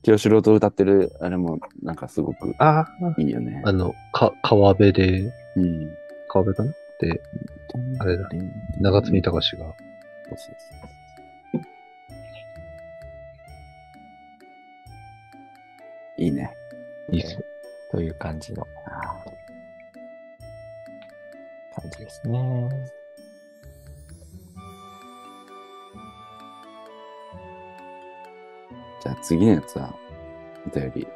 [0.05, 3.61] 清志郎と歌ってる、あれも、なんかすごくああ、いいよね。
[3.63, 5.89] あの、か、川辺で、うん。
[6.27, 6.71] 川辺かな？
[6.99, 7.21] で、
[7.99, 8.27] あれだ
[8.81, 10.55] 長津見隆が、そうそうそう
[16.23, 16.55] いいね。
[17.11, 17.43] いいっすよ。
[17.91, 19.25] という感じのあ
[21.75, 22.69] 感じですね。
[29.03, 29.93] じゃあ次のやつは、
[30.65, 31.07] お便り、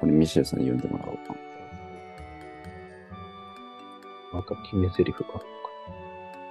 [0.00, 1.36] これミシェルさんに読んでもらおうか。
[4.32, 5.12] なんか決め台詞が。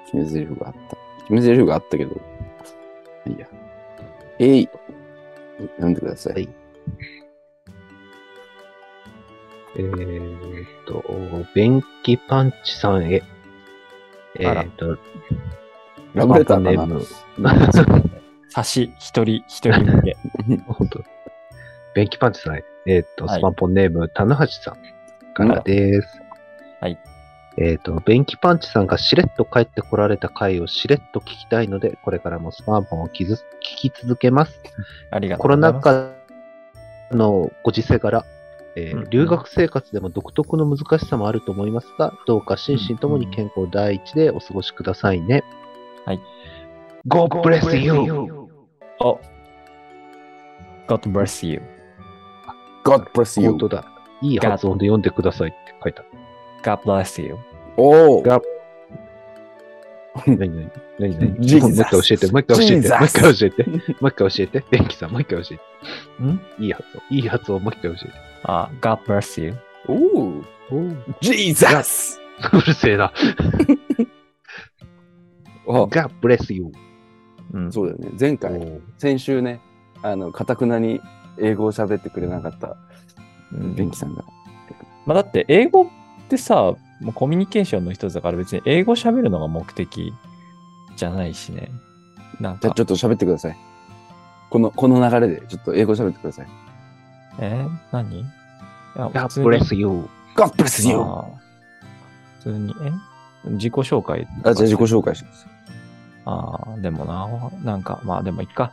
[0.05, 0.97] 決め台詞があった。
[1.23, 2.15] 決め台詞があったけど、
[3.27, 3.47] いいや。
[4.39, 4.69] えい
[5.57, 6.33] 読んでください。
[6.33, 6.58] はい
[9.75, 11.03] えーっと、
[11.55, 13.23] 便器パンチさんへ。
[14.39, 14.97] えーっと、
[16.13, 17.05] ラブレターネーム。
[18.49, 20.17] 差し、一人、一人向け。
[20.67, 21.03] 本当。
[21.95, 22.63] 便器パンチさんへ。
[22.87, 26.07] えーっと、はいスマポンネーム、棚橋さんからです。
[26.81, 26.97] はい。
[27.57, 34.61] えーっと、便器パンチさんがしれっと帰ってこられた回をしれっと聞きたいので、これからもスマーポンを聞き聞き続けます。
[35.11, 35.85] ありがとうコロございます。
[35.85, 36.18] ナ禍
[37.11, 38.25] のご時世柄、
[38.75, 45.43] えーうんうん留学生活でも独特の難しさもあると思いますが、どうか心身ともに健康第一でお過ごしくださいね。
[46.05, 46.19] はい。
[47.07, 47.93] God bless you!
[48.99, 49.19] お
[50.87, 51.61] God bless you.
[52.83, 53.49] God bless you.
[53.49, 53.85] 本当だ。
[54.21, 56.09] いい発音で読んでくださいって書いてある。
[56.63, 57.37] God bless you.
[57.77, 58.41] おおが
[60.15, 65.55] 何何何何 Jesus もう一回教えて、もう一回教えて、Jesus もう一回教えて、もう一回教えて、電気さん、もう一回教
[66.19, 66.63] えんて。
[66.63, 68.13] いい発音、いい発音、もう一回教えて。
[68.43, 69.55] あ、God bless you.
[69.87, 70.43] おお
[71.21, 72.19] Jesus!
[72.53, 73.11] うるせえな。
[75.67, 76.71] あ God bless you.
[77.53, 77.71] うん。
[77.71, 78.09] そうだよね。
[78.19, 79.61] 前回、先週ね、
[80.01, 81.01] あの、かたくなに
[81.37, 82.77] 英語を喋ってくれなかった、
[83.53, 84.23] うんベンキさんが。
[85.05, 85.87] まあ、だって英語っ
[86.29, 90.13] てさ、もうコミュニケーションの一つだから別に英語喋るのが目的
[90.95, 91.71] じゃないしね。
[92.39, 93.57] なんかじゃあちょっと喋ってください。
[94.49, 96.47] この、この流れで、ちょっと英語喋ってください。
[97.39, 97.69] えー？
[97.91, 98.19] 何？
[98.19, 98.25] い
[98.95, 99.87] や God 普通に bless you.
[100.35, 100.95] God bless you!
[100.97, 101.25] あー
[102.37, 102.73] 普通に、
[103.45, 103.51] え？
[103.51, 105.47] 自己紹介あ、じゃあ自己紹介します。
[106.25, 107.27] ああ、でもな、
[107.63, 108.71] なんか、まあでもいいか。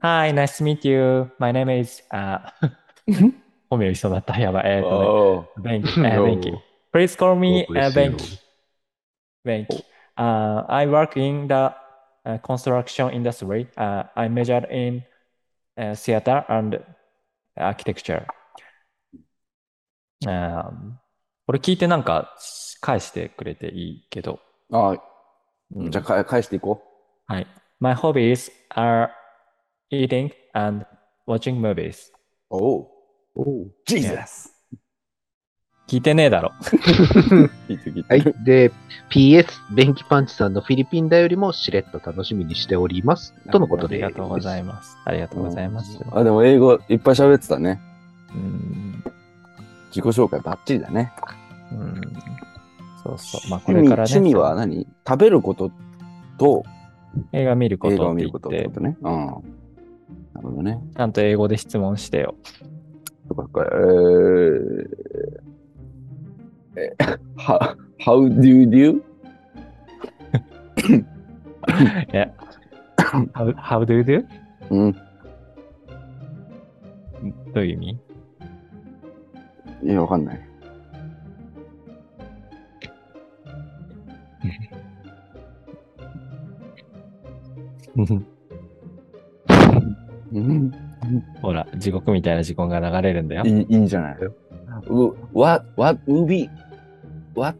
[0.00, 1.30] Hi, nice to meet you.
[1.38, 3.32] My name is, あー
[3.70, 4.38] 本名言いそうだった。
[4.38, 4.64] やばい。
[4.66, 4.82] えーっ
[5.54, 6.06] とね、Benki.
[6.06, 6.52] えー Benki.
[6.94, 7.90] Please call me uh.
[7.90, 8.38] Benki.
[9.44, 9.82] Benki.
[10.16, 11.74] Uh, I work in the
[12.24, 13.66] uh, construction industry.
[13.76, 15.02] Uh, I majored in
[15.76, 16.78] uh, theater and
[17.58, 18.24] architecture.
[20.26, 20.92] あー
[21.46, 22.32] これ聞いてなんか
[22.80, 24.38] 返してくれていいけど。
[24.72, 24.96] あ
[25.74, 26.80] うんじゃあか返していこ
[27.26, 27.46] はい。
[27.80, 29.08] My hobbies are
[29.90, 30.86] eating and
[31.26, 32.12] watching movies.
[32.50, 32.56] う。
[32.56, 32.90] おお。
[33.34, 34.53] おう Jesus!
[35.86, 36.52] 聞いてねえだろ。
[36.62, 38.14] 聞いて聞いて。
[38.14, 38.44] はい。
[38.44, 38.72] で、
[39.10, 43.34] PS、便器パンチさんのフィリピンだよりもしれっと楽しみにしております。
[43.52, 43.96] とのことで。
[43.96, 44.96] ありがとうございます。
[45.04, 46.00] ありがとうございます。
[46.10, 47.80] あ、でも英語いっぱい喋ってたね。
[48.34, 49.04] うん。
[49.88, 51.12] 自己紹介バッチリだね。
[51.72, 52.00] うん。
[53.02, 53.50] そうそう。
[53.50, 54.10] まあこれからね。
[54.10, 54.86] 趣味は何？
[55.06, 55.70] 食べること
[56.38, 56.64] と
[57.32, 58.96] 映画見るこ映画とって言を見ることってこ、とね。
[59.02, 59.26] うん。
[60.32, 60.80] なるほどね。
[60.96, 62.34] ちゃんと英語で質問してよ。
[63.28, 65.53] とか、えー、え、
[67.36, 69.02] how, how do you do?
[72.12, 72.30] いや、
[73.32, 74.26] how, how do you do?
[74.70, 74.92] うん。
[77.54, 77.98] どういう意味？
[79.82, 80.40] いや、わかんない。
[90.32, 90.72] うん。
[91.40, 93.44] ほら、地獄みたいな時間が流れるんだよ。
[93.44, 94.18] いいいいじゃない？
[94.88, 96.48] う what, what movie,
[97.34, 97.56] what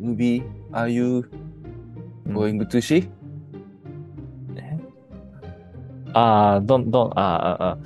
[0.00, 1.28] movie are you
[2.26, 3.08] うん going to see?
[6.12, 7.78] ああ、どんどん、ああ、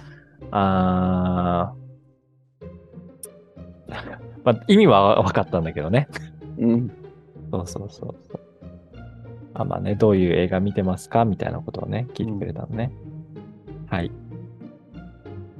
[0.50, 1.74] ああ、
[4.44, 6.08] まあ、意味は分かったんだけどね。
[6.58, 6.90] うん。
[7.50, 8.40] そうそうそうそう。
[9.54, 12.92] あ、まあね、どういう映画見てますかみたいなことをね、聞いてくれたのね。
[13.88, 14.10] はい。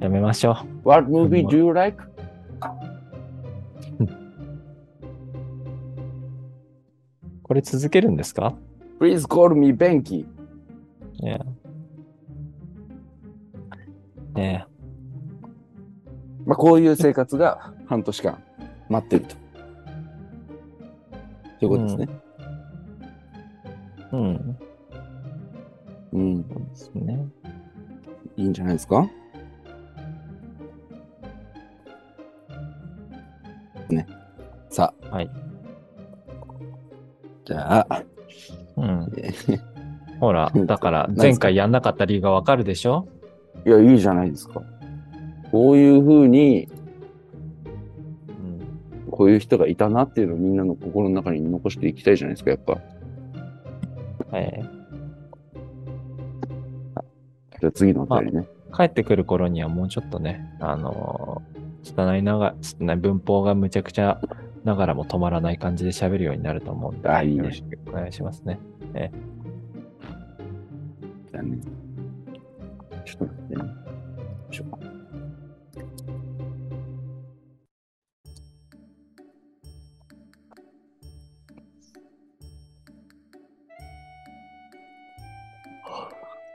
[0.01, 2.03] やめましょ What movie do you like?
[7.45, 8.55] これ続けるんですか
[9.01, 10.27] ？Please call me Benki.
[11.15, 11.39] いや。
[14.35, 14.67] ね
[16.45, 18.43] まあ、こういう生活が半年間
[18.89, 19.37] 待ってると。
[21.61, 22.09] ということですね。
[24.13, 24.17] え。
[24.17, 24.59] うん。
[26.13, 26.45] うん。
[26.45, 27.27] そうですね。
[28.37, 29.09] いいんじゃないですか？
[33.91, 34.07] ね。
[34.71, 35.15] さあ。
[35.15, 35.31] はい。
[37.45, 38.03] じゃあ、
[38.77, 39.13] うん。
[39.19, 39.61] えー
[40.21, 43.07] ほら、 だから前回やんなかった理由がわかるでしょ？
[43.67, 44.63] いや、いいじゃないですか。
[45.51, 46.69] こういうふうに、
[48.29, 49.11] うん。
[49.11, 52.79] こういう人がいたなっていうのをみんなの心の中に残していきたいじゃないですか、やっぱ。
[54.33, 54.63] え
[57.61, 58.47] じゃあ次のお便りね。
[58.73, 64.21] ー帰ってくる頃にはもうちょっとね、あのー、拙いなが、拙い文法がむちゃくちゃ
[64.65, 68.59] ながらも止まらない感じで喋るようになると思うんで、あいいねよろしくお願いしますね。
[71.31, 71.59] じゃあね。
[73.05, 73.63] ちょっと待ってね。
[73.63, 73.69] よ
[74.51, 74.65] いしょ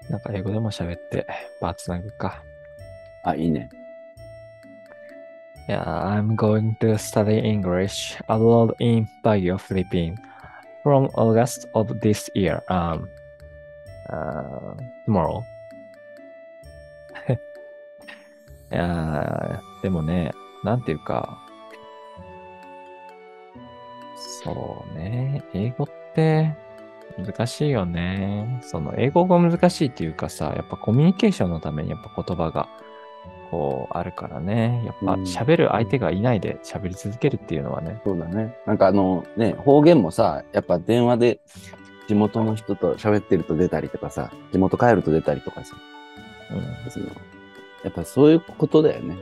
[0.10, 1.27] なんか英語でも喋って、
[1.61, 2.41] バーつなぐか。
[3.23, 3.69] あ、いいね。
[5.70, 10.18] Yeah, I'm going to study English abroad in Baguio, Philippines
[10.82, 12.64] from August of this year.
[12.70, 13.08] Um,
[14.10, 14.74] uh,
[15.06, 15.44] tomorrow.
[18.72, 20.32] いやでもね、
[20.64, 21.38] なんていうか、
[24.44, 26.52] そうね、英語って
[27.16, 28.60] 難しいよね。
[28.64, 32.68] その英語が難しいっていうかさ、やっぱコミュニケーションのためにやっぱ言葉が
[33.49, 34.84] こうあるからね。
[34.85, 38.01] やっぱうん喋る相手がいないで喋り続けるっていうのはね。
[38.05, 38.55] そうだね。
[38.65, 41.39] なんかあのね、方言もさ、やっぱ電話で
[42.07, 45.76] 地元の人と喋ってると出たりとかさ、地元帰ると出たりとかさ、
[46.51, 47.07] うんその
[47.84, 49.17] やっぱそういうことだよね。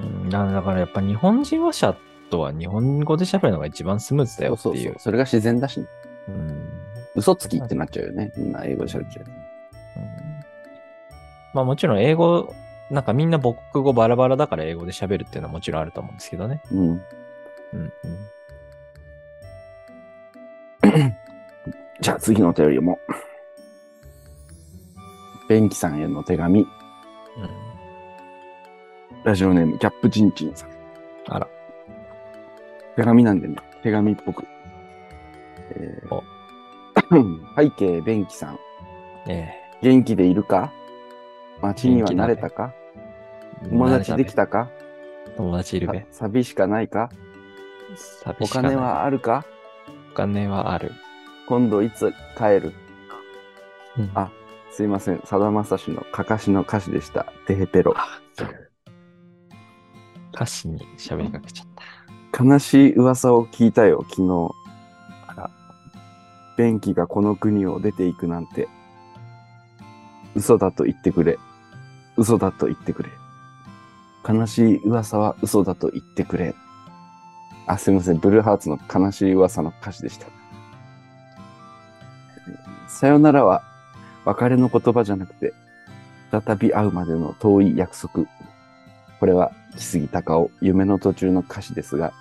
[0.00, 1.96] うん、だだからやっぱ日本人話者
[2.30, 4.74] とは日本語で喋るのが一番スムーズだよっていう。
[4.74, 4.94] そうそうそう。
[4.98, 5.86] それが自然だし、ね、
[6.28, 6.68] うん
[7.14, 8.32] 嘘つきってなっちゃうよね。
[8.36, 9.24] みんな英語で喋っちゃう。
[9.26, 9.46] うん
[11.54, 12.52] まあもちろん英語、
[12.90, 16.60] なんかみんな母国語バラバラだから英語で喋るっていうのはもちろんあると思うんですけどね。
[16.70, 16.88] うん。
[16.90, 16.92] う
[17.76, 17.92] ん
[22.00, 22.98] じゃあ次のお便りも。
[25.48, 26.60] ベンキさんへの手紙。
[26.60, 26.68] うん。
[29.24, 30.70] ラジオネーム、キャップチンチンさん。
[31.28, 31.48] あら。
[32.96, 34.44] 手紙なんでね、手紙っぽく。
[35.70, 36.22] えーお
[37.56, 38.58] 背景、ベンキさん。
[39.28, 39.52] え
[39.82, 40.72] 元気でいるか？
[41.62, 42.74] 街には慣れたか、
[43.64, 44.70] え友達できたか？
[45.36, 46.28] 友達いるべさ。
[46.28, 47.10] 寂しかないか？
[47.92, 49.44] お寂しかない金はあるか？
[50.12, 50.92] お金はある。
[51.48, 52.72] 今度いつ帰る？
[53.98, 54.30] うんあ
[54.70, 55.20] すいません。
[55.24, 57.32] さだまさしのかかしの歌詞でした。
[57.48, 57.94] デヘペロ。
[60.34, 61.66] 歌詞に喋りかけちゃっ
[62.32, 62.44] た。
[62.44, 64.50] 悲しい噂を聞いたよ、昨日。
[65.28, 65.50] あら。
[66.58, 68.68] 便器がこの国を出ていくなんて。
[70.34, 71.38] 嘘だと言ってくれ。
[72.16, 73.10] 嘘だと言ってくれ。
[74.28, 76.54] 悲しい噂は嘘だと言ってくれ。
[77.66, 78.18] あ、すいません。
[78.18, 80.26] ブルーハーツの悲しい噂の歌詞でした。
[82.88, 83.62] さよならは
[84.24, 85.52] 別れの言葉じゃなくて、
[86.30, 88.26] 再び会うまでの遠い約束。
[89.20, 92.12] これは木杉隆夫、夢の途中の歌詞ですが、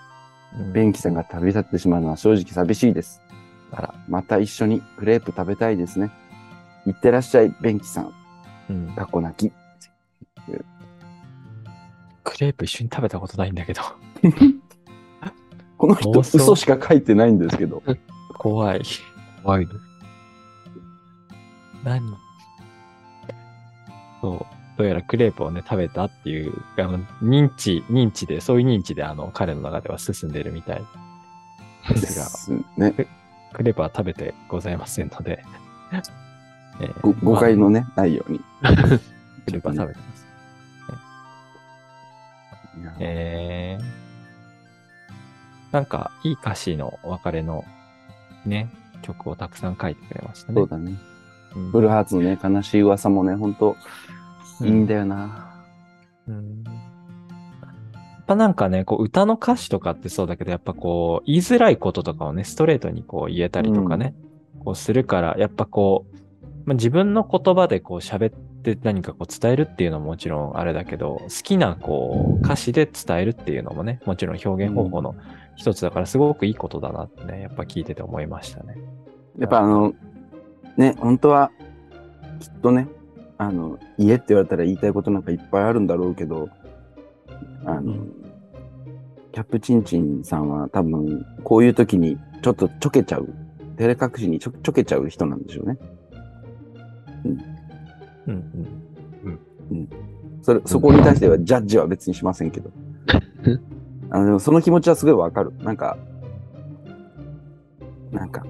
[0.57, 3.21] うんベンキさんが旅立ってしまうのは正直寂しいです。
[3.71, 3.95] あら。
[4.07, 6.11] また一緒にクレープ食べたいですね。
[6.85, 8.13] いってらっしゃい、ベンキさん。
[8.69, 8.95] うん。
[8.95, 9.64] 過去泣き。
[12.25, 13.81] クレープ一緒に食べたことないんだけど。
[15.77, 17.81] この人、妄想嘘しか書いてないんですけど。
[18.37, 18.81] 怖い。
[19.43, 19.73] 怖いの。
[21.83, 22.17] 何？
[24.77, 30.83] どうやらクレープをね、食べたっていう、あの、認知、認知で、そういう認知で、あの、彼の中では進んでいるみたい
[31.89, 33.07] ですが、ね。
[33.53, 35.43] クレープは食べてございませんので、
[36.81, 38.41] えーご誤解のね、ないように。
[38.61, 38.81] ま あク
[39.51, 39.99] レープは食べて
[42.99, 47.65] えー、なんか、いい歌詞のお別れの
[48.45, 48.69] ね、
[49.01, 50.55] 曲をたくさん書いてくれましたね。
[50.55, 50.95] そうだね。
[51.55, 53.77] うんブルーハーツのね、悲しい噂もね、ほんと、
[54.61, 55.53] いいんだよな。
[56.27, 64.15] うんやっぱなんかね、こう歌の歌詞とかってそうだけど、やっぱこう言いづらいこととかをね、ストレートにこう言えたりとかね、
[64.63, 66.17] こうするから、やっぱこう、
[66.65, 68.33] まあ、自分の言葉でこう喋っ
[68.73, 75.15] て何かこう伝えるっていうのももちろんあれだけど、好きなこう歌詞で伝えるっていうのもね、もちろん表現方法の
[75.55, 78.75] 一つだからすごくいいことだなってね、やっぱ聞いてて思いましたね。
[79.37, 79.93] やっぱあの、
[80.77, 81.51] ね、本当は、
[82.39, 82.87] きっとね、
[83.37, 86.49] あの、家って言われたら言いたいことなんかいっぱいあるんだろうけど、
[87.65, 88.05] あの、
[89.31, 93.27] キャップチンチンさんは多分、こういう時にちょっとちょけちゃう、
[93.77, 95.77] 照れ隠しにちょちょけちゃう人なんでしょうね。
[97.25, 97.54] うん。
[100.41, 102.71] それ、そこに対してはジャッジは別にしませんけど。
[104.11, 105.53] あの、その気持ちはすごいわかる。
[105.63, 105.97] なんか、
[108.11, 108.45] なんか、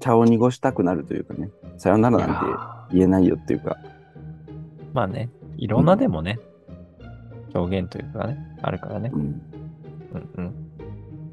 [0.00, 2.34] 茶を濁したくなるというかね、さよならなんて
[2.94, 3.76] 言えないよっていうか、
[4.92, 6.40] まあね、いろんなでもね、
[7.54, 9.10] 表現というかね、あるからね。
[9.12, 9.20] うん。
[9.20, 10.52] うん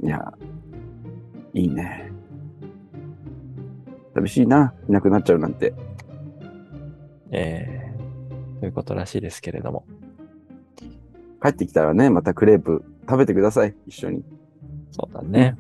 [0.02, 0.08] うん。
[0.08, 0.34] いや、
[1.54, 2.12] いいね。
[4.14, 5.74] 寂しいな、いなくなっちゃうなんて。
[7.32, 9.86] えー、ということらしいですけれども。
[11.42, 14.24] 帰ってきたらね、またクレープ食べてください、一緒に。
[14.92, 15.58] そうだね。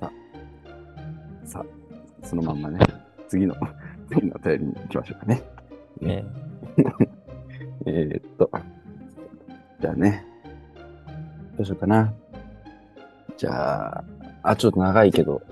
[0.00, 0.10] さあ、
[1.46, 1.64] さ
[2.22, 2.80] あ、そのまんまね、
[3.28, 3.54] 次の、
[4.08, 5.42] 次のお便りに行きましょうかね。
[6.00, 6.24] ね。
[7.86, 8.50] えー、っと、
[9.80, 10.24] じゃあね、
[11.56, 12.12] どうしようかな。
[13.36, 14.04] じゃあ、
[14.42, 15.42] あ、ちょっと長いけど、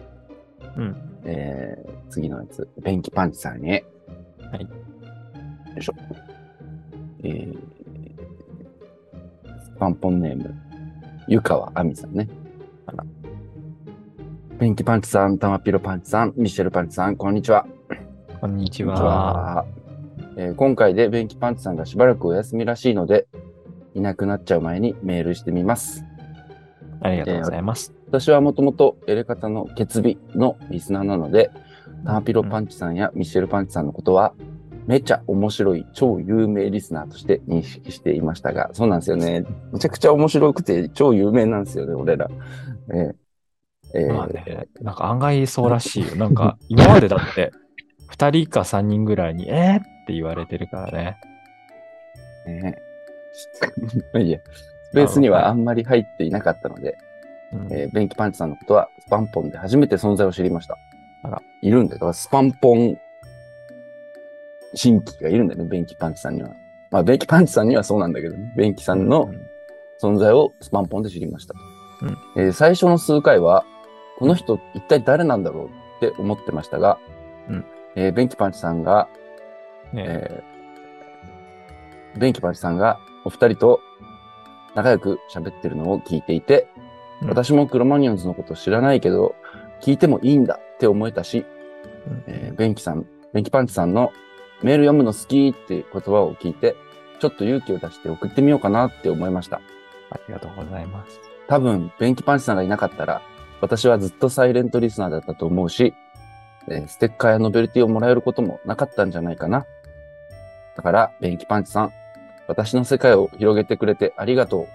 [0.77, 1.21] うん。
[1.25, 3.85] えー、次のやつ、ペンキパンチさんへ。
[4.53, 4.63] はい。
[4.63, 4.69] よ
[5.79, 5.95] いしょ。
[7.23, 7.59] えー、
[9.65, 10.55] スパンポンネーム、
[11.27, 12.29] 湯川亜美さんね。
[12.87, 13.05] あら。
[14.59, 17.67] ペンキパンチさん、タマピロパンチさん、ミシェルパンチさん、こんにちは。
[18.41, 18.95] こんにちは。
[18.95, 19.67] は
[20.37, 23.27] えー今回でベンキパンチさんがしばらくお休みらしいので、
[23.95, 26.05] いなくなっちゃう前にメールしてみます。
[27.01, 27.95] ありがとうございます。
[28.15, 31.51] 私はもともとエレカタの決日のリスナーなので、
[32.07, 34.35] ターピロパンチさんやミシェルパンチさんのことは、
[34.87, 39.45] めちゃ面白い超有名リスナーとして認識していましたが、そうなんですよね。
[39.73, 42.29] めちゃくちゃ面白くて超有名なんですよね、俺ら。
[42.93, 43.15] えー
[43.97, 46.15] えーまあね、なんか案外そうらしいよ。
[46.15, 47.51] なんか、今までだって、
[48.07, 49.81] 二人か三人ぐらいに、えー？
[49.81, 51.17] って言われてるからね。
[52.47, 52.79] ね
[54.13, 54.39] まあいいや、
[54.93, 57.04] スペースにはあんまり入っていなかったので、うん
[57.71, 60.79] えーベンキパンチさんのことはスパンポンで初めて存在を知りました。
[61.23, 61.43] あら。
[61.63, 61.99] いるんだよ。
[61.99, 62.99] だからスパンポン
[64.75, 66.51] 新規がいるんだよね、ベンキパンチさんには。
[66.91, 68.53] まあ、ベンキパンチさんにはそうなんだけどね。
[68.57, 69.31] ベンキさんの
[70.03, 71.55] 存在をスパンポンで知りました。
[72.03, 73.65] うんえー最初の数回は、
[74.19, 75.71] この人一体誰なんだろうっ
[76.01, 76.99] て思ってましたが、
[77.49, 77.65] うん
[77.97, 79.09] えーベンキパンチさんが、
[79.93, 83.81] ねえーベンキパンチさんがお二人と
[84.77, 86.69] 仲良く喋ってるのを聞いていて、
[87.25, 89.35] うん私もクロマニオンズのこと知らないけど、
[89.81, 91.45] 聞いてもいいんだって思えたし、
[92.07, 94.13] うんえーベンキさん、ベンキパンチさんの
[94.63, 96.77] メール読むの好きっていう言葉を聞いて、
[97.21, 99.61] ちょっと勇気を出して送ってみようかなって思いました。
[100.11, 101.21] ありがとうございます。
[101.49, 103.23] 多分、ベンキパンチさんがいなかったら、
[103.61, 105.95] 私はずっとサイレントリスナーだったと思うし、
[106.69, 109.67] えーステッカーやノベルティをもらえることもなかったんじゃないかな。
[110.77, 111.93] だから、ベンキパンチさん、
[112.47, 114.69] 私の世界を広げてくれてありがとう。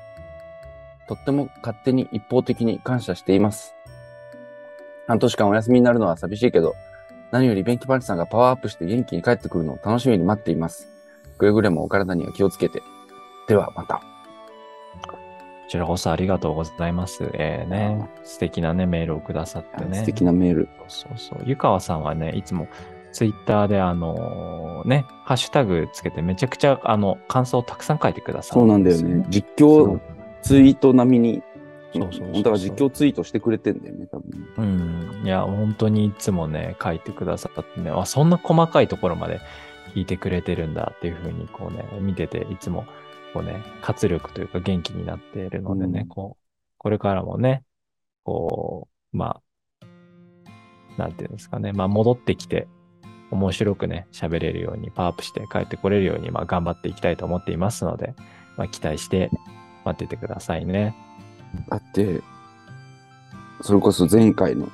[1.10, 3.74] とっても勝手に一方的に感謝しています。
[5.08, 6.76] 半年間お休みになるのは寂しいけど、
[7.32, 10.88] 何よりベンキパンチさんがパワーアップして元気に帰ってくるのを楽しみに待っています。
[11.40, 12.84] くれぐれもお体には気をつけて。
[13.48, 13.96] ではまた。
[13.96, 15.18] こ
[15.68, 17.28] ちらこそありがとうございます。
[17.34, 19.98] えー、ね、素敵なね、メールをくださってね。
[19.98, 20.70] 素敵なメール。
[20.88, 21.40] そうそう。
[21.44, 22.68] 湯川さんはね、いつも
[23.14, 29.26] ツイッターであのね、ハッシュタグつけてめちゃくちゃあの感想をたくさん書いてくださるそうなんだよね。
[29.30, 30.00] 実況
[30.42, 31.44] ツイート並みに。
[31.92, 34.48] そうそうそうそう本当は実況ツイートしてくれてんだよね、多分。
[34.58, 35.26] うん。
[35.26, 39.42] いや、本当にいつもね、書いてくださってね、あ、そんな細かいところまで
[39.96, 42.86] 聞いてくれてるんだっていうふうに、こうね、見てて、いつも、
[43.34, 46.44] こうね、活力というか元気になっているのでね、うんこう、
[46.78, 47.64] これからもね、
[48.24, 49.42] こう、ま
[49.82, 49.86] あ、
[50.98, 52.68] なんていうんですかね、まあ戻ってきて、
[53.32, 58.14] 面白くね、喋れるように、パワーアップして帰ってこれるように、まあ頑張っていきたいと思っていますので、
[58.58, 59.30] まあ期待して
[59.90, 60.96] 待っててくださいね。
[61.70, 62.22] だって、
[63.62, 64.70] それこそ前回の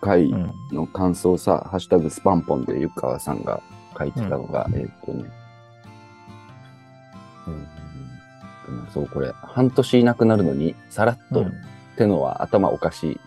[0.00, 0.52] 回うん。
[0.72, 3.60] の感想さ、ハッシュタグスパンポンでゆかわさんが
[3.98, 5.30] 書いてたのが、えーっとね、
[7.48, 11.52] うんそう、これ、半年いなくなるのに、さらっと、うんっ
[11.96, 13.20] てのは頭おかしい。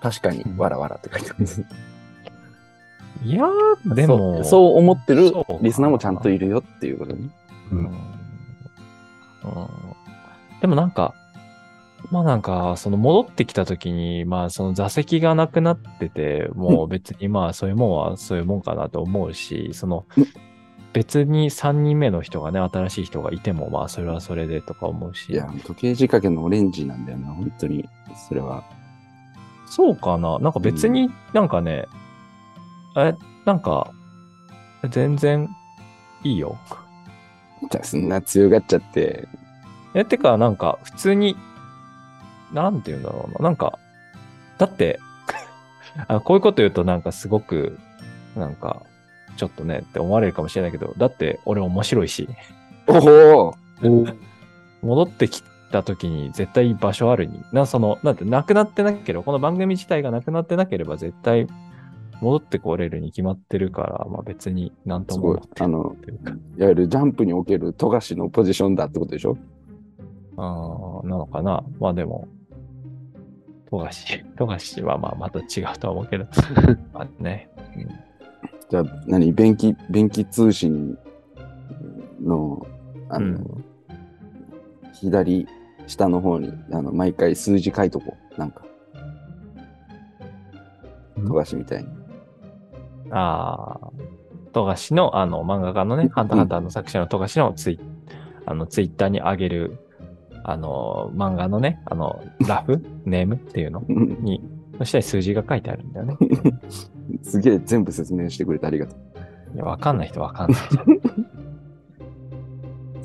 [0.00, 1.64] 確かにう、んわらわらって書いてます。
[3.24, 7.30] いやー、でも、そうそう思ってるリスナーもちゃんといるよっていうことね。
[7.72, 7.88] うんうん
[10.62, 11.12] でもなんか、
[12.10, 20.26] まあなんか、その戻ってきた時に、まあその座席がなくなってて、もう別にまあそういうもんはそういうもんかなと思うし、そのうん
[20.92, 25.32] 別に3人目の人がね、新しい人がいてもまあそれはそれでとか思うし。
[25.32, 27.88] いや、時計仕掛けのオレンジなんだよな、本当に。
[28.28, 28.62] それは。
[29.64, 30.38] そうかな？
[30.38, 31.86] なんか別になんかね、
[32.94, 33.14] え、
[33.46, 33.90] なんか、
[34.90, 35.48] 全然
[36.24, 36.58] いいよ。
[37.70, 39.26] じゃあ、そんな強がっちゃって。
[39.94, 41.36] え、てか、なんか、普通に、
[42.52, 43.48] なんて言うんだろうな。
[43.48, 43.78] なんか、
[44.58, 45.00] だって、
[46.08, 47.78] あこういうこと言うとなんかすごく、
[48.36, 48.82] なんか、
[49.36, 52.28] ちょっとねって思われるかもしれないけど、だって俺面白いし、
[52.86, 53.54] おお。
[54.82, 61.46] 戻ってきた時に絶対場所あるに、な、その、なんて、なくなってなければ、この番組自体がなくなってなければ絶対
[62.20, 65.40] 戻ってこれるに決まってるから、まあ別になんとも思っ。
[65.40, 65.64] てない。
[65.64, 65.96] あの、
[66.58, 69.36] いわゆるジャンプにおける富樫のポジションだってことでしょ？
[70.36, 71.64] あーなのかな。
[71.78, 72.28] まあでも、
[73.70, 76.26] 富樫、 富樫はまあまた違うとは思うけど、
[76.92, 77.50] まあね。
[78.68, 79.32] じゃあ、何？
[79.32, 80.98] 便器、便器通信
[82.20, 82.66] の、
[83.08, 83.64] あの、うん
[84.94, 85.48] 左
[85.88, 88.38] 下の方に、あの、毎回数字書いとこう。
[88.38, 88.62] なんか。
[91.16, 91.88] うん富樫みたいに。
[93.10, 93.90] ああ、
[94.52, 97.80] 富樫の、あの、漫画家のね、ハンターハンターの作者の富樫のツイ
[98.46, 99.78] あのツイッターに上げる、
[100.44, 102.82] あの、漫画のね、あの、ラフ？
[103.04, 103.36] ネーム？
[103.36, 103.82] っていうの？
[103.88, 104.42] に、
[104.78, 106.16] そしたら数字が書いてあるんだよね。
[107.22, 108.98] すげえ全部説明してくれてありがとう。
[109.54, 110.86] いや、わかんない人わかんないじゃん。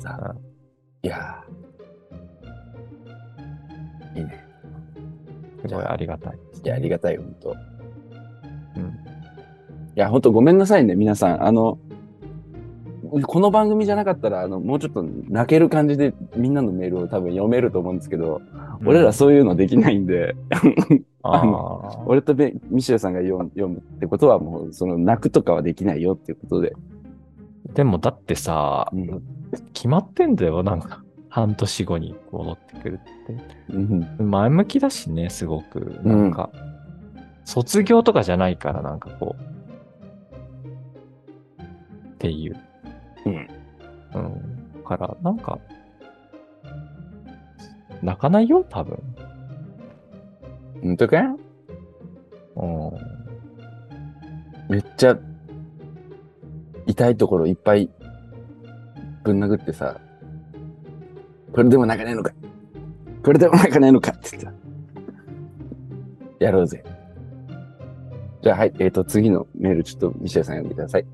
[0.00, 0.34] さあ、
[1.02, 4.44] いやーいいね。
[5.62, 6.38] すごいありがたい。
[6.64, 7.56] いや、ありがたいよ、ほんと。
[8.76, 8.82] うん。
[8.84, 8.88] い
[9.94, 11.44] や、ほんとごめんなさいね、皆さん。
[11.44, 11.78] あの、
[13.22, 18.40] この番組じゃなかったら、あの、もうちょっと泣ける感じでみんなのメールを多分読めると思うんですけど、
[18.84, 20.36] 俺らそういうのできないんで、
[21.22, 26.74] あ俺とベミシェルさんが読むってことはもう、その泣くとかはできないよっていうことで。
[27.74, 29.22] でもだってさ、うん
[29.72, 31.02] 決まってんだよ、なんか。
[31.30, 33.00] 半年後に戻ってくる
[33.70, 34.22] うんって。
[34.22, 35.98] 前向きだしね、すごく。
[36.02, 36.50] なんか、
[37.44, 41.62] 卒業とかじゃないから、なんかこう。
[41.62, 42.56] っていう。
[43.26, 43.48] うん。
[44.14, 44.18] う
[44.78, 44.82] ん。
[44.84, 45.58] から、なんか、
[48.02, 48.98] 泣かないよ、多分。
[50.82, 51.36] 本当か
[52.56, 52.90] うん。
[54.68, 55.18] めっちゃ
[56.86, 57.90] 痛いところいっぱい
[59.24, 60.00] ぶん殴ってさ、
[61.52, 62.32] これでも泣かないのか？
[63.24, 64.12] これでも泣かないのか？
[64.12, 64.52] って言った。
[66.44, 66.84] やろうぜ。
[68.42, 68.74] じゃあ、はい。
[68.78, 71.06] えっ、と、次のメール、ちょっと、ミシェルさん読んでください。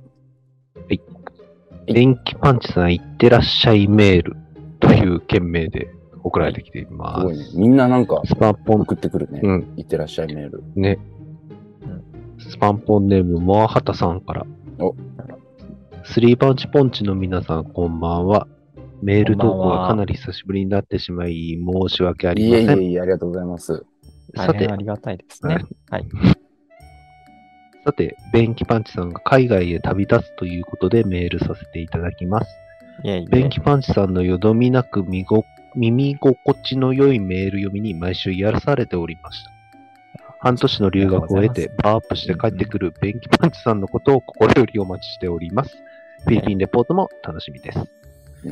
[1.86, 4.36] 電気パンチさん、いってらっしゃいメール
[4.80, 5.88] という件名で
[6.22, 7.24] 送られてきていますす。
[7.24, 7.44] ごいね。
[7.54, 9.40] みんななんか、スパンポン、送ってくるね。
[9.42, 10.62] うん、いってらっしゃいメール。
[10.74, 10.98] ね。
[12.38, 14.46] スパンポンネーム、モアハタさんから。
[14.78, 14.94] お
[16.04, 18.46] スリーパンチポンチの皆さん、こんばんは。
[19.02, 22.80] メール投稿がかなり久しぶりになってしまい、申し訳あいりません。
[22.80, 23.84] えいえいえ、ありがとうございます。
[24.34, 25.58] 大さて変あ、りがたいですね。
[25.90, 26.06] はい。
[27.84, 32.46] さて、便器パンチさんが海外へ旅立つということでメールさせていただきます。
[33.02, 35.44] いやいや便器パンチさんのよどみなくみご
[35.74, 39.50] 耳心地の良いメール読みに毎週癒されておりました。
[40.38, 45.76] 半年の留学を得てパワーアップして帰ってくる便器パンチさんのことを心よりお待ちしております。
[46.24, 47.78] フィリピンレポートも楽しみです。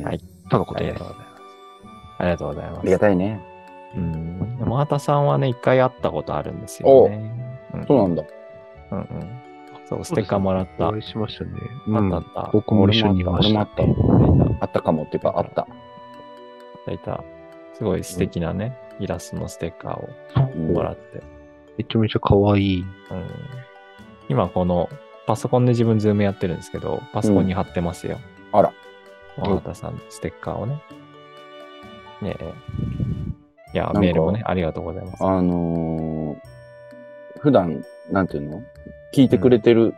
[0.03, 0.19] はい。
[0.49, 1.07] とのことですありがとう。
[1.09, 2.19] ございます。
[2.19, 2.91] ありがとうございますあり。
[2.91, 3.39] がたいね。
[3.95, 4.57] うん。
[4.59, 7.15] 山形さんはね、一回会ったことあるんですよね。
[7.73, 8.23] うんそうなんだ。
[8.93, 9.41] うんうん。
[9.85, 10.89] そう、ステッカーもらった。
[10.89, 11.51] お会いしましたね。
[11.87, 12.49] あうんったあった。
[12.53, 13.47] 僕も一緒にいました。
[13.49, 13.69] 俺もあっ
[14.59, 14.65] た。
[14.65, 15.67] あったかもっていうか、あった。
[16.83, 16.91] いた。
[16.93, 17.23] いた。
[17.73, 21.23] すごい素敵なね、イラストのステッカーをもらって。
[21.77, 22.81] めちゃめちゃ可愛い。
[22.81, 22.85] うん。
[24.29, 24.89] 今この、
[25.25, 28.19] パソコンで自分ズームやってるんですけど、パソコンに貼ってますよ。
[28.51, 28.73] あら。
[29.37, 30.81] 山形さんのステッカーをね。
[32.21, 32.53] ねえ。
[33.73, 35.23] いやメールもね、ありがとうございます。
[35.23, 36.37] あのー
[37.39, 38.63] 普段、なんていうの？
[39.13, 39.95] 聞いてくれてる、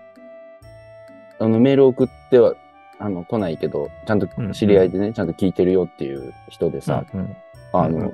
[1.40, 2.56] あの、メール送っては、
[3.00, 7.38] あの、来ないけど、ちゃんと知り合いでね、ちゃんと聞いてるよっていう人でさ、うんうん。
[7.74, 8.14] あのうん、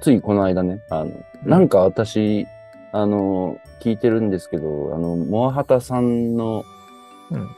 [0.00, 1.10] ついこの間ね、あの、
[1.44, 2.46] なんか私、
[2.92, 6.64] あの、聞いてるんですけど、あの、モアハタさんの
[7.30, 7.48] うん。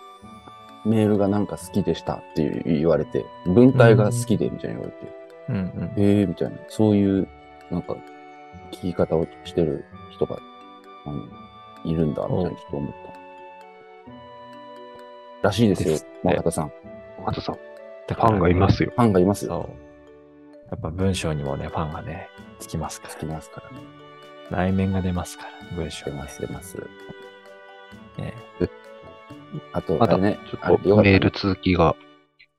[0.86, 5.14] メールがなんか好きでしたっていう言われて、文体が好きでみたいに言われて、
[5.48, 5.56] うん
[5.96, 6.04] うん。
[6.04, 7.26] へえみたいな、そういう、
[7.70, 7.96] なんか、
[8.70, 10.38] 聞き方をしてる人が、
[11.06, 11.22] あの、
[11.84, 12.92] いるんだ、みたいなちょっと思っ
[15.42, 15.48] た。
[15.48, 16.72] らしいですよです、モアハタさん。
[17.24, 17.56] またさん、
[18.08, 18.92] だファンがいますよ。
[18.96, 19.68] ファンがいますよ。
[19.68, 19.84] そう。
[20.70, 22.28] やっぱ文章にもね、ファンがね、
[22.58, 23.76] つきますかつきますからね。
[24.50, 24.58] ら。
[24.58, 26.76] 内面が出ますから、文章に出ます、出ます。
[28.18, 28.34] ね。
[29.72, 31.94] あと、あれね、ちょっとメール続きが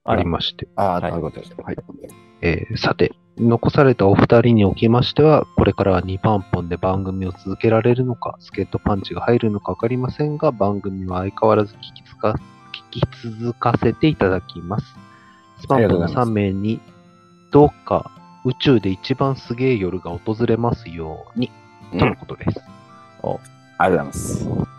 [0.06, 0.28] ありす。
[0.28, 0.68] まして。
[0.76, 1.62] ああ、はいありがとうございます。
[1.64, 1.78] はい。
[2.42, 12.40] えーさて、残されたお二人におきましては、これからは2番本で番組を続けられるのか、助っ人パンチが入るのか分かりませんが、番組は相変わらず聞きつか
[12.92, 14.86] 聞き続かせていただきます。
[15.60, 16.80] スパンポの3名に、
[17.52, 18.12] どうか
[18.46, 21.52] 宇宙で一番すげえ夜が訪れますように、
[21.94, 22.60] うんとのことです。
[23.78, 24.75] ありがとうございます。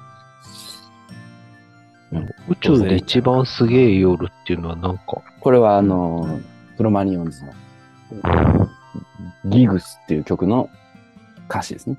[2.12, 6.40] 宇宙で一番すげえ夜っていうのはなんか、これはあの、
[6.76, 7.52] プロマニオンズの
[9.46, 10.70] ギグスっていう曲の
[11.48, 11.96] 歌詞ですね。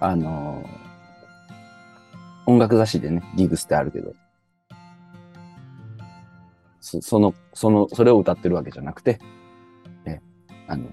[0.00, 0.64] あの、
[2.46, 4.14] 音楽雑誌でね、ギグスってあるけど、
[6.80, 9.18] そその、その、それを歌ってるわけじゃなくて、
[10.06, 10.20] え、
[10.66, 10.88] あの、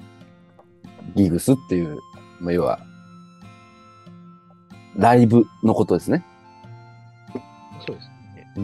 [1.15, 1.99] ギグスっていう、
[2.41, 2.79] まあ、要は、
[4.97, 6.25] ライブのことですね。
[7.85, 8.51] そうですね。
[8.57, 8.63] うん。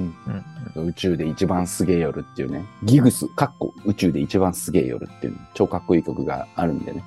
[0.75, 7.03] うん宇宙で一番すげえ夜っていうね、ギグス、かっこ宇宙で一番すげえ夜っていう、超かっこいい曲があるんでね。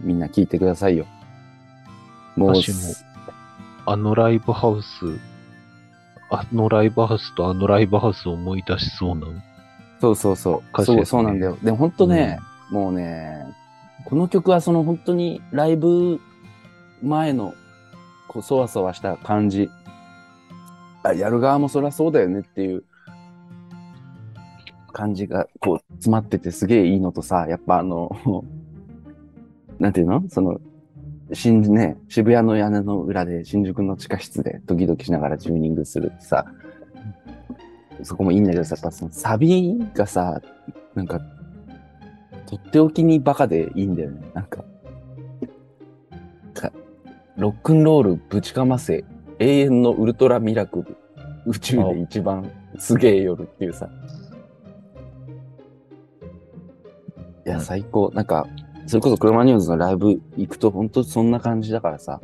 [0.00, 1.06] みんな聴いてくださいよ。
[2.36, 2.76] もう、私も
[3.86, 4.88] あのライブハウス、
[6.28, 9.26] あのライブハウスとあのライブハウスを思い出しそうな。
[10.00, 10.84] そうそうそう。
[10.84, 11.56] そう、そうなんだよ。
[11.62, 12.38] でも本当ね、
[12.70, 13.44] もうね、
[14.04, 16.20] この曲はその本当にライブ
[17.02, 17.54] 前の、
[18.28, 19.70] こう、そわそわした感じ。
[21.14, 22.84] やる側もそりゃそうだよねっていう
[24.92, 28.10] 感じが、こう、詰まっててすげえいいのとさ、やっぱあの、
[29.78, 30.24] なんていうの？
[30.28, 30.58] その、
[31.32, 36.46] 新ね、渋谷の屋根の裏で新宿の地下室でドキドキしながらチューニングするってさ、
[38.02, 40.40] そこもいいんだけどさ、やっぱそのサビがさ、
[40.94, 41.20] なんか、
[42.46, 44.30] とっておきにバカでいいんだよね。
[44.32, 44.64] なんか、
[46.54, 46.72] か
[47.36, 49.04] ロックンロールぶちかませ、
[49.38, 50.96] 永遠のウルトラミラクル、
[51.46, 53.88] 宇宙で一番すげえ夜っていうさ。
[57.46, 58.10] いや、うん最高。
[58.14, 58.46] なんか、
[58.86, 62.20] それこそクロマニオンズのライブ行くと本当そんな感じだからさ。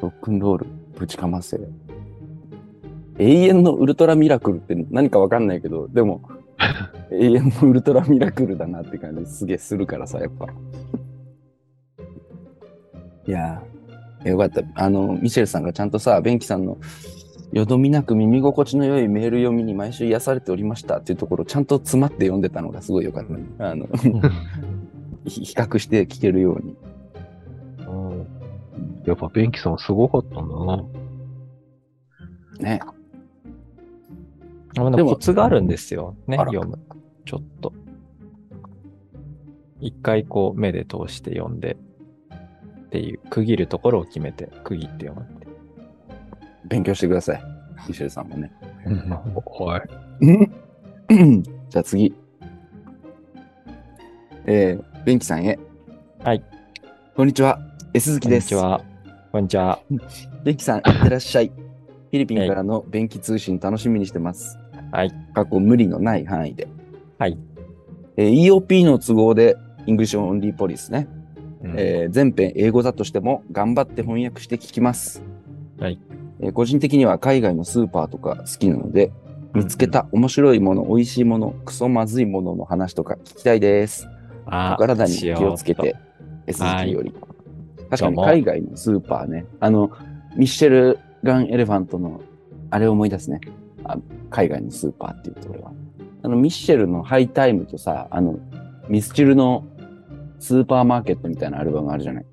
[0.00, 0.66] ロックンロール
[0.98, 1.60] ぶちかませ。
[3.18, 6.22] 永遠のウルトラミラクルって何かわかんないけど、でも、
[7.12, 10.46] 永遠のウルトラミラクルだなって感じすげえするからさ、やっぱ。
[13.26, 13.81] いやー、
[14.24, 14.62] よかった。
[14.74, 16.78] あの、ミシェルさんがちゃんとさ、ベンキさんの
[17.52, 23.44] よどみなく耳心地の良いメール読みに毎週癒されておりましたっていうところをちゃんと詰まって読んでたのがすごいよかったね。
[23.58, 23.86] あの、
[25.26, 26.76] ひ比較して聞けるように。
[29.04, 30.84] やっぱベンキさんはすごかったんだな。
[32.60, 32.80] ね。
[34.78, 36.16] あででももコツがあるんですよ。
[36.26, 36.78] ね、読む。
[37.24, 37.72] ちょっと。
[39.80, 41.76] 一回こう目で通して読んで、
[42.92, 45.46] っていう、区切るところを決めて、区切って読むって。
[46.66, 47.42] 勉強してください。
[47.88, 48.52] ミシェルさんもね。
[49.48, 51.08] はい。
[51.70, 52.14] じゃあ次。
[54.44, 55.58] えー、ベンキさんへ。
[56.22, 56.44] はい。
[57.16, 57.58] こんにちは。
[57.94, 58.50] S 鈴木です。
[58.50, 58.84] こんにちは。
[59.32, 59.80] こんにちは。
[60.44, 61.48] ベンキさん、いってらっしゃい。
[61.48, 64.58] フィリピンからの便器通信楽しみにしてます。
[64.90, 65.10] はい。
[65.32, 66.68] 過去無理のない範囲で。
[67.18, 67.38] はい。
[68.18, 69.56] えー EOP の都合で、
[69.86, 71.08] English only policy ね。
[71.62, 75.22] うんえー全編英語だとしても頑張って翻訳して聞きます。
[75.78, 75.98] はい。
[76.40, 79.12] えー個人的には海外のスーパーとか好きなので、
[79.54, 84.08] 見つけた面白いもの、美味しいもの、クソまずいものの話とか聞きたいです。
[84.46, 85.94] あお体に気をつけて、
[86.46, 87.14] S はい字より。
[87.90, 89.44] 確かに海外のスーパーね。
[89.60, 89.90] あの、
[90.36, 92.22] ミッシェル・ガン・エレファントの、
[92.70, 93.40] あれを思い出すね。
[93.84, 93.98] あ
[94.30, 95.72] 海外のスーパーっていうと俺は。
[96.22, 98.38] あの、ミッシェルのハイタイムとさ、あの、
[98.88, 99.64] ミスチルの
[100.42, 102.24] スーパーマーケットみたいなアルバムあるじゃない？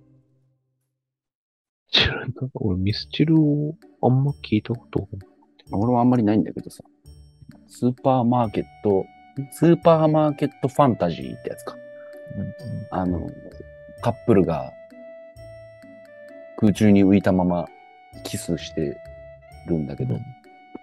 [1.91, 2.33] 知らんな。
[2.55, 6.83] 俺ミスチルをあんま聞いたことが俺もあんまりないんだけどさ。
[7.67, 9.05] スーパーマーケット、
[9.51, 11.75] スーパーマーケットファンタジーってやつか。
[12.35, 12.51] うんうん
[12.89, 13.29] あの、
[14.01, 14.73] カップルが
[16.57, 17.67] 空中に浮いたまま
[18.23, 18.97] キスして
[19.67, 20.17] るんだけど、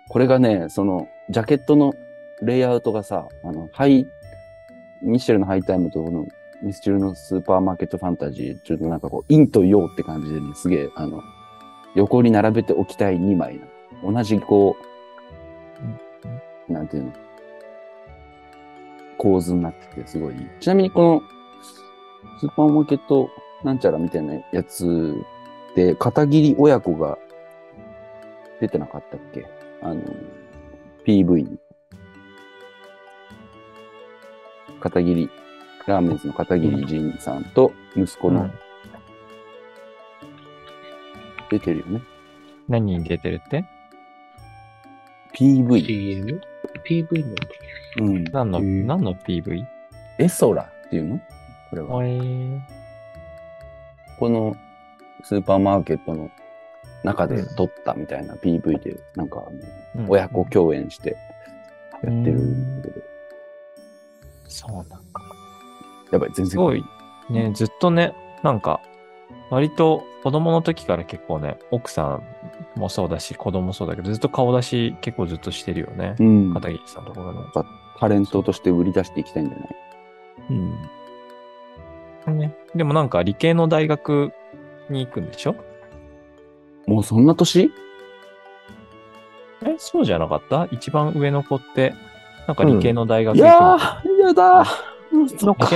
[0.08, 1.92] これがね、その、ジャケットの
[2.40, 4.06] レイアウトがさ、あの、ハイ、
[5.02, 6.26] ミッシェルのハイタイムとこの
[6.62, 11.22] ミスチルのスーパーマーケットファンタジー、ちょっとなんかこう、陰と陽って感じでね、すげえ、あの、
[11.94, 14.12] 横に並べておきたい2枚な。
[14.12, 14.76] 同じこ
[16.68, 17.12] う、なんていうの、
[19.18, 20.34] 構図になっててすごい。
[20.60, 21.22] ちなみにこの、
[22.40, 23.30] スーパーマーケット
[23.64, 25.14] なんちゃらみたいなやつ
[25.74, 27.18] で、片桐親子が
[28.60, 29.46] 出てなかったっけ？
[29.82, 30.02] あの、
[31.06, 31.58] PV に。
[34.80, 35.30] 片桐、
[35.86, 38.52] ラーメンズの片桐仁さんと息子のうん
[41.50, 42.02] 出てるよね。
[42.68, 43.64] 何に出てるって
[45.34, 46.40] ？PV。
[46.84, 47.38] PV なんだ。
[47.98, 48.24] うん。
[48.24, 49.64] 何の、何の PV?
[50.18, 51.20] エソラっていうの？
[51.70, 52.04] これは。
[52.04, 52.60] えー、
[54.18, 54.56] この
[55.22, 56.30] スーパーマーケットの
[57.04, 59.42] 中で撮ったみたいな PV で、なんか
[60.08, 61.16] 親子共演して
[61.92, 63.02] やってるんだけど、
[64.48, 65.00] そうなんだ。
[66.12, 66.50] やばい、全然。
[66.50, 66.84] すごい、
[67.30, 68.80] ね、ずっとね、なんか、
[69.50, 72.22] 割と子供の時から結構ね、奥さん
[72.78, 76.22] もそうだし、子供もそうだけど、ずっと顔出し結構ずっとしてるよねう。
[76.22, 76.54] ん。
[76.54, 77.44] 片桐さんのところの。
[77.98, 79.68] タレントとして売り出していきたいんじゃない？
[82.28, 82.38] うん。
[82.38, 84.32] ね、でもなんか理系の大学
[84.90, 85.54] に行くんでしょ？
[86.86, 87.70] もうそんな年？
[89.64, 90.68] え、そうじゃなかった？
[90.72, 91.94] 一番上の子って、
[92.46, 94.95] なんか理系の大学い行くの、やー、やだー。
[95.16, 95.68] なんか、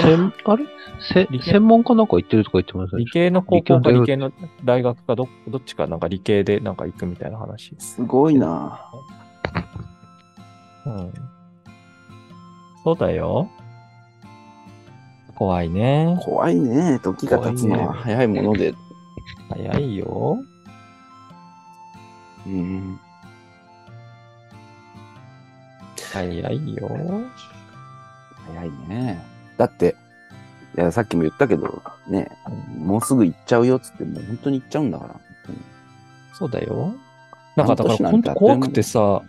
[0.52, 0.64] あれ？
[1.00, 4.32] せ専門家なんか行ってるとか言ってました理系の高校か理系の
[4.64, 7.74] 大学かどどっちかなんか理系でなんか行くみたいな話。
[7.78, 8.80] すごいな
[10.86, 11.12] うん。
[12.84, 13.48] そうだよ。
[15.36, 16.18] 怖いね。
[16.22, 16.98] 怖いね。
[17.02, 18.74] 時が経つのは早いもので。
[19.48, 20.38] 早いよ。
[22.46, 23.00] うん。
[26.12, 26.90] 早いよ。
[28.46, 29.29] 早いね。
[29.60, 29.94] だって、
[30.74, 32.30] いや、さっきも言ったけど、ね、
[32.78, 35.20] もうすぐ行っちゃうよっつって、もう本当に行っちゃうんだから。
[36.32, 36.94] そうだよ。
[37.56, 39.20] なんかだから本当怖くてさ、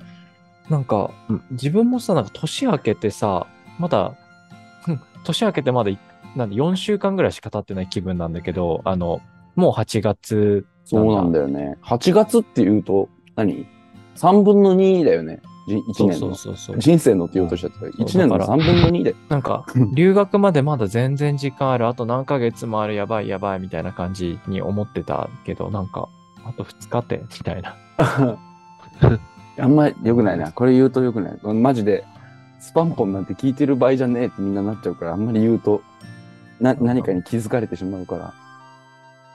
[0.70, 3.46] なんかうん自分もさ、なんか年明けてさ、
[3.78, 4.16] まだ、
[4.88, 6.00] うん年明けてまだい
[6.38, 9.22] なんで4週間ぐらいしか経ってない気分なんだけど、あの、
[9.56, 11.78] もう8月そうなんだよね。
[11.84, 13.68] 8月って言うと何、
[14.16, 15.42] ?3 分の2だよね。
[15.68, 16.28] じ1そう年の。
[16.28, 16.80] そうそうそう。
[16.80, 19.16] 人生のって言おうとしちゃったから、そう1年のだから3分の2で。
[19.30, 26.08] なんか、留学までまだ全然時間ある、あと何ヶ月もある、やばいやばいみたいな感じに思ってたけど、なんか、
[26.46, 27.76] あと2日って、みたいな。
[29.60, 30.52] あんまり良くないな。
[30.52, 31.40] これ言うと良くない。
[31.54, 32.06] マジで、
[32.60, 35.82] スパンポンなんて聞いてる場合じゃねえってみんななっちゃうから、あんまり言うと、
[36.60, 38.34] な、何かに気づかれてしまうから。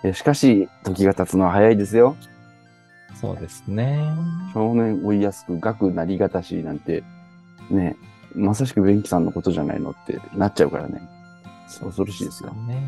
[0.04, 2.16] えしかし、時が経つのは早いですよ。
[3.20, 3.98] そうですね。
[4.52, 7.02] 少年追いやすく、学なりがたしなんて、
[7.70, 7.96] ね、
[8.34, 11.00] まさしくベンキさんのことじゃないのってなっちゃうからね。
[11.82, 12.50] 恐ろしいですよ。
[12.52, 12.80] ね。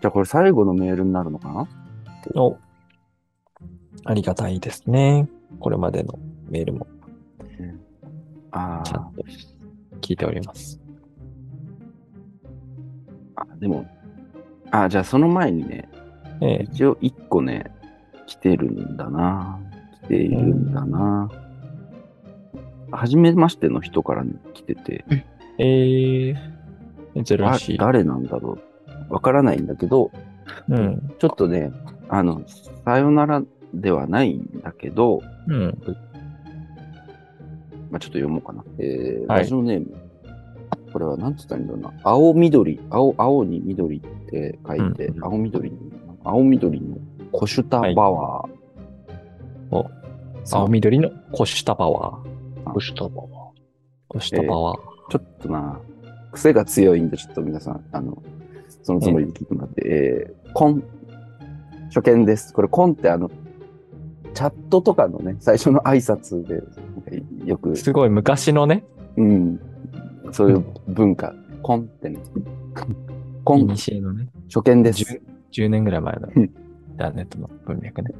[0.00, 1.68] じゃあこれ最後のメールになるのかな？
[2.34, 2.56] お、
[4.04, 5.28] ありがたいですね。
[5.60, 6.18] これまでの
[6.48, 6.86] メールも
[8.50, 9.22] あーちゃんと
[10.00, 10.80] 聞いております。
[13.36, 13.86] あ、でも、
[14.70, 15.88] あ、じゃあその前にね、
[16.40, 17.70] ええ一応一個ね、
[18.28, 19.58] 来てるんだな。
[20.04, 21.30] 来ているんだな。
[22.92, 25.04] 初めましての人から、ね、来てて、
[25.58, 26.34] ええ
[27.16, 27.78] あ珍しい。
[27.78, 28.58] 誰なんだろ
[29.10, 29.14] う。
[29.14, 30.10] わからないんだけど、
[30.68, 31.14] うん。
[31.18, 31.72] ちょっとね、
[32.10, 32.42] あの、
[32.84, 33.42] さよなら
[33.72, 35.78] ではないんだけど、うん。
[37.90, 38.62] まあ、ちょっと読もうかな。
[38.78, 39.96] えーはいラジオネーム。
[40.92, 42.00] これは何て言ったらいいんだろうな。
[42.04, 44.00] 青緑、青、青に緑っ
[44.30, 45.78] て書いて、うん青緑に、
[46.24, 46.98] 青緑の
[47.32, 49.76] コシュタバワー。
[49.76, 49.86] お。
[50.50, 52.72] 青緑のコシュタパワー。
[52.72, 53.10] こしたば
[54.08, 54.78] コシュタパワー。
[55.10, 55.80] ちょっとな、
[56.32, 58.22] 癖が強いんで、ちょっと皆さん、あの、
[58.82, 60.82] そのつもりで聞いてもらって、えー、コン、
[61.94, 62.52] 初見です。
[62.52, 63.30] これ、コンってあの、
[64.34, 66.62] チャットとかのね、最初の挨拶で、
[67.44, 68.84] よく、すごい昔のね、
[69.16, 69.60] うん、
[70.32, 72.18] そういう文化、コンってね、
[73.44, 75.02] コイン、ニシエのね、初見です。
[75.52, 76.67] 10, 10年ぐらい前のうんイン
[76.98, 78.10] ターネットの文脈ね。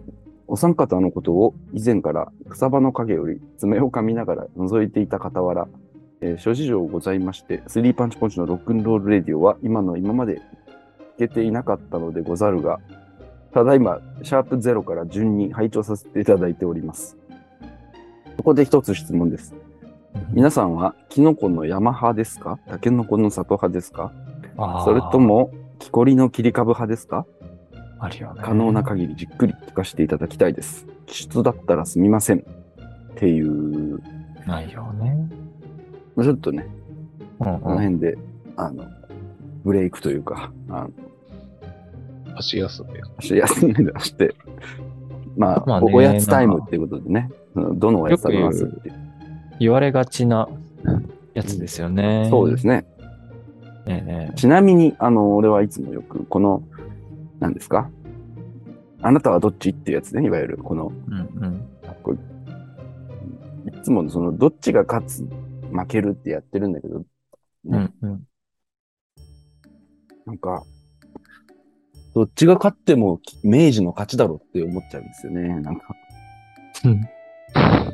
[0.47, 5.69] お三方のことを以前から草場の陰より爪を噛みながら覗いていた傍ら、
[6.23, 10.41] えー諸事情ございまして、スリーパンチポンチのロックンロールレディオは今の今まで
[11.17, 12.81] 聞けていなかったのでござるが、
[13.53, 17.19] ただいま、シャープゼロから順に拝聴させていただいております。
[18.37, 19.55] そこで一つ質問です。
[20.33, 22.59] 皆さんはキノコの山派ですか？
[22.69, 24.13] タケノコの里派ですか？
[24.85, 27.27] それと、も木こりの切り株派ですか？
[27.99, 28.41] あるよね。
[28.45, 30.87] 可能な限りじっくり聞かせていただきたいです。
[31.07, 32.39] 気質だったらすみません。
[32.39, 32.43] っ
[33.17, 34.01] ていう、
[34.47, 35.29] ないよね。
[36.15, 36.67] まあちょっとね、
[37.41, 38.19] うんこの辺で、
[38.57, 38.85] あの、
[39.65, 40.91] ブレイクというか、あの、
[42.37, 43.01] 足休め。
[43.19, 44.35] 足休み出して、
[45.37, 48.95] まあ、まあねおおやつタイムっていうことでね、どのおやつ食べますっていう。
[49.61, 50.49] 言われがちな
[51.35, 52.29] やつですよね。
[52.31, 52.85] そうですね。
[53.87, 56.63] ねえねちなみに、あの、俺はいつもよく、この、
[57.41, 57.91] 何ですか？
[59.01, 60.95] あなたはどっちっていうやつね、いわゆる、この、え。
[61.11, 61.69] うんうん。
[63.69, 65.29] いつもその、どっちが勝つ、
[65.71, 67.05] 負けるってやってるんだけど、
[67.67, 68.27] うんうん。
[70.27, 70.65] なんか、
[72.15, 75.61] どっちが勝っても明治の勝ちだろうって思っちゃうんですよね。
[75.61, 75.95] なんか、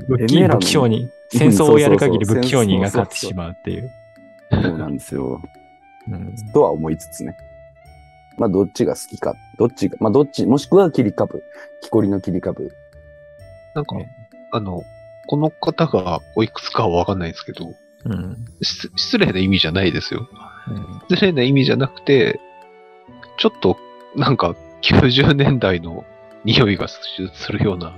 [0.09, 1.09] 武器エメラの武器商人。
[1.31, 3.91] 戦争をやる限り武器商人が勝ってしまうっていう。
[4.51, 5.43] そうなんですよ。
[6.09, 7.37] うんとは思いつつね。
[8.39, 11.43] まあ、どっちが好きか、どっちが、まあ、どっち、もしくは切り株、
[11.83, 12.73] 木こりの切り株。
[13.75, 14.09] なんかね、
[14.53, 14.83] あの、
[15.27, 17.75] この方がおいくつかはわかんないですけど、
[18.05, 18.37] うん。
[18.63, 20.29] し失礼な意味じゃないですよ。
[20.69, 22.41] うん失礼な意味じゃなくて、
[23.39, 23.77] ちょっと、
[24.17, 26.05] なんか、90年代の
[26.45, 27.01] 匂いがす
[27.35, 27.95] するような、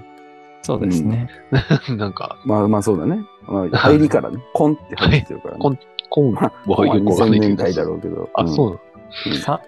[0.63, 1.29] そうですね。
[1.97, 3.21] なんか、まあまあそうだね。
[3.43, 5.61] まあ、入りからね、コンって入ってるからね。
[5.61, 8.31] コンコンまあ、はよくわかんな2000いけど年代だろうけど。
[8.35, 8.96] あ、んそうさ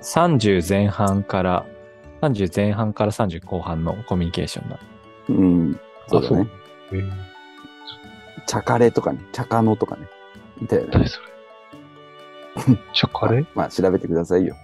[0.00, 1.66] 30前半から、
[2.22, 4.80] 30前半から30後半のコミュニケーションだ。
[5.28, 5.80] うん。
[6.08, 6.48] そうだね。
[6.92, 7.12] えー
[8.46, 10.06] 茶カレとかね、茶カノとかね。
[10.62, 10.88] いたよね。
[10.94, 11.26] 何それ。
[12.94, 13.44] チャカレ？
[13.54, 14.56] まあ、調べてくださいよ。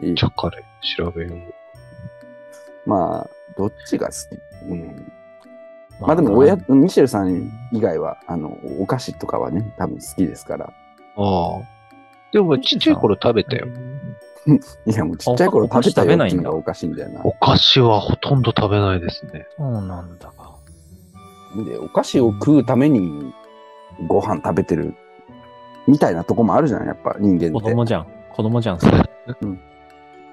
[0.00, 0.64] いいチャカレ？
[0.96, 2.88] 調べよう。
[2.88, 4.70] まあ、どっちが好き？
[4.70, 5.12] うん。
[6.00, 10.64] まあでも、親、ミシェルさん以外は、あの、お菓子とかはね、多分好きですから。
[10.66, 10.70] あ
[11.18, 11.60] あ。
[12.32, 13.66] でも、ちっちゃい頃食べたよ。
[14.46, 17.20] いや、もうちっちゃい頃お菓子食べたよ食べないんだっていうのがおかしいんだよな。
[17.24, 19.46] お菓子はほとんど食べないですね。
[19.56, 20.56] そうなんだか。
[21.64, 23.32] で、お菓子を食うために
[24.06, 24.94] ご飯食べてる
[25.86, 27.50] みたいなとこもあるじゃん、やっぱ人間って。
[27.52, 28.06] 子供じゃん。
[28.32, 29.02] 子供じゃん、それ。
[29.40, 29.60] うん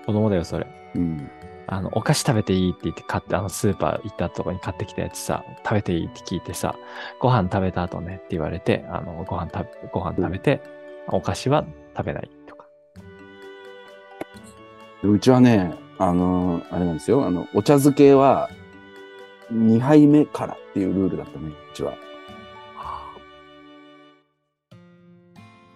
[0.05, 0.67] 子供だよ、それ。
[0.95, 1.29] うん。
[1.67, 6.75] あの、お菓子食べていいって言って買って、あの、スーパー行ったとこに買ってきたやつさ、食べていいって聞いてさ、
[7.19, 10.61] ご飯食べた後ねって言われて、あの、ご飯食べ、ご飯食べて、
[11.07, 11.65] お菓子は
[11.95, 12.65] 食べないとか。
[15.03, 18.49] うちはね、あのーあれなんですよ、あの、お茶漬けは
[19.51, 21.93] 2杯目からっていうルールだったね、うちは。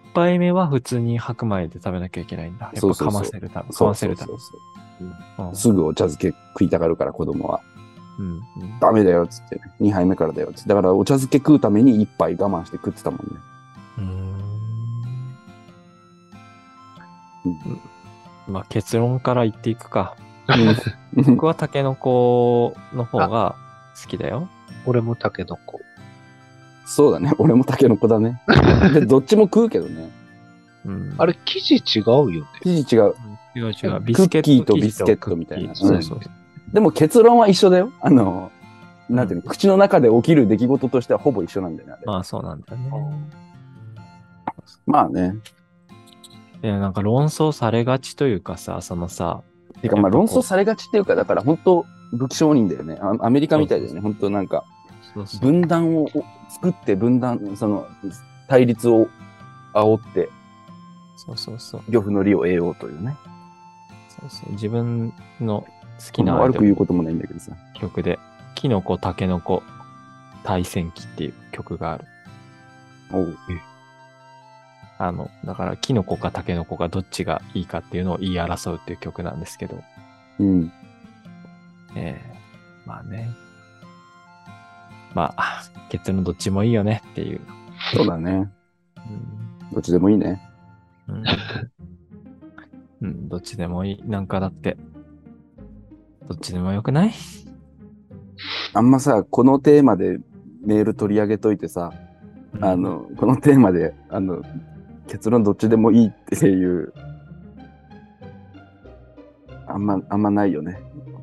[0.04, 2.72] 一杯目は普通に白米で食べなきゃいけないんだ。
[2.74, 3.70] やっぱかませるため。
[3.70, 4.32] かませるため
[5.54, 7.60] すぐお茶漬け食いたがるから子供は。
[8.18, 10.68] うんうんダメだよっつって、2杯目からだよっつって。
[10.70, 13.24] だからお茶漬け食うために1杯我慢して食ってたもんね。
[13.98, 14.47] うーん
[18.46, 20.16] まあ結論から言っていくか。
[20.48, 20.76] うん
[21.24, 23.54] 僕はタケノコの方が
[24.00, 24.48] 好きだよ。
[24.86, 25.80] 俺もタケノコ。
[26.86, 27.32] そうだね。
[27.38, 28.40] 俺もタケノコだね。
[28.94, 30.10] で、どっちも食うけどね。
[30.86, 32.42] うん、あれ、生地違うよね。
[32.62, 33.14] 生地違う。
[33.54, 33.72] 違う違う。
[33.72, 36.20] クッキーとビスケットみたいなそうそう。
[36.72, 37.92] でも結論は一緒だよ。
[38.00, 38.50] あの、
[39.10, 41.94] なんていうの、口の中で起きる出来事としてはほぼ一緒なんだよね。
[41.94, 42.90] あれまあそうなんだよね。
[44.86, 45.34] まあね。
[46.62, 49.42] いや、なんか論争されがちというかさ、そのさ、
[49.80, 52.98] てかまあ論争されがちっていうか、だから本当武器商人だよね。
[53.00, 54.00] あアメリカみたいだよね。
[54.00, 54.64] 本当なんか
[55.40, 56.08] 分断を
[56.48, 57.86] 作って分断、その
[58.48, 59.08] 対立を
[59.74, 60.28] 煽って
[61.16, 63.16] そうそうそう漁夫の利を得ようというね。
[64.08, 64.52] そうそう。
[64.52, 65.66] 自分の
[66.04, 67.52] 好きな悪く言うこともないんだけどさ。
[67.74, 68.18] 曲で、
[68.54, 69.62] キノコ、タケノコ、
[70.44, 72.04] 対戦記っていう曲がある。
[73.12, 73.36] おう
[74.98, 79.82] あの、だから、キノコかタケノコがどっちがいいかっていうのを言い争うっていう曲なんですけど、
[80.40, 80.72] うん。
[81.96, 82.38] ええ
[82.84, 83.30] まあね。
[85.14, 87.40] まあ、結論どっちもいいよねっていう。
[87.94, 88.50] そうだね。
[89.72, 90.42] どっちでもいいね。
[91.06, 91.16] うん。
[91.16, 91.24] うん
[93.00, 94.02] うん、どっちでもいい。
[94.04, 94.76] なんかだって、
[96.28, 97.12] どっちでもよくない？
[98.74, 100.18] あんまさ、このテーマで
[100.64, 101.92] メール取り上げといてさ、
[102.60, 104.42] あ、の、このテーマで、あの、
[105.08, 106.92] 結論どっちでもいいっていう、
[109.66, 110.80] あんま、あんまないよね。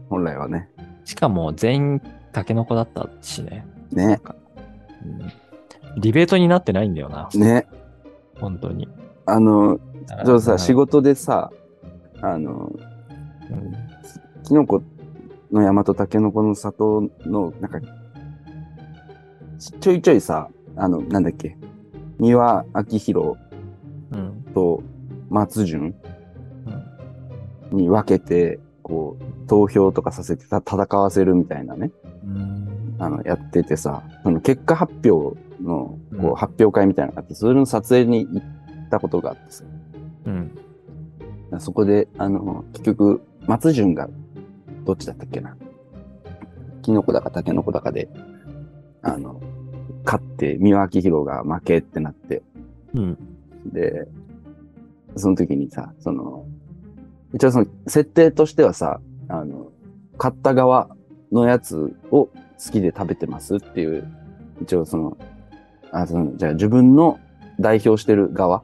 [0.10, 0.70] 本来はね。
[1.06, 2.02] しかも全員
[2.32, 3.66] タケノコだったしね。
[3.92, 4.20] ね。
[5.04, 7.30] うん、ディベートになってないんだよな。
[7.34, 7.68] ね。
[8.40, 8.90] 本当に。
[9.26, 9.80] あの、
[10.26, 11.52] そうさ、仕事、事でさ、
[12.22, 12.72] あの、
[13.50, 13.86] うん
[14.46, 14.84] キノコ
[15.52, 17.80] の山とタケノコの里の、なんか、
[19.80, 21.58] ちょいちょいさ、あの、なんだっけ、
[22.20, 23.45] 三輪明宏うん
[24.56, 24.82] と
[25.30, 25.94] 松潤？
[26.66, 26.96] うん
[27.72, 31.92] に分けて、こう、投票とかさせてた戦わせるみたいなね、
[32.24, 32.96] うん。
[33.00, 38.44] あの、やっててさ、その結果発表の、こうんう、発表会みたいなのがあって、それの撮影に行っ
[38.92, 39.64] たことがあってさ、
[40.26, 40.52] うん。
[41.60, 44.10] そこで、あの、結局、松潤が、
[44.86, 45.58] どっちだったっけな？
[46.84, 48.10] キノコだかタケノコだかで、
[49.02, 49.42] あの、
[50.06, 52.44] 勝って、三輪明宏が負けってなって、
[52.94, 53.18] うん。
[53.66, 54.08] で、
[55.16, 56.46] その時にさ、その、
[57.34, 59.72] 一応その、設定としてはさ、あの、
[60.18, 60.90] 買った側
[61.32, 62.32] のやつを好
[62.72, 64.08] きで食べてますっていう、
[64.62, 65.18] 一応その、
[65.92, 67.20] あ、その、じゃあ自分の
[67.60, 68.64] 代表してる側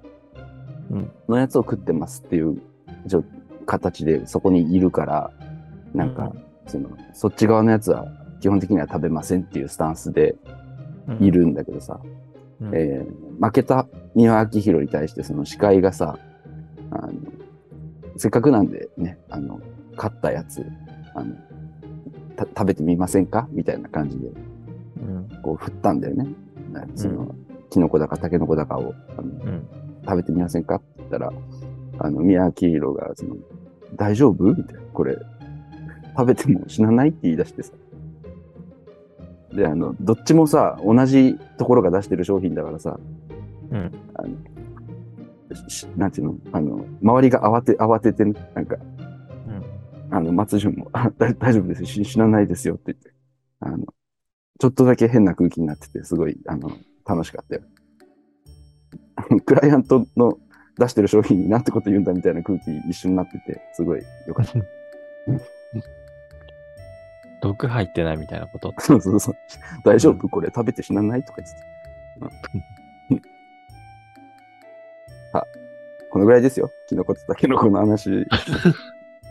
[0.90, 1.12] うん。
[1.30, 2.62] のやつを食ってますっていう、
[3.06, 3.24] 一応
[3.66, 5.32] 形でそこにいるから、
[5.94, 6.34] なんか、
[6.68, 8.08] その、そっち側のやつは
[8.42, 10.36] 基本的には食べませんっていうスタンスで
[11.08, 11.24] うん。
[11.24, 11.32] い。
[11.32, 12.00] るんだけどさ、
[12.62, 12.76] うん。
[12.76, 16.20] えー負けた三輪明宏に対してその司会がさ、
[16.92, 17.14] あの、
[18.18, 19.60] せっかくなんでね、あの、
[19.96, 20.66] 勝ったやつ、
[21.16, 21.36] あの、
[22.36, 23.48] た食べてみませんか？
[23.52, 25.30] みたいな感じで、うん。
[25.42, 26.28] こう振ったんだよね。
[26.72, 27.36] なその、う
[27.70, 29.68] キノコだかタケノコだかを、あのうん。
[30.04, 30.76] 食べてみませんか？
[30.76, 31.34] って言ったら、
[32.00, 33.36] あの、三輪明宏が、その、
[33.96, 34.44] 大丈夫？
[34.46, 35.18] みたいな、これ、
[36.18, 37.10] 食べても死なない？
[37.10, 37.74] って言い出してさ。
[39.54, 43.00] で、あの、どっちもさ、同じところが出してる商品だからさ、
[43.70, 43.92] うん。
[44.16, 44.34] あの、し
[45.98, 48.78] なんていうのあの、周りが慌て、慌ててね、なんか、
[50.10, 53.14] あの、松潤も、 あ大大丈夫ですよし死なないですよって言って、
[53.60, 53.86] あの、
[54.60, 56.70] ちょっとだけ変な空気になってて、すごい、あの、
[57.06, 57.62] 楽しかったよ。
[59.46, 60.38] クライアントの
[60.78, 64.54] 出してる商品になんてこと言うんだみたいな空気一瞬になってて、すごいよかった。
[67.42, 68.74] 毒入ってないみたいなこと？
[68.80, 69.36] そうそうそう。
[69.84, 70.28] 大丈夫？
[70.30, 71.24] これ食べて死なない？
[71.24, 71.62] とか言ってて。
[75.34, 75.46] うんあ、
[76.10, 76.72] このぐらいですよ。
[76.88, 78.28] キノコとタケノコの話 って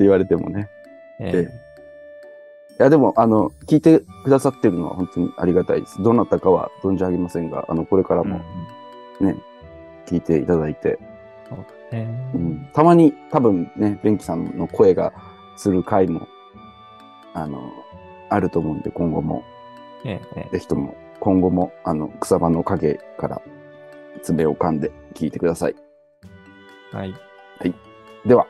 [0.01, 0.69] 言われてもね。
[1.19, 1.49] え
[2.81, 6.03] いや、でも、あの、聞いてくださってるのは本当にありがたいです。
[6.03, 8.25] どなたかは存じ上げませんが、あの、これからえ。
[8.25, 8.41] も
[9.21, 9.37] ね、
[10.07, 10.99] 聞いていただいて、
[11.47, 11.59] そう
[11.91, 15.13] だねうんたまに多分ね、ベンキさんの声が
[15.57, 16.27] する回も、
[17.35, 17.71] あの、
[18.31, 19.43] あると思うんで、今後も、
[20.07, 20.21] ええ。
[20.37, 23.43] ええぜひとも、今後も、あの、草場の陰から
[24.23, 25.75] 爪を噛んで聞いてください。
[26.93, 27.15] はい。
[28.27, 28.47] では、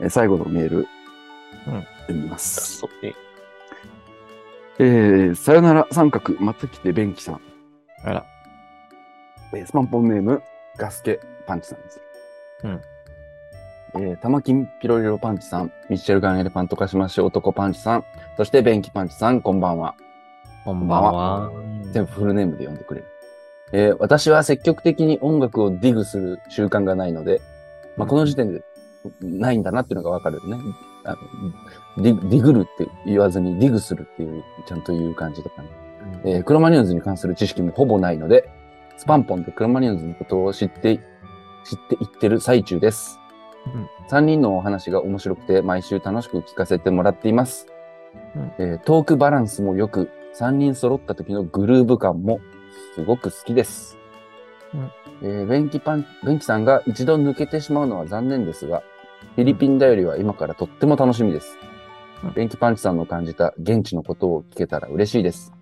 [0.00, 0.86] えー最後のメール、うん
[2.06, 2.84] 読みます。
[4.78, 7.40] えー、さよなら三角、また来てベンキさん。
[8.04, 8.26] あら。
[9.52, 10.42] えースパンポンネーム、
[10.76, 12.00] ガスケパンチさんです。
[12.64, 12.80] うん。
[13.94, 18.04] えー、玉金ピロリロパンチさん、ミッシェルガンエレファントカシマシ男パンチさん、
[18.36, 19.96] そしてベンキパンチさん、こんばんは。
[20.64, 21.50] こんばんは。
[21.92, 23.06] 全部フルネームで呼んでくれる。
[23.72, 27.40] えー私は積極的に音楽をディグする習慣がないので、
[27.98, 28.62] まあ、この時点で
[29.20, 30.56] ないんだなっていうのがわかるね。
[31.04, 31.12] あ
[31.96, 35.68] のディディグるって言わずにディグするっていう、ちゃんと言う感じとかね。
[36.24, 38.48] えークロマニオンズに関する知識もほぼないので、
[38.96, 40.98] スパンポンでクロマニオンズのことを知って、
[41.64, 43.18] 知っていってる最中です。
[43.66, 47.66] うん3人のお話が面白くて毎週楽しく聞かせてもらっています。
[48.34, 52.40] うんえートークバランスも良く、3人揃った時のグルーヴ感も
[52.94, 53.97] すごく好きです。
[54.74, 54.90] うん
[55.22, 58.82] えーベンキパン、ベンキさんが一度抜けてしまうのは残念ですが、
[59.34, 61.56] フィリピンだよりは今からとっても楽しみです。
[62.24, 65.52] うんベンキパンチさんの感じた現地のことを聞けたら嬉しいです。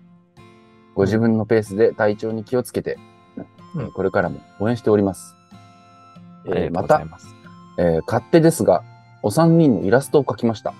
[0.95, 2.97] ご自分のペースで体調に気をつけて、
[3.75, 5.35] うんこれからも応援しております。
[6.45, 7.27] うござい、ます。
[7.77, 8.83] えー勝手ですが、
[9.21, 10.73] お三人のイラストを描きました。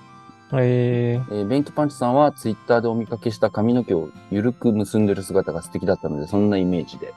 [0.53, 7.13] ええーベンキパンチさんはツイッターでお見かけした髪の毛をゆるく結んでる姿が素敵だったので、そんなイメージで。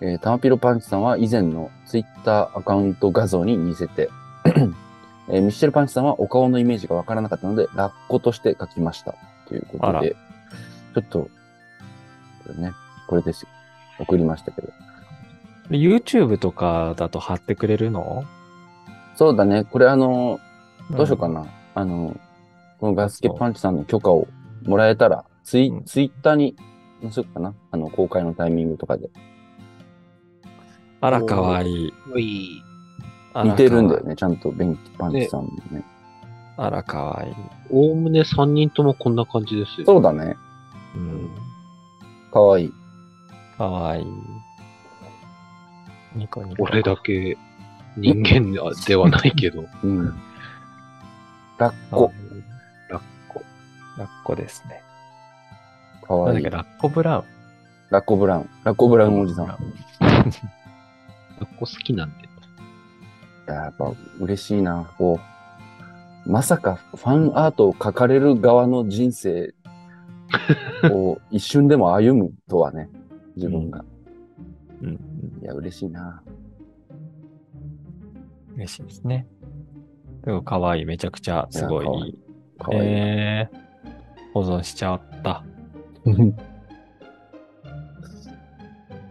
[0.00, 4.10] えータマピロパンチさんは以前のツイッターアカウント画像に似せて、
[4.44, 9.14] えーミッシェルパンチさんはお顔のイメージがわからなかったので、ラッコとして描きました。
[9.46, 10.16] ということで、
[10.94, 11.28] ちょっと、こ
[12.48, 12.72] れね、
[13.08, 13.48] これですよ。
[13.98, 14.68] 送りましたけど。
[15.70, 18.24] ー、YouTube とかだと貼ってくれるの？
[19.16, 20.38] そうだね、これあの、
[20.90, 21.40] どうしようかな。
[21.40, 21.46] な。
[21.74, 22.18] あの、
[22.78, 24.28] このガスケパンチさんの許可を
[24.64, 26.56] もらえたら、ツイ,、うんツイッターに
[27.02, 27.54] 載せようかな。
[27.70, 29.10] あの、公開のタイミングとかで。
[31.00, 31.92] あら、かわいい。
[32.12, 32.62] うい
[33.44, 35.78] 似てるんだよね、ちゃんとベンキパンチさんもね。
[35.78, 35.82] いい
[36.56, 37.34] あら、かわいい。
[37.70, 39.86] おおむね3人ともこんな感じですよ。
[39.86, 40.36] そうだね。
[40.96, 41.30] うん。
[42.32, 42.72] かわいい。
[43.56, 44.06] かわいい。
[46.16, 46.64] ニコニコ。
[46.64, 47.36] 俺だけ
[47.96, 48.52] 人間
[48.86, 49.64] ではないけど。
[49.84, 50.14] うん。
[51.58, 52.12] ラッコ
[52.88, 53.42] ラッコ。
[53.96, 54.82] ラッコですね。
[56.02, 56.42] かわいい。
[56.42, 57.24] なんだっけ、ラッコブラウン？
[57.90, 58.50] ラッコブラウン。
[58.64, 59.56] ラッコブラウンおじさん。
[61.38, 62.28] いラッコ好きなんで。
[63.46, 64.92] ややっぱ嬉しいな。
[64.98, 65.18] こ
[66.26, 69.54] う、まさかファンアートを描かれる側の人生
[70.92, 72.90] を一瞬でも歩むとはね、
[73.36, 73.84] 自分が。
[74.82, 74.90] うん。
[75.42, 76.22] いや、嬉しいな。
[78.56, 79.26] 嬉しいですね。
[80.24, 82.18] でも可愛い、めちゃくちゃすごいいや可愛いい。
[82.58, 82.96] かわいいな。
[82.96, 83.68] えー
[84.38, 85.42] 保存しちゃった。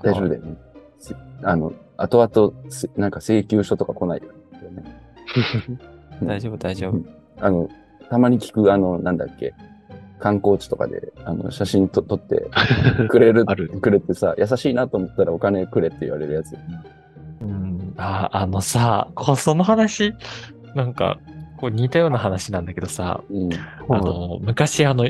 [0.04, 0.56] 大丈夫だよね。
[1.00, 4.28] すあの、後々す、なんか請求書とか来ないよ
[4.72, 5.02] ね。
[6.24, 7.02] 大丈夫、大丈夫。
[7.40, 7.70] あの、
[8.10, 9.54] たまに聞く、あの、なんだっけ、
[10.20, 12.50] 観光地とかで、あの、写真と撮って
[13.10, 16.56] くれる、くれてさ、優しいなと思ったらお金くれって言われるやつ。
[17.42, 20.14] うん、あ、あのさ、こうその話、
[20.76, 21.20] なんか、
[21.58, 23.50] こう似たような話なんだけどさ、うん。
[23.90, 25.08] あの、昔あの、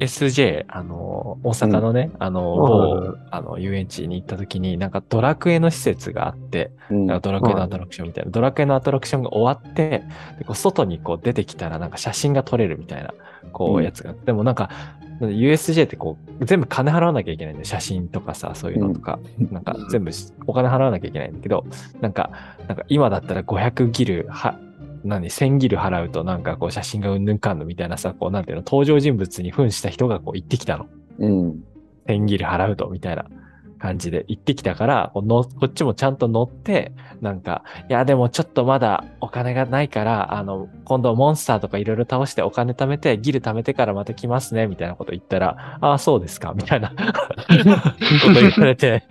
[0.00, 7.06] USJ、あの、大阪のね、あの、はい某、あの、遊園地に行った時に、なんかドラクエの施設があって、うん。
[7.06, 10.02] ドラクエのアトラクションみたいな、ドラクエのアトラクションが終わって、
[10.38, 13.12] でこう外にこう出てきたらなんか写真が撮れるみたいな、
[13.52, 13.74] こうん。
[13.76, 14.70] うやつがあって、でもなんか、
[15.20, 19.18] USJ ってこう、全部金払わなきゃいけないんで、写真とかさ、そういうのとか、
[19.50, 20.10] なんか全部
[20.46, 21.66] お金払わなきゃいけないんだけど、
[22.00, 22.30] なんか、
[22.68, 24.58] なんか今だったら500ギルは、
[25.04, 30.86] 何、1000ギル払うとなんかこう写真がうんぬんかんぬみたいなさ、こうなんていうの、登場人物に扮した人がこう行ってきたの。
[31.18, 31.64] うん。
[32.06, 33.26] 1000ギル払うと、みたいな
[33.80, 46.94] 感じで行ってきたから、こうのこっちもちゃんと乗って、なんか、いや、でもちょっとまだお金がないから、あの、今度モンスターとかいろいろ倒してお金貯めて、ギル貯めてからまた来ますね、みたいなこと言ったら、ああ、そうですか、みたいな こ
[48.34, 49.02] と言われて、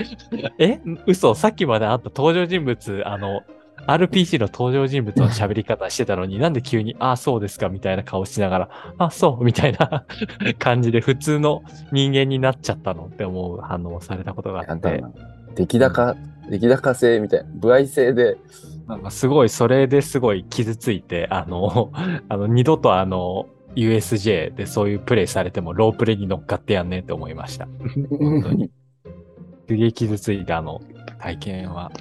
[0.59, 3.41] え嘘、さっきまであった登場人物、あの、
[3.89, 10.05] RPG の登場人物の喋り方してたのに、 なんで急に、ああ、そうですか、みたいな顔しながら、あそう、みたいな
[10.59, 15.03] 感じで普通の人間になっちゃったのって思う反応をされたことがあって、
[15.55, 16.15] 出来高、
[16.49, 18.37] 出来高性みたいな、歩合制で、
[18.87, 21.91] なんかすごい、それですごい傷ついて、あの、
[22.29, 27.67] あの、二度とあの、USJ でそういうプレイされてもロープレイに乗っかってやんねえって思いました。
[28.09, 28.71] 本当に。
[29.67, 30.81] すげえ傷ついたあの
[31.19, 31.91] 体験は。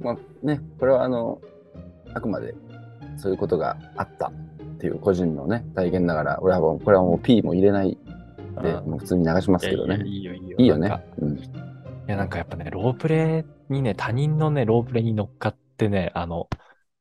[0.00, 1.40] まあね、これはあの、
[2.14, 2.54] あくまで
[3.16, 4.32] そういうことがあったっ
[4.78, 7.98] ていう個人のね、体験だから、俺はもう、これはもう P も入れない
[8.62, 10.02] で、うんもう普通に流しますけどね。
[10.04, 10.56] いいよいいよ。
[10.58, 11.04] いいよね。
[11.18, 11.36] うん。
[11.36, 11.40] い
[12.06, 16.48] や、なんかやっぱね、ロープレイにね、他人のね、ロープレイに乗っかってね、あの、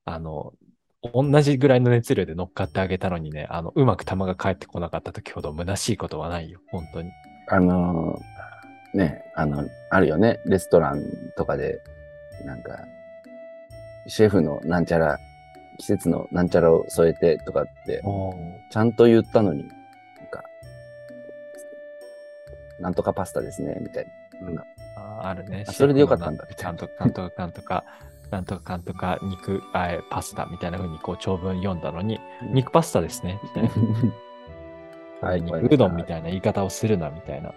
[0.06, 0.54] あの、
[1.14, 7.12] 同じぐらいの熱量で乗っかってあげたのにね、あの、うまく球が返ってこなかった時ほど虚しいことはないよ、本当に。
[7.50, 10.40] あのーね、あの、あるよね。
[10.46, 11.04] レストラン
[11.38, 11.82] とかで、
[12.46, 12.80] なんか、
[14.08, 15.20] シェフのなんちゃら、
[15.78, 18.02] 季節のなんちゃらを添えてとかって、
[18.72, 19.68] ちゃんと言ったのに、
[20.18, 20.44] なんか、
[22.80, 24.08] なんとかパスタですね、みたい
[24.42, 24.64] な。
[24.96, 25.66] あーあるね。
[25.68, 27.84] あそれでよかったんだシェフのなんとかなんとかかんとか、
[28.32, 32.20] なんとかかんとか肉、あえパスタみたいな風にこう長文読んだのに、
[32.54, 33.70] 肉パスタですね、みたいな。
[35.30, 37.54] はい肉うどんみたいな言い方をするな、みたいな。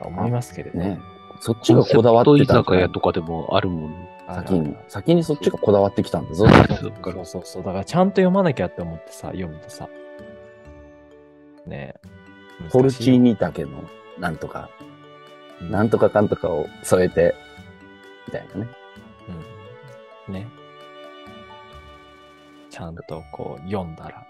[0.00, 0.98] 思いますけれどね。
[1.42, 4.08] そっちがこだわってたんだ酒屋とかでもあるもんね。
[4.28, 6.46] 先に、先にそっちがこだわってきたんだぞ。
[6.46, 7.64] そうそうそう。
[7.64, 9.88] だからちゃんと読まなきゃって思ってさ、読むとさ。
[11.66, 12.68] ねえ。
[12.70, 13.30] ポルチーニ。
[13.30, 13.70] ニだけの、
[14.20, 14.70] なんとか、
[15.60, 17.34] なんとかかんとかを添えて、
[18.28, 18.68] みたいなね。
[20.28, 20.34] うん。
[20.34, 20.46] ね。
[22.70, 24.24] ちゃんとこう読んだら。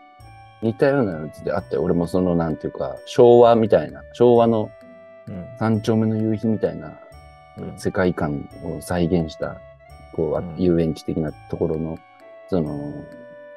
[0.63, 4.71] 似たようなやつであって、俺もその、なんていうか、昭和みたいな、昭和の
[5.29, 5.47] うん。
[5.59, 6.95] 三丁目の夕日みたいなうん
[7.77, 9.61] 世界観を再現した、
[10.15, 10.57] こう、あうん。
[10.59, 11.99] 遊園地的なところの、
[12.49, 12.93] その、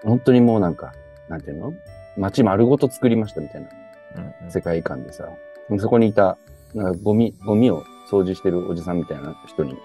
[0.04, 0.94] 本当にもうなんか、
[1.30, 1.74] なんていうの？
[2.18, 3.68] 街丸ごと作りましたみたいな。
[4.44, 5.28] うん世界観でさ、
[5.80, 6.38] そこにいた、
[6.74, 9.78] なんかゴミ、ゴミを掃除してるおじさんみたいな人に、うん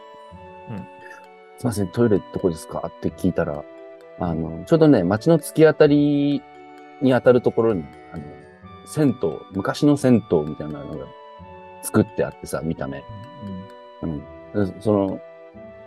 [1.58, 2.84] すいません、トイレどこですか？
[2.86, 3.64] って聞いたら、
[4.18, 6.42] あの、ちょうどね、街の突き当たり
[7.00, 8.22] に当たるところに、あの、
[8.86, 11.06] 銭湯、昔の銭湯みたいなのが
[11.82, 12.98] 作ってあってさ、見た目。
[12.98, 13.04] うん。
[14.02, 15.20] でその、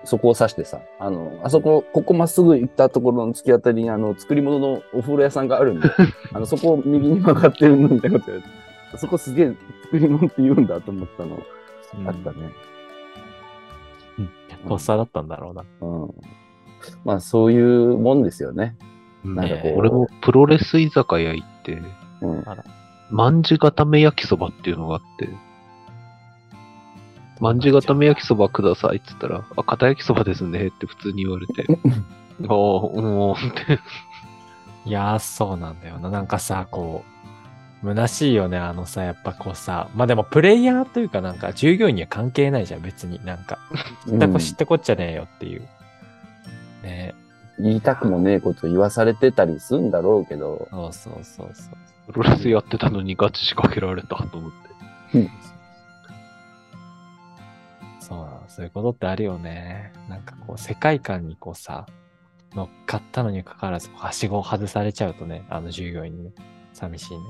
[0.06, 5.90] そこを指してさ、あの、あそこ、ここまっすぐ行ったところの突き当たりに、あの、作り物のお風呂屋さんがあるんで、
[6.34, 8.42] あの、そこを右に曲がってるみたいなこと言わ
[8.92, 9.54] れて、そこすげえ
[9.84, 12.52] 作り物って言うんだと思ったの、うんあったね。
[14.68, 15.64] とっさだったんだろうな。
[15.82, 16.16] うん。
[17.04, 18.76] まあ、そういうもんですよね。
[19.24, 21.82] なんかこう俺もプロレス居酒屋行って、
[22.22, 22.44] うん。
[23.12, 25.30] まんじ固め焼きそばっていうのがあって、
[27.44, 31.66] まんじ固め焼きそばくださいって言ったら、あ、片焼きそばですねって普通に言われて、
[32.48, 32.56] ああ、
[32.94, 33.80] うん、って。
[34.86, 36.10] いやー、そうなんだよな。
[36.10, 37.04] なんかさ、こ
[37.84, 38.58] う、虚しいよね。
[38.58, 43.60] あのさ、やっぱこうさ、まあでもプレイヤーというかなんか従業員には関係ないじゃん、別になんか。
[44.08, 45.68] 知ったこ知ってこっちゃねえよっていう。
[46.82, 47.14] ね
[47.60, 51.72] 言いたくもねえこと言わされてたりするんだろうけど、そうそうそうそ
[52.08, 52.14] う。
[52.14, 54.52] プロレスやってたのにガチ仕掛けられたと思っ
[55.12, 55.30] て。
[58.56, 59.92] そういうことってあるよね。
[60.08, 61.88] なんかこう、世界観にこうさ、
[62.54, 66.32] 乗っかったのにかかわらず、はしごを外されちゃうとね、あの従業員にね、
[66.72, 67.24] 寂しいね。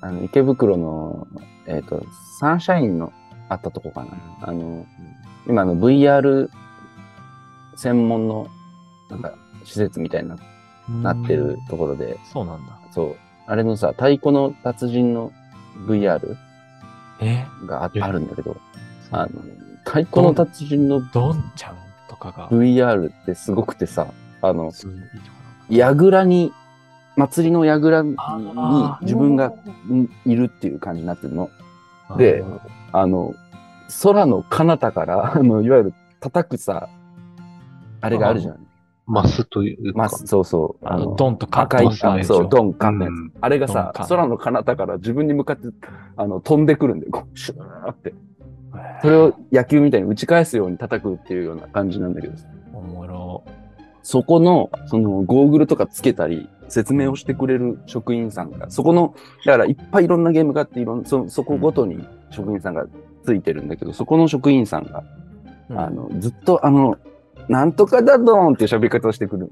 [0.00, 1.26] あの、池袋の、
[1.66, 2.02] えっ、と、
[2.40, 3.12] サンシャインの
[3.50, 4.16] あったとこかな。
[4.40, 4.86] あの、
[5.46, 6.48] 今の VR
[7.76, 8.48] 専門の、
[9.10, 9.34] なんか、
[9.64, 10.38] 施設みたいにな
[10.88, 12.80] なってるところで、そうなんだ。
[12.90, 13.16] そう、
[13.46, 15.30] あれのさ、太鼓の達人の
[15.86, 16.36] VR
[17.20, 17.44] え？
[17.66, 18.00] があえ？
[18.00, 18.56] あるんだけど、
[19.10, 19.28] あの、
[19.84, 21.76] 太鼓の達人のドンちゃん
[22.08, 24.08] とかが、VR ってすごくてさ、
[24.42, 25.38] あの、すごいいいとこ
[25.70, 26.52] 櫓に、
[27.16, 31.50] 祭りの櫓にあー自分がんいるっていう感じになってるの。
[32.10, 32.44] ろで
[32.92, 33.34] ああの、
[34.02, 36.88] 空の彼方から、 あの、いわゆる叩くさ、
[38.00, 38.68] あれがあるじゃん。
[39.06, 39.98] マスというか。
[39.98, 40.86] まあ、そうそう。
[40.86, 43.14] あの、ドンとカッ赤い、あそう、ドンカンのやつ。
[43.14, 45.68] うんあれがさ空の彼方から自分に向かって、
[46.16, 47.12] あの、飛んでくるんだよ。
[47.12, 48.14] こうシューって。
[49.02, 52.34] それを野球みたいに打ち返すように叩くっていうような感じなんだけど、
[52.72, 53.44] おもろ。
[54.02, 59.14] そこの、その、ゴーグルとかつけたり、説明をしてくれる職員さんが、そこの、
[59.44, 62.86] だからいっぱいいろんなゲームがあって、いろんそ、そこごとに職員さんが
[63.24, 65.04] ついてるんだけど、そこの職員さんが、
[65.70, 66.96] あの、ずっとあの、
[67.48, 69.50] なんとかだどーんっていう喋り方をしてくる。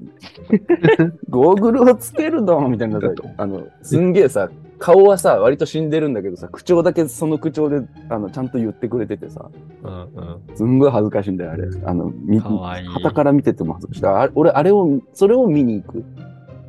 [1.29, 3.07] ゴーグルをつけるどーんみたいなさ、
[3.37, 9.49] あの、すんげえさ、顔はさ、割と死んでるんだけどさ、口調だけその口調で、あの、ちゃんと言ってくれててさ、
[9.83, 10.55] うんうん。
[10.55, 11.67] すんごい恥ずかしいんだよ、あれ。
[11.85, 12.87] あの、み、かわいい。
[12.87, 14.01] 旗から見てても恥ずかしい。
[14.01, 15.97] だからあれ俺、あれを、それを見に行く。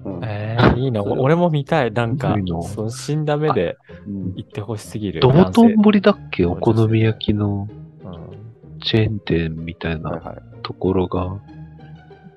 [0.05, 1.03] うんえー、いいな。
[1.03, 1.93] それ俺も見たい。
[1.93, 3.77] なんかいいな、そう死んだ目で
[4.07, 5.21] うん行ってほしすぎる。
[5.21, 6.47] 道男性頓堀だっけ？
[6.47, 7.69] お好み焼きの
[8.05, 10.37] うんチェーン店みたいなはいはい。
[10.63, 11.37] ところが、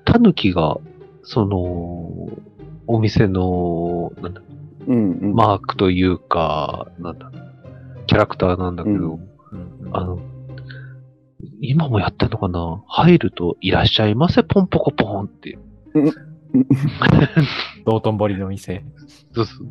[0.04, 0.76] タヌキが、
[1.22, 2.28] その、
[2.88, 4.42] お店の、なんだ、
[4.86, 5.34] うんうん。
[5.34, 7.30] マークというか、なんだ、
[8.06, 9.22] キャラクターなんだけど、うんうん
[9.92, 10.18] あの、
[11.60, 12.82] 今もやってんのかな？
[12.86, 15.58] 入ると、いらっしゃいませ、ポンポコポンって。
[17.84, 18.84] 道頓堀の店。
[19.34, 19.66] そうそう。
[19.66, 19.70] い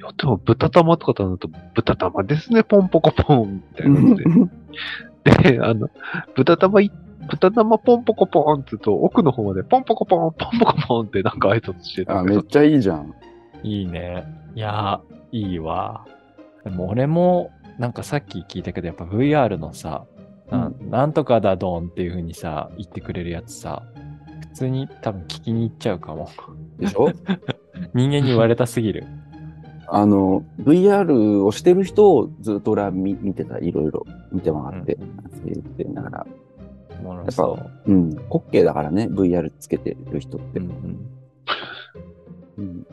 [0.00, 4.24] や、でも豚玉とか頼むと、豚玉ですね、ポンポコポンみたいなで。
[5.54, 5.88] で、あの、
[6.34, 6.90] 豚玉い、
[7.28, 13.14] 豚玉ポンポコポンって言うと、奥の方までポンポコポン、ポンポコポンってなんか挨拶してたあ、めっちゃいいじゃん。
[13.62, 14.24] いいね。
[14.54, 15.00] いや、
[15.32, 16.04] いいわ。
[16.64, 20.04] でも俺も、なんかさっき聞いたけど、やっぱ VR のさ、
[20.50, 23.82] ななんとかだドンっていう風にさ、言ってくれるやつさ、
[24.40, 26.28] 普通に多分聞きに行っちゃうかも。
[26.78, 27.10] でしょ？
[27.94, 29.04] 人間に言われたすぎる。
[29.88, 34.98] あの、VR をしてる人をずっと俺は見見てた、いろいろ見て回って、
[35.44, 36.26] 言ってながら。
[37.02, 37.92] やっぱそう。
[37.92, 38.22] うん、滑
[38.52, 40.60] 稽だからね、VR つけてる人って。
[40.60, 40.98] うんうん
[42.58, 42.86] うん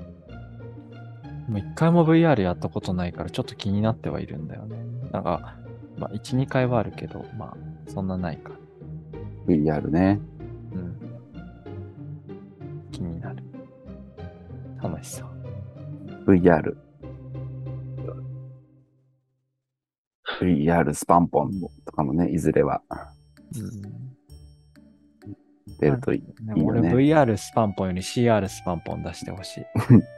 [1.48, 4.78] もう一回も VR やったことないからちょっと気になってはいるんだよね。
[5.12, 5.56] なんか、
[5.98, 7.58] まあ1、2回はあるけど、まあ
[7.90, 8.52] そんなないか。
[9.48, 10.20] VR ね。
[10.74, 11.00] うん。
[12.92, 13.44] 気になる。
[14.82, 15.30] 楽しそう。
[16.28, 16.76] VR。
[20.42, 21.52] VR スパンポン
[21.86, 22.82] とかもね、いずれは
[25.80, 26.22] 出るといい。
[26.44, 29.66] ね俺 VR スパンポンより CR スパンポン出してほしい。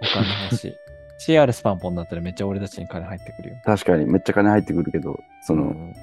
[0.00, 0.76] お金欲しい。
[1.18, 3.56] CR スパンポンだったらめっちゃ俺たちに金入ってくるよ。
[3.64, 5.94] 確かにめっちゃ金入ってくるけど、そのうん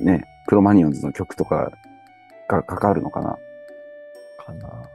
[0.00, 1.70] ね、クロマニオンズの曲とか
[2.48, 3.38] がかかるのかな。
[4.44, 4.88] かな。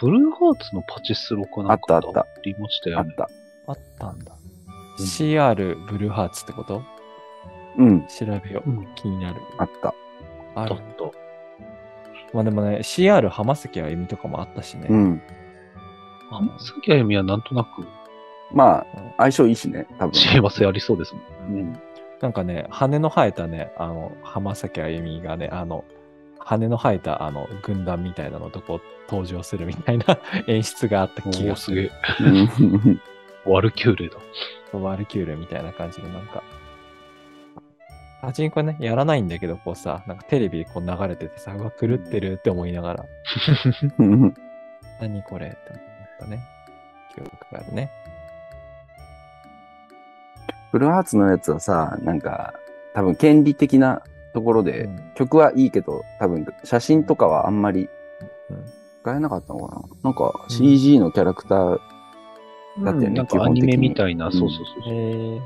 [0.00, 3.14] ブルーハーツのパチスロかなんかあったあったありましたよね。
[3.18, 3.30] あった。
[3.68, 4.34] あったんだ。
[4.98, 6.82] CR ブルーハーツってこと？
[7.78, 8.70] うん、調べよう。
[8.70, 9.40] うん気になる。
[9.58, 9.94] あった。
[10.56, 10.78] あるだっ。
[10.96, 11.04] た。
[12.32, 14.88] まあでもね、CR 浜崎あゆみとかもあったしね。
[14.90, 15.22] うん。
[16.40, 17.86] まあ、杉あゆみはなんとなく
[18.52, 18.86] まあ、
[19.18, 20.14] 相性いいしね、多分。
[20.14, 21.54] 幸せありそうですもん。
[21.54, 21.80] うん。
[22.20, 25.84] なんかね、羽の生えたね、あの、浜崎あゆみがね、あの、
[26.38, 30.18] 羽の生えたあの軍団みたいなのとこ登場するみたいな
[30.48, 31.92] 演出があった気がする。
[32.20, 33.00] うん
[33.44, 34.18] ワルキューレだ。
[34.78, 36.42] ワルキューレみたいな感じでなんか。
[38.20, 43.04] パチンコね、やらないんだけど、こうさ、なんかテレビでこう流れててさ、うわ、狂ってるって思いながら、
[45.00, 45.80] 何これって思
[46.14, 46.40] ったね。
[47.14, 47.90] 記憶があるね。
[50.72, 52.54] ブルーハーツのやつはさ、なんか、
[52.94, 54.02] 多分権利的な
[54.32, 57.88] ところで、うん曲はいいけど、多分写真とかはあんまり
[58.50, 58.64] うん
[59.02, 59.82] 使えなかったのかな。
[60.04, 61.78] なんか CG のキャラクター、
[62.84, 64.94] だってねなんかアニメみたいな、そうそうそうそう。
[64.94, 65.40] えー、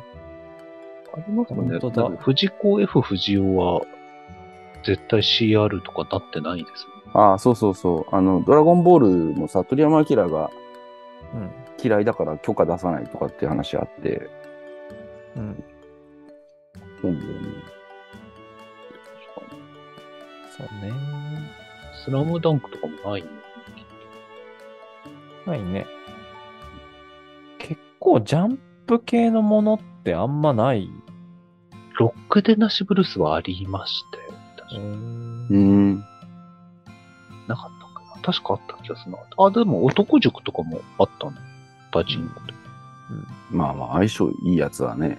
[1.14, 1.78] ありますもんね。
[1.78, 3.80] 本当だ藤子 F 不二雄は
[4.84, 6.86] 絶対 CR とかなってないです
[7.16, 8.14] ああ、そうそうそう。
[8.14, 10.50] あの、ドラゴンボールもさ、鳥山明が
[11.34, 11.50] うん。
[11.82, 14.28] 嫌いだから許可出さないとかっていう話あって、
[15.36, 15.64] うん。
[17.02, 17.26] そうだよね。
[20.56, 20.92] そうね。
[22.04, 23.28] スラムダンクとかもないの
[25.46, 25.86] ないね。
[27.58, 30.90] 結構ジャンプ系のものってあんまない。
[31.98, 34.38] ロックでなしブルースはありましたよ。
[34.56, 35.46] 確かん。
[35.50, 36.15] うーん。
[37.46, 39.18] なかったかな確かあった気がするな。
[39.38, 41.36] あ、でも男塾とかもあったね。
[41.92, 42.54] パチンコで。
[43.50, 45.18] まあまあ、相性いいやつはね、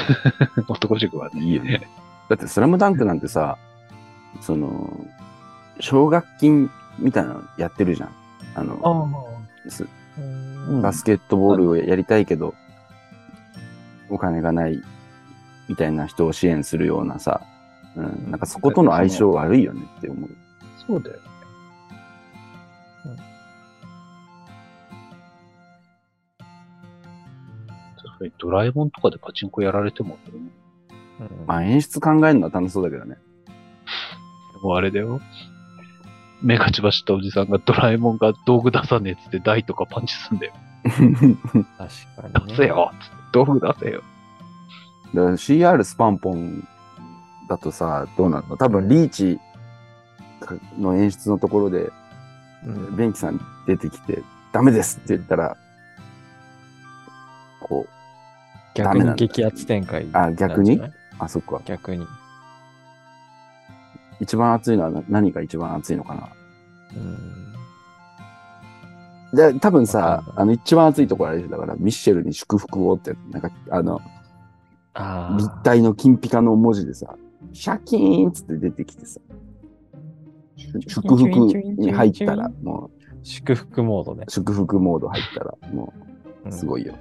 [0.68, 1.42] 男塾はね。
[1.42, 1.88] いいよね。
[2.28, 3.56] だって、スラムダンクなんてさ、
[4.40, 5.06] その、
[5.80, 8.10] 奨学金みたいなのやってるじゃん。
[8.54, 12.54] あの、あバスケットボールをやりたいけど、
[14.08, 14.80] お金がない
[15.68, 17.40] みたいな人を支援するようなさ、
[17.96, 20.30] うん、なんかそことの相性悪いよねって思う。
[20.86, 21.22] そうだよね。
[28.24, 30.20] にドラえもんとかでパチンコやられてもね、
[31.20, 33.16] うんまあ演出考えるのは楽しそうだけどね。
[34.62, 35.20] もうあれだよ。
[36.42, 40.52] 目が血走ったおじさんがドラえもんが道具出さねえっつって台とかパンチすんだよ。
[40.84, 42.52] 確かに、ね。
[42.52, 44.02] 出せよっつって道具出せよ。
[45.14, 46.66] だから CR スパンポン
[47.48, 48.56] だとさ、どうなの？
[48.56, 49.38] 多分リーチ
[50.78, 51.90] の演出のところで、
[52.66, 52.96] うん。
[52.96, 54.22] ベンキさん出てきて、
[54.52, 55.56] ダメですって言ったら、
[57.60, 58.03] こう、ダ
[58.74, 60.80] 逆に激アツ展開あ逆に？
[61.18, 61.62] あ、そっか。
[61.64, 62.06] 逆に。
[64.20, 66.28] 一番熱いのはな何が一番熱いのかな？
[66.96, 67.44] うん。
[69.36, 74.00] で、多分わさあの、一番熱いところあれだから、ミッシェルに祝福をって、なんか、あの、
[74.92, 75.36] ああ。
[75.36, 77.16] 立体の金ピカの文字でさ、
[77.52, 79.20] シャキーンっつって出てきてさ、
[80.86, 82.90] 祝福に入ったら、も
[83.24, 84.30] 祝福モードねう、。
[84.30, 85.92] 祝福モード入ったら、も
[86.44, 86.94] うんう、すごいよ。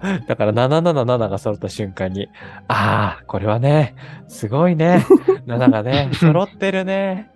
[0.26, 2.28] だから777が揃った瞬間に、
[2.68, 3.94] ああ、これはね、
[4.28, 5.04] すごいね。
[5.46, 7.30] 7がね、揃ってるね。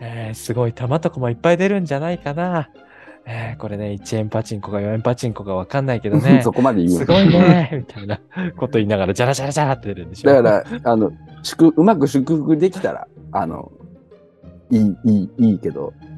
[0.00, 2.68] えーすごい玉とかもいっぱい出るんじゃないかな。
[3.26, 6.40] えーこれね、1円パチンコか4円パチンコかわかんないけどね。
[6.44, 7.70] そこまで言うすごいね。
[7.72, 8.20] みたいな
[8.56, 10.30] こと言いながら、ジャラジャラジャラって出るんでしょ。
[10.30, 11.12] だから、あの、
[11.42, 13.72] 祝、うまく祝福できたら、あの、
[14.70, 16.14] いい、いい、いいけど、うん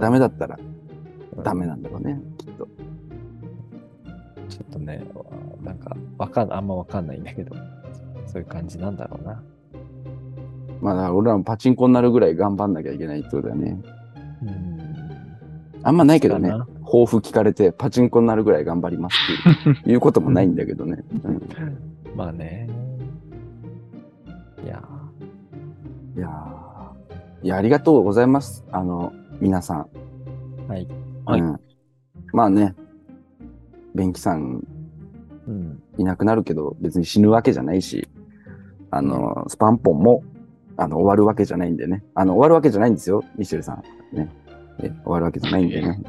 [0.00, 0.58] ダメだったら、
[1.36, 2.33] うんダメなんだろうね、きっと。
[4.54, 5.04] ちょっとね、
[5.64, 7.56] なんか、わかん、あんまわかんないんだけど、
[8.26, 9.42] そういう感じなんだろうな。
[10.80, 13.82] まあ、俺らもパチンコになるぐらい頑張んなきゃいけないってことだよね。
[14.42, 14.78] うん。
[15.82, 16.50] あんまないけどね
[16.84, 19.16] 抱負聞かれてパチンコになるぐらい頑張ります
[19.80, 21.02] っていうこともないんだけどね。
[21.24, 21.42] う ん
[22.14, 22.68] まあね。
[24.64, 24.82] いや
[26.16, 28.64] いやーいや、ありがとうございます。
[28.70, 29.88] あの、皆さん。
[30.68, 30.88] ーはい。
[31.24, 31.60] はいうん
[32.32, 32.74] まあね、
[33.94, 34.66] ベンキさん
[35.46, 35.82] うん。
[35.98, 38.08] いなくなるけど、別に死ぬわけじゃないし、
[38.90, 40.22] あの、スパンポンも、
[40.76, 42.04] あの、終わるわけじゃないんでね。
[42.14, 44.16] あの、終わるわけじゃないんですよ、ミシェルさん。
[44.16, 44.28] ね。
[44.82, 46.02] え終わるわけじゃないんでね。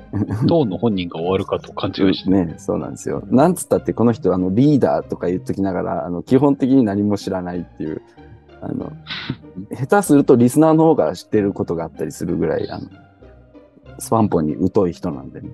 [0.47, 2.29] 当の本人が終わるかと勘違いして。
[2.31, 3.23] ね、そうなんですよ。
[3.29, 8.01] なんつったって、この人、あの、リーダーとか言っときながら、あの、基本的に何も知らないっていう、
[8.61, 8.91] あの、
[9.71, 12.87] 下手するとリスナーの方が知ってることがあったりするぐらい、あの、
[13.99, 15.49] スパンポンに疎い人なんでね。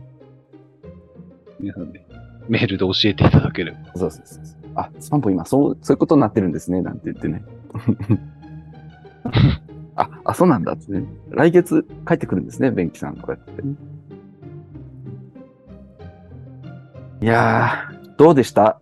[1.60, 2.06] 皆さんね、
[2.50, 3.78] メールで教えていただければ。
[3.96, 4.62] そうそうそうそう。
[4.76, 7.44] あ、スパンポン今、そう、そういうことになってるんですね、なんて言ってね。
[9.96, 11.06] あ、あ、そうなんだってね。
[11.30, 13.64] 来月帰ってくるんですね、ベンキさんとか言って。
[17.24, 18.80] いやー、どうでした？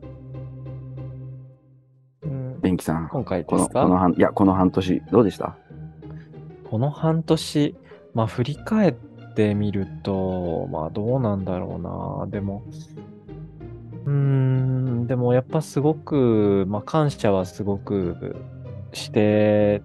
[2.23, 3.09] うんベンキさん。
[3.09, 3.83] 今回この、ですか？
[3.83, 5.57] この半、いや、この半年、どうでした？
[6.69, 7.75] この半年、
[8.13, 8.93] まあ振り返っ
[9.35, 11.77] てみると、まあどうなんだろ
[12.23, 12.31] うな。
[12.31, 12.63] でも、
[14.05, 18.35] うーん、でもやっぱすごく、まあ感謝はすごく
[18.93, 19.81] して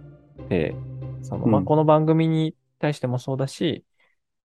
[0.49, 0.75] て、
[1.23, 1.65] その、まあうん。
[1.65, 3.85] この番組に対してもそうだし、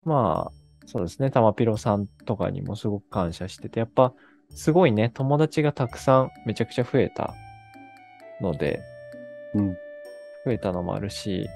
[0.04, 0.52] まあ
[0.88, 4.14] そうですね、たまぴろさんとかにもすごく感謝してて、やっぱ
[4.50, 7.34] すごいね、友達がたくさんめちゃくちゃ増えた
[8.42, 8.82] ので、
[9.54, 9.74] うん。
[10.46, 11.48] 増えたのもあるし、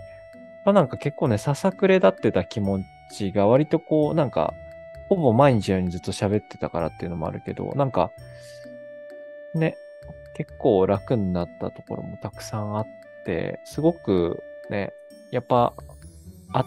[0.66, 2.80] まあなんか結構ね、ささくれ立ってた気持
[3.12, 4.54] ちが割とこう、なんか、
[5.08, 8.12] ほぼ毎日のようにずっと喋ってたからっていうのもあるけど、なんか、
[9.54, 9.78] ね、
[10.36, 12.86] 結構楽になったところもたくさんあっ
[13.26, 14.94] て、すごくね、
[15.32, 15.74] やっぱ、
[16.52, 16.66] 会っ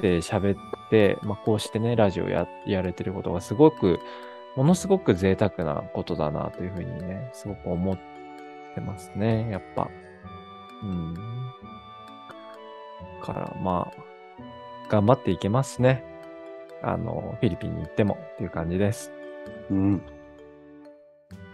[0.00, 0.56] て喋っ
[0.90, 3.98] て、まあこうしてね、ラジオや、やれてることがすごく、
[4.56, 7.98] ものすごく贅沢なことだなというふうにね、すごく思っ
[8.74, 9.88] てますね、やっぱ。
[10.82, 11.14] うん。
[13.22, 14.02] から、まあ、
[14.90, 16.04] 頑張っていけますね。
[16.82, 19.12] あの、フィリピンに行ってもっていう感じです。
[19.70, 20.02] うん。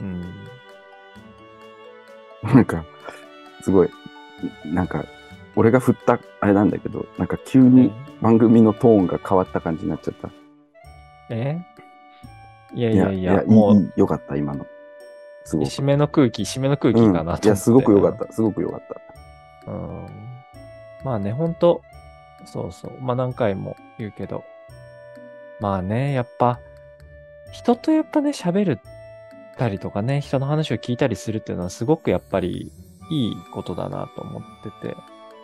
[0.00, 0.24] うん。
[2.42, 2.84] なんか、
[3.62, 3.90] すごい、
[4.64, 5.05] なんか、
[5.56, 7.92] 俺が振ったあれなんだけど、なんか急に
[8.22, 10.30] 番組のトーンが変わった感じになっちゃった。
[11.30, 11.59] え？
[12.74, 14.66] いやいやいや、いも、いういよかった、今の。
[15.44, 15.68] すごく。
[15.68, 18.32] 締めの空気、締めの空気かなと思って、うんいや、すごくよかった。
[18.32, 18.82] すごくよかっ
[19.66, 19.72] た。
[19.72, 20.06] うん
[21.05, 21.82] まあね、ほんと、
[22.44, 22.92] そうそう。
[23.00, 24.44] まあ何回も言うけど。
[25.60, 26.60] まあね、やっぱ、
[27.52, 28.80] 人とやっぱね、喋る
[29.56, 32.70] たりとかね、人の話を聞いたりするっていうのはすごくやっぱり
[33.10, 34.94] いいことだなと思ってて。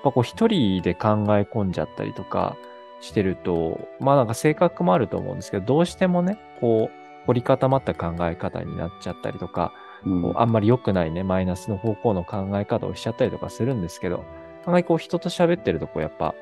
[0.04, 2.56] やっぱこう一人で考え込んじゃったりとか
[3.00, 9.72] してると、まあなんか性格もあると思うんですけど、どうしてもね、こう、凝り固まった考え方になっちゃったりとか、
[10.04, 14.24] うんこうあんまり良くないね、マイナスの方向の考え方をしちゃったりとかするんですけど、
[14.66, 16.34] 案外こう人と喋ってるとこうやっぱ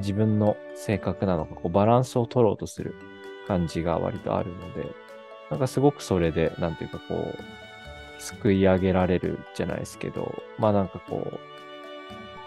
[0.00, 2.94] 自分の性格なのか、こうバランスを取ろうとする
[3.46, 4.90] 感じが割とあるので、
[5.50, 11.26] なんかすごくそれで、なんていうかこう、すくい上げられるじゃないですけど、まあなんかこ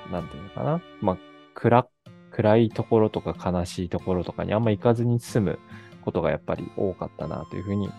[0.09, 0.81] う、なんていうのかな。
[1.01, 1.17] まあ
[1.53, 1.87] 暗、
[2.31, 5.59] 暗いところとか悲しいところとかにあんま行かずに済む
[6.03, 7.89] ことがやっぱり多かったなというふうに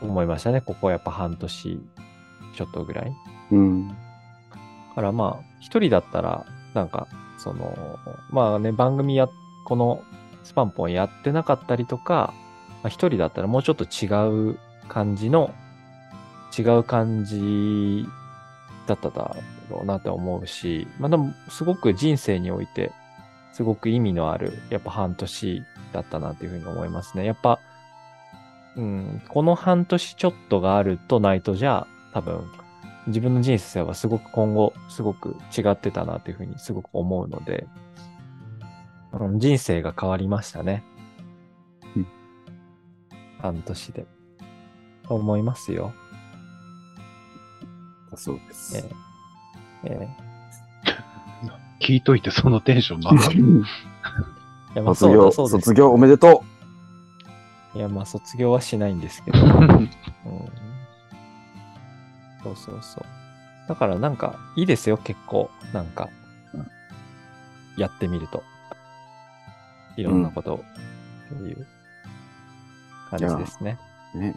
[0.00, 0.60] 思いましたね。
[0.60, 1.80] ここやっぱ半年
[2.54, 3.12] ちょっとぐらい。
[3.52, 3.88] うん。
[3.88, 3.94] だ
[4.94, 6.44] からまあ、一人だったら、
[6.74, 7.08] なんか、
[7.38, 7.98] その、
[8.30, 9.28] まあね、番組や、
[9.64, 10.02] この
[10.44, 12.32] スパンポンやってなかったりとか、
[12.82, 14.58] まあ、一人だったらもうちょっと違う
[14.88, 15.54] 感じの、
[16.58, 18.06] 違う感じ
[18.86, 19.36] だっただ
[19.70, 22.92] ろうなって思うし、まあでも、すごく人生において、
[23.52, 25.62] すごく意味のある、やっぱ半年
[25.92, 27.24] だったなっていうふうに思いますね。
[27.24, 27.58] やっぱ、
[28.76, 32.48] うん、この半年ちょっとがあるとないとじゃ、多分、
[33.06, 37.66] 自分の人生はすごく今後、すごく違ってたなというふうにすごく思うので、
[39.12, 40.84] うん人生が変わりましたね。
[41.96, 42.06] うん
[43.40, 44.06] 半年で。
[45.06, 45.92] と思いますよ。
[48.14, 48.76] そうです。
[48.76, 48.90] え
[49.84, 50.08] ええ
[51.80, 53.22] 聞いといてそのテンションなんだ。
[53.30, 53.36] え
[54.74, 56.42] いやまあ卒業、そう卒業おめでと
[57.74, 59.38] いや、まあ、卒業はしないんですけど。
[59.40, 59.88] うん
[62.56, 63.04] そうそうそう。
[63.68, 65.50] だからなんか、いいですよ、結構。
[65.72, 66.08] なんか
[66.54, 66.66] うん、
[67.76, 68.42] やってみると。
[69.96, 70.64] いろんなことを、
[71.34, 71.66] っていう
[73.10, 73.78] 感じですね。
[74.14, 74.18] う。
[74.18, 74.36] ね。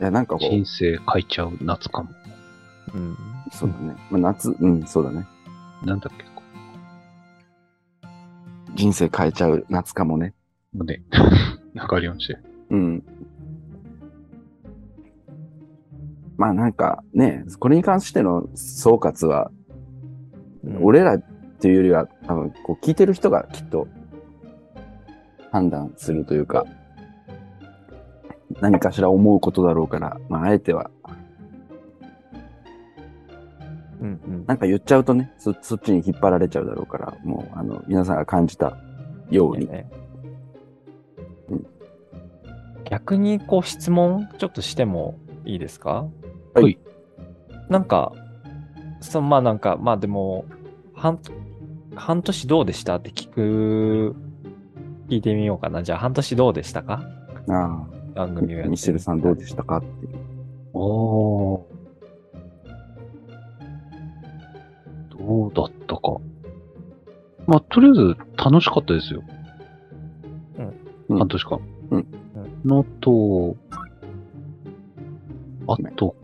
[0.00, 2.10] いや、なんかこ人う、生変えちゃう夏かも。
[2.94, 3.16] うん。
[3.52, 3.94] そうだね。
[4.10, 5.26] まあ、夏、うん、そうだね。
[5.84, 6.42] なんだっけ、こ
[8.74, 10.34] 人生変えちゃう夏かもね。
[10.74, 11.02] うね。
[11.74, 12.38] なんかありましたよ。
[12.70, 13.02] うん。
[16.40, 19.50] まあなんかね、これに関しての総括は、
[20.64, 21.22] うん俺らっ
[21.60, 23.88] ていうよりは多分こう聞いてる人がきっと
[25.50, 26.64] 判断するというか、
[28.60, 30.90] 何かしら思うことだろうから、まああえては、
[34.00, 34.44] うんうん。
[34.46, 38.78] なんか言っちゃうとね、そそっちに引っ張られちゃうだろうから、もうあの皆さんが感じた
[39.30, 39.68] ように。
[39.68, 39.90] ね
[41.50, 41.66] うん
[42.84, 46.06] 逆にこう質問ちょっとしてもいいですか？
[46.54, 46.78] はい。
[47.68, 48.12] なんか、
[49.00, 50.44] そまあなんか、まあでも、
[50.94, 51.18] 半、
[51.94, 52.96] 半年どうでした？
[52.96, 54.14] って聞く、
[55.08, 55.82] 聞いてみようかな。
[55.82, 57.02] じゃあ半年どうでしたか？
[57.48, 59.78] ああ、番組をやってミシェルさんどうでしたか？
[59.78, 60.12] っていう。
[60.74, 61.62] おー。
[65.18, 66.16] どうだったか。
[67.46, 69.22] まあ、とりあえず楽しかったですよ。
[71.08, 71.60] うん半年間。
[71.90, 72.06] うん
[72.64, 73.56] のと、
[75.72, 76.16] あと、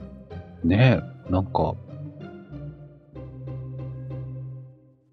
[0.64, 1.74] ねえ、なんか、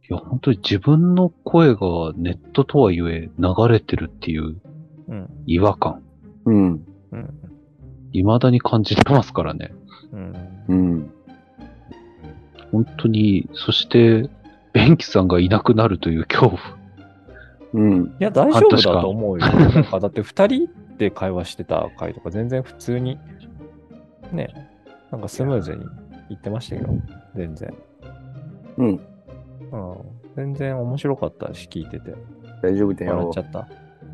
[0.09, 1.79] いや、本当に自分の声が
[2.15, 3.29] ネットとはいえ流
[3.69, 4.57] れてるっていう
[5.07, 5.29] うん。
[5.45, 6.01] 違和感、
[6.45, 6.85] うん。
[7.11, 7.33] うん。
[8.11, 9.73] 未だに感じてますからね。
[10.11, 10.33] うん。
[10.67, 11.13] うん。
[12.71, 14.29] 本当に、そして、
[14.73, 16.59] ベンキさんがいなくなるという恐怖。
[17.73, 18.15] うん。
[18.19, 19.45] いや、大丈夫だと思うよ。
[19.45, 23.17] なんか、だって二人で会話してた回とか全然普通に、
[24.33, 24.69] ね、
[25.11, 25.85] なんかスムーズに
[26.29, 26.89] いってましたよ。
[27.35, 27.73] 全然。
[28.77, 28.87] うん。
[28.87, 28.99] うん。
[30.35, 32.13] 全然面白かったし、聞いてて。
[32.61, 33.41] 大丈夫だよ笑っちゃ。
[33.41, 33.67] った。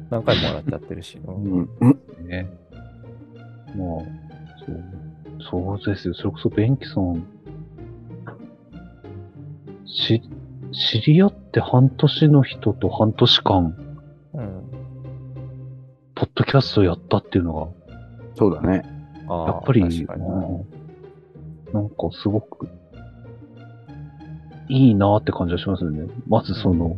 [0.10, 1.18] 何回も笑っちゃってるし。
[1.18, 1.70] ううんん。
[1.82, 2.50] うんね。
[3.76, 6.14] まあ、そう、そうですよ。
[6.14, 7.26] それこそベンキさん、
[9.86, 10.22] し、
[10.72, 13.76] 知り合って半年の人と半年間、
[14.34, 14.64] うん。
[16.16, 17.74] ポッドキャストやったっていうの
[18.36, 18.99] そうだね。
[19.30, 19.88] やっぱり、な
[21.82, 22.68] んかすごく、
[24.68, 26.08] いいなって感じがしますよね。
[26.28, 26.98] まずその、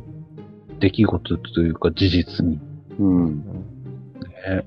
[0.80, 2.60] 出来事というか事実に。
[2.99, 3.38] うん。
[3.40, 4.66] ね。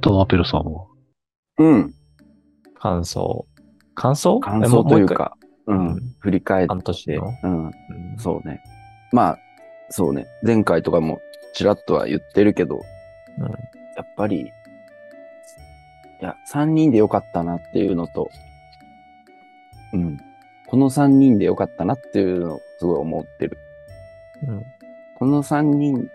[0.00, 0.86] トマペロさんは？
[1.58, 1.94] うん。
[2.74, 3.46] 感想。
[3.94, 4.40] 感想？
[4.40, 5.06] 感想という。
[5.06, 5.36] か、
[5.66, 6.00] うん。
[6.20, 6.68] 振り返って。
[6.68, 7.32] 半年の？
[7.42, 7.66] うん。
[7.66, 7.72] うん
[8.18, 8.62] そうね。
[9.12, 9.38] まあ、
[9.90, 10.26] そうね。
[10.42, 11.20] 前回とかも
[11.54, 12.82] ちらっとは言ってるけど、うん
[14.00, 18.30] やっぱり、いや、3人でよかったなっていうのと、
[19.92, 20.18] うん。
[20.66, 23.58] この3人でよかったなっていうのをすごい思ってる。
[24.48, 24.64] うん
[25.16, 26.10] この3人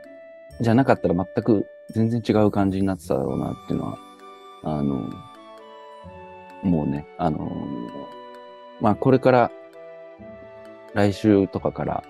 [0.59, 3.97] じゃなかったら全く全然違う感じになってただろうなっていうのは、
[4.63, 5.11] あの、
[6.63, 7.51] もうね、あの、
[8.81, 9.51] まあこれから、
[10.95, 12.03] 来週とかから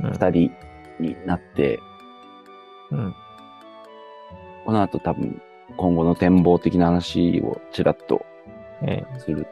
[0.00, 0.52] うん2人
[0.98, 1.78] になって、
[2.90, 3.14] うん。
[4.64, 5.40] この後多分
[5.76, 8.24] 今後の展望的な話をちらっと
[8.82, 9.46] えする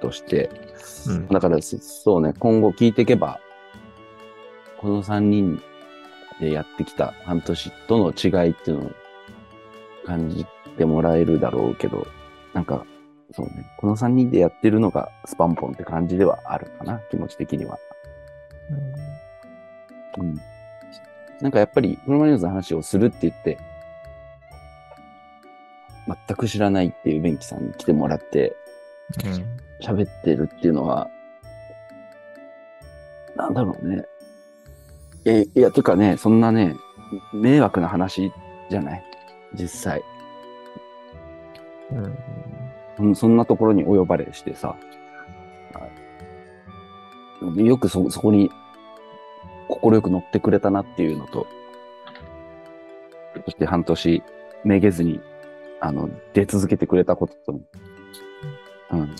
[0.00, 3.40] として、えうんだからそそうね、今後聞いていけば、
[4.78, 5.60] この3人
[6.40, 8.90] でやってきた半年との違いっていうのを
[10.06, 10.46] 感じ
[10.76, 12.06] てもらえるだろうけど、
[12.54, 12.84] なんか、
[13.32, 17.78] そうね、この3人でやってるのがスパンポンって感じではあるかな、気持ち的には。
[20.18, 20.36] うん。
[21.40, 23.58] なんかやっぱり、プロマニュースの話をするって言って、
[26.08, 28.56] 全く知らないっていうベンキさんに来てもらって、
[29.82, 31.10] 喋ってるっていうのは、
[33.36, 34.04] なんだろうね。
[35.24, 36.74] え、いや、とかね、そんなね、
[37.32, 38.32] 迷惑な話
[38.70, 39.04] じゃない？
[39.54, 40.02] 実際。
[42.98, 43.14] うん。
[43.14, 44.76] そんなところにお呼ばれしてさ、
[45.74, 45.88] は
[47.56, 47.66] い。
[47.66, 48.50] よくそ、そこに、
[49.68, 51.46] 快く乗ってくれたなっていうのと、
[53.44, 54.22] そして半年
[54.64, 55.20] めげずに、
[55.80, 57.60] あの、出続けてくれたことと、
[58.92, 59.14] うん。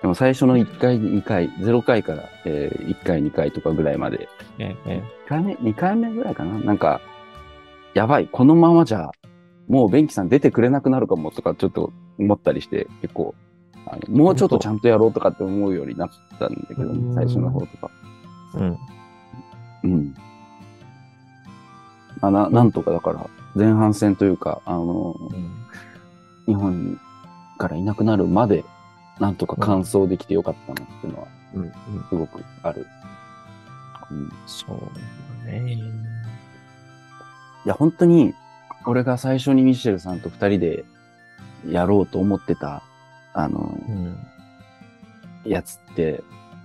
[0.00, 6.58] でも最初の1回、2回、0回から、えー1回、2回とかぐらいまで、えええ1回目、2回目ぐらいかな？
[6.58, 7.00] なんか、
[7.94, 9.10] やばい、このままじゃ、
[9.68, 13.34] もうベンキさん出てくれなくなるかもとかちょっと思ったりして、結構、
[13.86, 17.90] あのもうちょっとちゃんとやろうとかって思うようになったんだけど、うん最初の方とか。
[18.56, 18.78] えうん。
[19.84, 20.14] うん。
[22.20, 25.16] あな、なんとかだから、前半戦というか、あの、
[26.46, 27.00] 日本
[27.58, 28.64] からいなくなるまで、
[29.20, 31.62] なんとか完走できてよかったなっていうのは、うん。
[31.62, 31.72] うん。
[32.08, 32.86] すごくある。
[34.10, 34.32] うん。
[34.46, 34.80] そう
[35.46, 35.74] だね。
[37.64, 38.34] いや、本当に、
[38.86, 40.84] 俺が最初にミシェルさんと二人で
[41.68, 42.82] やろうと思ってた、
[43.34, 44.16] あの、うん。
[45.44, 46.22] やつって、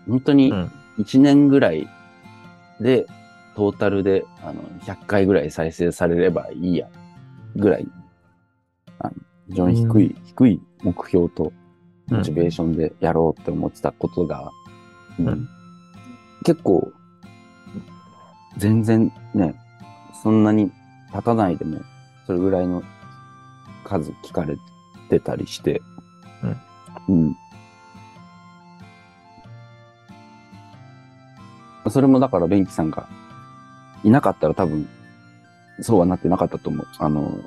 [0.07, 1.87] 本当にうん1年ぐらい
[2.79, 3.05] で、
[3.57, 6.87] トータルで、あの、100回ぐらい再生されればいいや、
[7.55, 7.87] ぐらい、
[8.99, 9.13] あの、
[9.47, 11.51] 非常に低い、低い目標と、
[12.07, 14.51] モチベーションでやろうって思ってたことが、
[15.17, 15.27] うん。
[15.27, 15.49] うん。
[16.45, 16.91] 結構、
[18.57, 19.55] 全然ね、
[20.21, 20.71] そんなに
[21.11, 21.81] 立たないでも、
[22.27, 22.83] それぐらいの
[23.83, 24.55] 数聞かれ
[25.09, 25.81] てたりして、
[27.09, 27.35] うん。
[31.89, 33.09] それもだから、ベンキさんが
[34.03, 34.87] いなかったら多分、
[35.81, 36.87] そうはなってなかったと思う。
[36.99, 37.39] あの、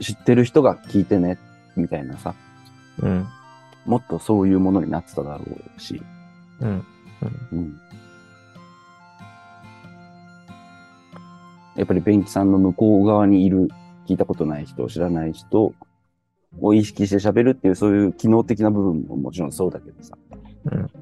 [0.00, 1.38] 知ってる人が聞いてね、
[1.76, 2.34] みたいなさ、
[3.02, 3.26] うん。
[3.86, 5.44] もっとそういうものになってただろ
[5.76, 6.02] うし、
[6.60, 6.84] うん。
[7.52, 7.80] うん。
[11.76, 13.68] やっぱりベンキさんの向こう側にいる、
[14.06, 15.74] 聞いたことない人、知らない人
[16.60, 20.16] を意識して喋るっていう、そういう機能的な部分ももちろんそうだけどさ、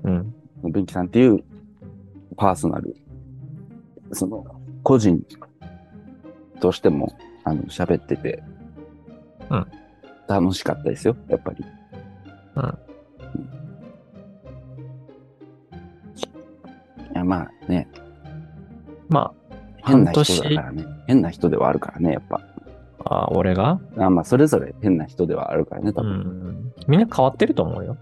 [0.04, 0.34] うん。
[0.64, 0.72] うん。
[0.72, 1.42] ベンキさんっていう
[2.36, 2.96] パーソナル、
[4.12, 4.44] その、
[4.82, 5.22] 個人
[6.60, 7.12] としても、
[7.44, 8.42] あの、喋ってて、
[9.50, 9.66] うん
[10.28, 11.64] 楽しかったですよ、やっぱり。
[12.56, 12.78] うん
[17.14, 17.88] いや、まあね、
[19.08, 19.32] ま
[19.84, 20.84] 変な半人だからね。
[21.06, 22.40] 変な人ではあるからね、やっぱ。
[23.04, 23.80] あ、あ俺が？
[23.96, 26.12] あまあ、それぞれ変な人ではあるからね、多う分。
[26.18, 26.72] ん。
[26.88, 27.96] みんな変わってると思うよ。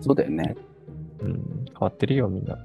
[0.00, 0.56] そうだよね。
[1.20, 1.64] うん。
[1.68, 2.58] 変わってるよ、みんな。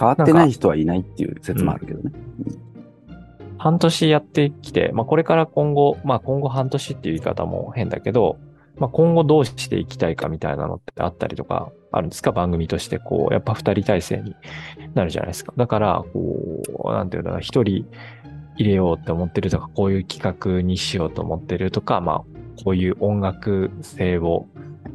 [0.00, 2.10] 変わってない人はいないっていう説もあるけどね。
[3.58, 8.38] 半年やってきて、まあこれから今後、まあ今後半年っていう言い方も変だけど、
[8.78, 12.32] まあ今後どうしていきたいかみたいなのってあったりとかあるんですか？
[12.32, 14.34] 番組としてこう、やっぱ二人体制に
[14.94, 15.52] なるじゃないですか。
[15.58, 17.86] だから、こう、なんていうんだろう、一人
[18.56, 24.46] 入れようって思ってるとか、こういう企画にしようと思ってるとか、まあこういう音楽性を、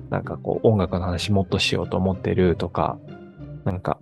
[0.10, 2.98] なんかこう音楽の話もっとしようと思ってるとか、
[3.64, 4.00] なんか、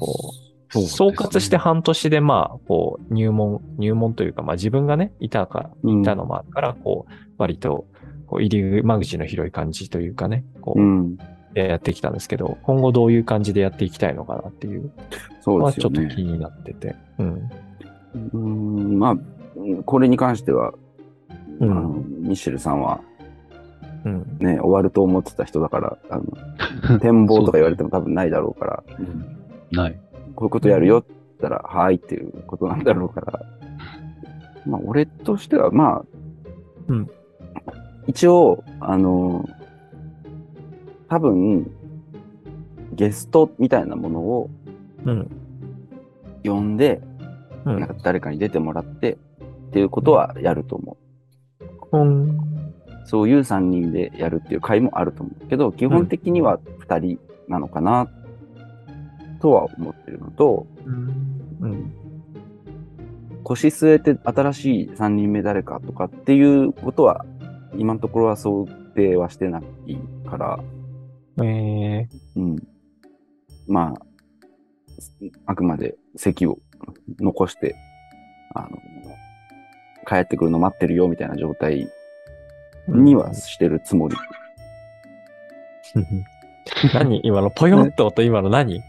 [0.00, 0.34] こ
[0.74, 7.86] う、総括して半年でまあ、こう、入門、入門というか、まあ自分がね、いたか、うんいたのもあるから、こう、割と、
[8.26, 11.18] こう入り間口の広い感じというかね、こう、うん。
[11.52, 14.92] やってきたんですけど、今後どういう感じでやっていきたいのかなっていう
[15.44, 15.76] のはね。
[15.76, 16.94] ちょっと気になってて。
[17.18, 17.50] うん。
[18.32, 19.16] うん、まあ、
[19.84, 20.72] これに関しては、
[21.58, 23.02] うんあのミシェルさんは
[24.04, 24.38] うん。
[24.38, 26.20] ね、終わると思ってた人だから、あ
[26.88, 28.84] の展望とか言われても多分ないだろうから、
[29.72, 30.00] ない。
[30.34, 33.40] こういうことやるよって言ったら、はいっていうことなんだろうから、
[34.66, 36.04] まあ、俺としては、まあ、
[36.88, 37.10] うん
[38.06, 39.48] 一応、あの、
[41.08, 41.70] 多分、
[42.92, 44.50] ゲストみたいなものを
[45.04, 45.30] うん。
[46.42, 47.00] 呼んで、
[47.64, 49.18] うんなんか誰かに出てもらって
[49.68, 50.96] っていうことはやると思
[51.92, 52.30] うん。
[52.30, 52.40] う。
[53.04, 57.18] そういう3人でやるっていう回もあると思うけど、基本的には2人
[57.48, 58.08] なのかな
[59.40, 60.66] とは思ってるのと、
[61.60, 61.92] うん。
[63.42, 67.24] 腰据えて新しい3人目誰かとかっていうことは、
[67.76, 69.96] 今のところは想定はしてない
[70.28, 70.60] から、
[71.42, 72.56] えうん。
[73.66, 74.06] まあ、
[75.46, 76.58] あくまで席を
[77.18, 77.76] 残して、
[78.54, 78.68] あの、
[80.06, 84.16] 帰ってくるの待ってるよみたいな状態ー、にはしてるつもり。
[86.94, 87.20] 何？
[87.24, 88.82] 今のポヨンって音、今の何？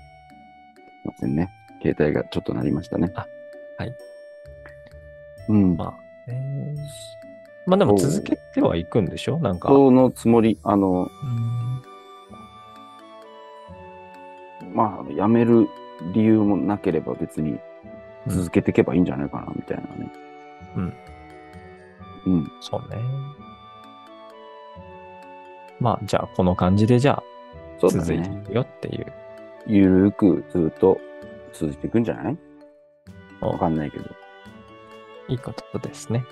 [1.06, 1.50] ませんね。
[1.82, 3.12] 携帯がちょっと鳴りましたね。
[3.16, 3.28] あ
[3.78, 3.96] はい。
[5.50, 5.76] うん。
[5.76, 5.94] まあ、
[6.28, 6.82] えー
[7.68, 9.38] まあでも続けてはいくんでしょ？
[9.38, 9.70] なんか。
[9.70, 11.08] そのつもり、あの、
[14.64, 15.68] うんまあ、辞める
[16.14, 17.60] 理由もなければ別に
[18.28, 20.12] 続けていけばいいんじゃないかな、みたいなね。
[20.76, 20.94] うん。
[22.26, 22.52] うん。
[22.62, 22.98] そうね。
[25.80, 27.24] まあ、じゃあ、この感じで、じゃあ、
[27.80, 28.44] 続いていね。
[28.48, 29.14] くよっていう。
[29.68, 31.00] ゆるくずっと
[31.54, 32.38] 続いていくんじゃない？
[33.42, 34.06] おわかんないけど。
[35.28, 36.26] いいことですね。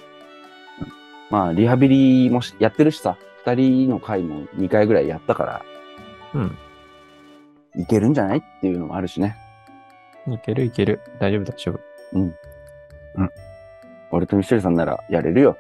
[1.30, 5.62] まあ、リハビリもしやってるしさ、二人の回も2回ぐらいやったから、
[6.34, 6.58] うん。
[7.76, 8.40] いけるんじゃない？
[8.40, 9.38] っていうのもあるしね。
[10.28, 11.00] いけるいける。
[11.20, 11.80] 大丈夫大丈夫。
[14.12, 15.58] 俺とミシェルさんならやれるよ。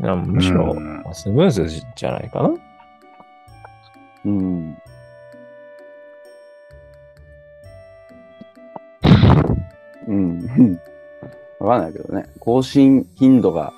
[0.00, 2.54] いやむしろうん、スムーズじゃないかな？
[4.24, 4.78] うん。
[10.08, 10.80] うん。
[11.60, 12.24] わかんないけどね。
[12.40, 13.72] 更新頻度が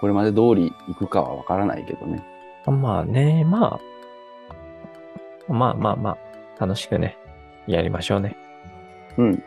[0.00, 2.24] これまで通りいくかはわからないけどね。
[2.66, 3.80] まあね、ま
[5.48, 6.10] あ、まあまあま
[6.58, 7.16] あ、楽しくね、
[7.66, 8.36] やりましょうね。
[9.16, 9.42] うん。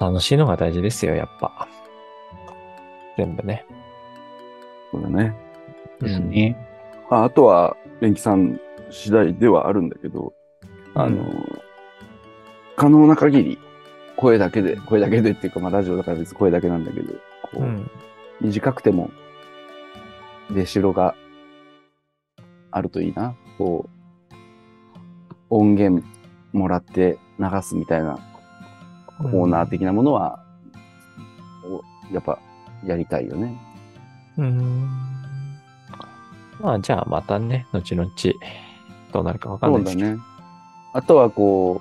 [0.00, 1.68] 楽しいのが大事ですよ、やっぱ。
[3.16, 3.64] 全部ね。
[4.90, 5.34] そうだね。
[6.00, 6.56] ですね。
[7.10, 8.60] ああとは、連木さん
[8.90, 10.32] 次第ではあるんだけど、
[10.94, 11.24] うんあの、
[12.76, 13.58] 可能な限り、
[14.18, 17.18] 声だけで、声だけでっていうか、まあラジオだから別に声だけなんだけど、こ
[17.54, 17.90] う、うん。
[18.40, 19.10] 短くても、
[20.50, 21.14] 出代が
[22.72, 23.36] あるといいな。
[23.58, 24.34] こう、
[25.50, 26.04] 音源
[26.52, 28.18] もらって流すみたいな
[29.18, 30.44] コーナー的なものは、
[31.64, 32.40] おやっぱ
[32.84, 33.56] やりたいよね。
[34.36, 34.88] うん。
[36.60, 38.10] まあ、じゃあまたね、後々、
[39.12, 40.08] どうなるかわかんなそいうですけど。
[40.08, 40.22] だね。
[40.92, 41.80] あとはこ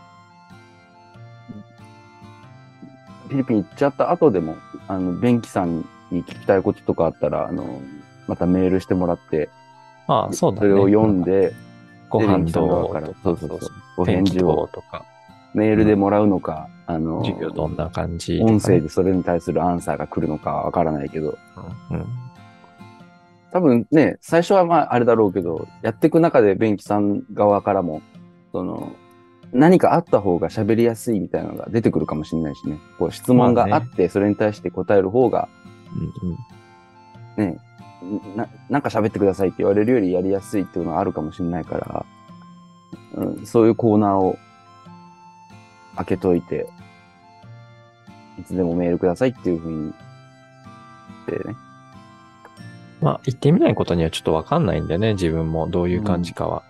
[3.27, 4.55] フィリピン行っちゃった後でも、
[4.87, 7.81] あの、ベンキさんに聞きたいこととかあったら、あの、
[8.27, 9.49] またメールしてもらって、
[10.07, 10.69] まあ、そうだね。
[10.69, 11.53] それを読んで、
[12.09, 13.49] ご飯ベンキさん側どうからそうそう。
[13.49, 13.69] そうそう。
[13.97, 14.69] お返事を。
[14.71, 15.05] とか、
[15.53, 18.37] メールでもらうのか、あの、授業どんな感じ？
[18.37, 21.37] ね音声でそれに対するアンサーが来るのかわからないけど、
[21.91, 22.05] うん。
[23.51, 28.01] 多分ね、最初はまああれだろうけど、やっていく中でベンキさん側からも、
[28.53, 28.93] その、
[29.53, 32.79] 何かあった方が喋りやすいみたいなのが出てくるかもしれないしね。
[32.99, 35.47] こう質問があって、それに対して答える方が、
[35.95, 37.57] うんうんね、
[38.35, 42.05] ななんか喋ってくださいって言われるよりやりやすいっていうのがあるかもしれないから、
[43.15, 44.37] うん、そういうコーナーを
[45.95, 46.67] 開けといて、
[48.39, 51.55] いつでもメールくださいっていうふうにしてね。
[53.01, 56.63] まあ、言ってみないことにはちょっとわかんないんでね、自分もどういう感じかは。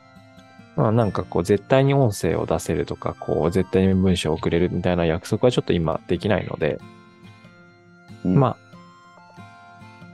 [0.78, 6.80] まあ、なんかこう、絶対に音声を出せるとか、こう、絶対に文章を送れるみたいな約束はちょっと今できないので、
[8.24, 8.58] うんまあ、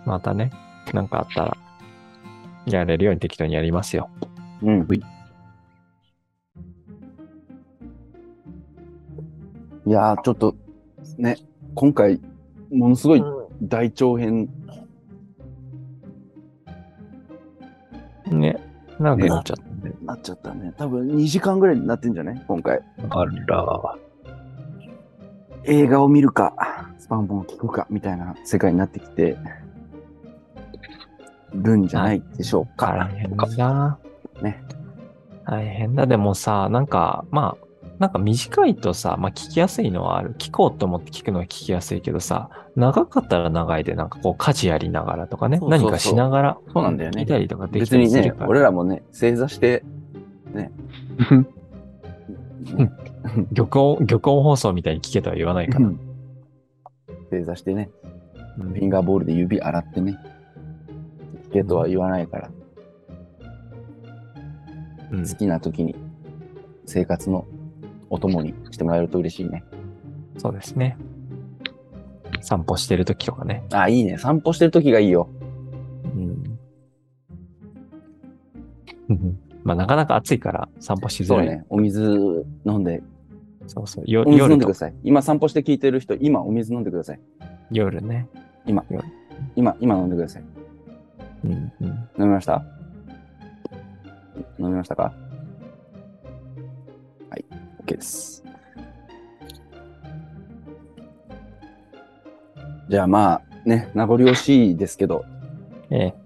[0.06, 0.53] またね、
[0.93, 1.58] なんかあったら、
[2.66, 4.09] やれるように適当にやりますよ。
[4.61, 4.88] うん。
[9.85, 10.56] いやー、ちょっと、
[11.17, 11.35] ね、
[11.75, 12.22] 今回、
[12.72, 13.24] ものすごい
[13.61, 14.50] 大長編、
[18.27, 18.56] ね、
[18.98, 19.73] 長くなっちゃったんで。
[20.14, 20.74] なっちゃったね。
[20.77, 22.43] 多分2時間ぐらいになってんじゃない？
[22.48, 22.82] 今回。
[23.09, 23.95] あら。
[25.66, 26.53] 映画を見るか、
[27.00, 29.38] スパンポンを聞くか、みたいな世界になってきて、
[31.53, 33.09] るんじゃないでしょうか。
[33.09, 34.00] 大変だ。
[34.42, 34.64] ね。
[35.45, 36.06] 大変だ。
[36.06, 37.66] でもさ、なんか、まあ、
[38.00, 40.35] なんか短いとさ、まあ聞きやすいのはある。
[40.38, 48.50] 聞こうと思って聞くのは聞きやすいけどさ、長かったら長いで、なんかこう家事やりながらとかね、そうそうそう何かしながらそうなんだよねたりとかでき別にねたりする、から。
[48.50, 49.85] 俺らもね、正座して、
[50.53, 50.72] ね。
[53.53, 55.91] 玉音、玉音放送みたいに聞けとは言わないから。
[57.30, 57.90] 正座してね、
[58.59, 60.19] うんフィンガーボールで指洗ってね、
[61.49, 62.51] 聞けとは言わないから、
[65.11, 65.95] うん好きな時に
[66.85, 67.45] 生活の
[68.09, 69.64] お供にしてもらえると嬉しいね。
[70.38, 70.98] そうですね。
[72.41, 73.64] 散歩してる時とかね。
[73.72, 74.17] あ、いいね。
[74.17, 75.30] 散歩してる時がいいよ。
[79.09, 79.43] うん。
[79.64, 81.48] まあなかなか暑いから散歩しづらい。
[81.48, 81.66] そうね。
[81.69, 83.01] お水飲んで、
[83.67, 84.03] そうそう。
[84.06, 84.93] よお水飲んでください。
[85.03, 87.19] 今散歩して聞いてる人、今お水飲んでください。
[87.72, 88.27] 夜ね。
[88.66, 89.03] 今、夜
[89.56, 90.43] 今、今飲んでください。
[91.45, 91.88] うんうん。
[91.88, 92.64] 飲みました？
[94.59, 95.14] 飲みましたか？
[97.30, 97.45] はい、
[97.85, 98.43] OK です。
[102.90, 105.25] じゃあまあ、ね、名残惜しいですけど、
[105.90, 106.23] ええ。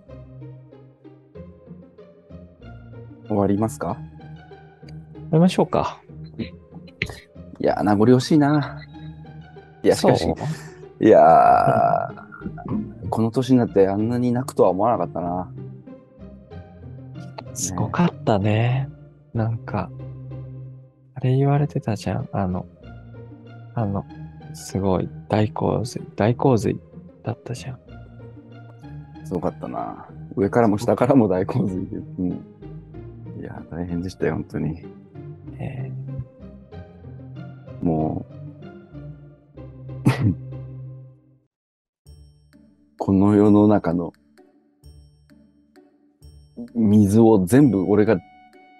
[3.27, 3.97] 終わりますか？
[5.15, 6.01] やりましょうか。
[7.59, 8.79] いや、名残惜しいな。
[9.83, 10.35] いや、しかしそ
[10.99, 15.51] う、いやー、この年になってあんなに泣くとは思わなかったな。
[17.53, 18.89] すごかったね。
[19.33, 19.89] なんか、
[21.15, 22.29] あれ言われてたじゃん。
[22.31, 22.65] あの、
[23.73, 24.05] あの、
[24.53, 26.79] すごい大洪水、大洪水
[27.23, 27.79] だったじゃん。
[29.25, 30.07] すごかったな。
[30.35, 31.97] 上からも下からも大洪水で。
[31.97, 32.45] うん。
[33.39, 34.85] いや、大変でしたよ、本当に。
[35.59, 35.91] え
[37.81, 38.37] もう、
[42.97, 44.11] この世の中の
[46.73, 48.17] 水を全部俺が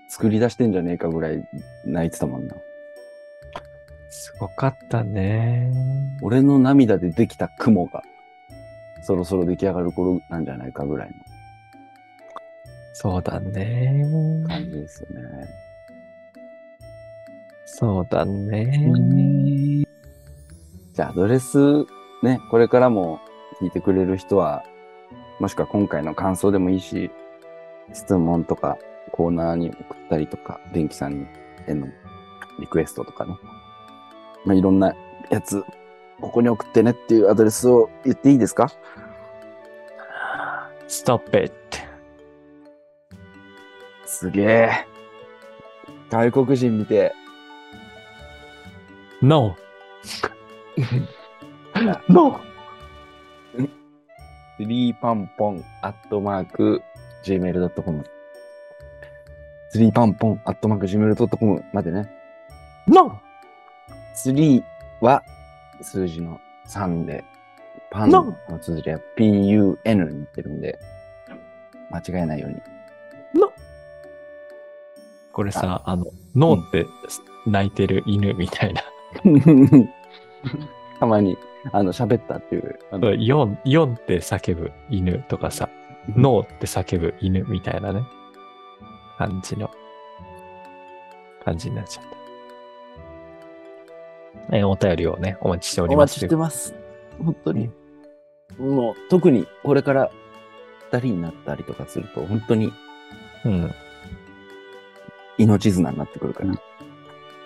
[0.10, 1.48] 作り出してんじゃねえかぐらい
[1.86, 2.56] 泣いてたもんな。
[2.56, 2.58] ー
[4.10, 5.72] すごかったね。
[6.22, 8.04] 俺の涙でできた雲が
[9.04, 11.16] そろそろ出来上がる頃なんじゃないかぐらい
[13.00, 14.04] そうだね。
[14.06, 15.48] の感じですよね。
[17.68, 19.86] そうだね。
[20.96, 21.86] じゃあ、ドレス、
[22.24, 23.20] ね、これからも
[23.62, 24.64] 聞いてくれる人は、
[25.40, 27.12] もしくは今回の感想でもいいし、
[27.94, 28.80] 質問とか
[29.12, 31.28] コーナーに送ったりとか、電気さん
[31.68, 31.86] への
[32.60, 33.38] リクエストとかね。
[34.44, 34.96] まあ、いろんな
[35.30, 35.64] やつ、
[36.20, 38.72] ここに送ってねっていうアドレスを言っていいですか
[40.88, 41.87] ？Stop it.
[44.08, 44.88] すげえ。
[46.10, 47.14] 外国人見て、
[49.22, 49.56] No.
[52.08, 52.40] no.
[54.58, 56.82] スリーパンポンアットマーク
[57.24, 58.04] gmail.com
[59.70, 62.10] スリーパンポンアットマーク gmail.com までね。
[62.88, 63.20] No.
[64.16, 64.64] 3
[65.02, 65.22] は
[65.82, 67.26] 数字の3で、
[67.92, 70.80] パンの綴りは PUN になってるんで、
[71.92, 72.77] 間違えないように。
[75.38, 76.88] これさ、あの、ノーって
[77.46, 78.82] 泣いてる犬みたいな。
[81.00, 81.38] たまに、
[81.72, 82.80] あの、喋ったっていう。
[82.90, 85.70] あの4、4って叫ぶ犬とかさ、
[86.08, 88.02] ノーって叫ぶ犬みたいなね、
[89.20, 89.70] 感じの、
[91.46, 92.06] 感じになっちゃっ
[94.50, 94.58] た。
[94.58, 96.14] えーお便りをね、お待ちしております。
[96.14, 96.74] お待ちしてます。
[97.24, 97.70] 本当に。
[98.58, 100.10] もう、特にこれから
[100.92, 102.74] 二人になったりとかすると、本当に
[103.46, 103.72] うん。
[105.38, 106.56] 命綱になってくるから。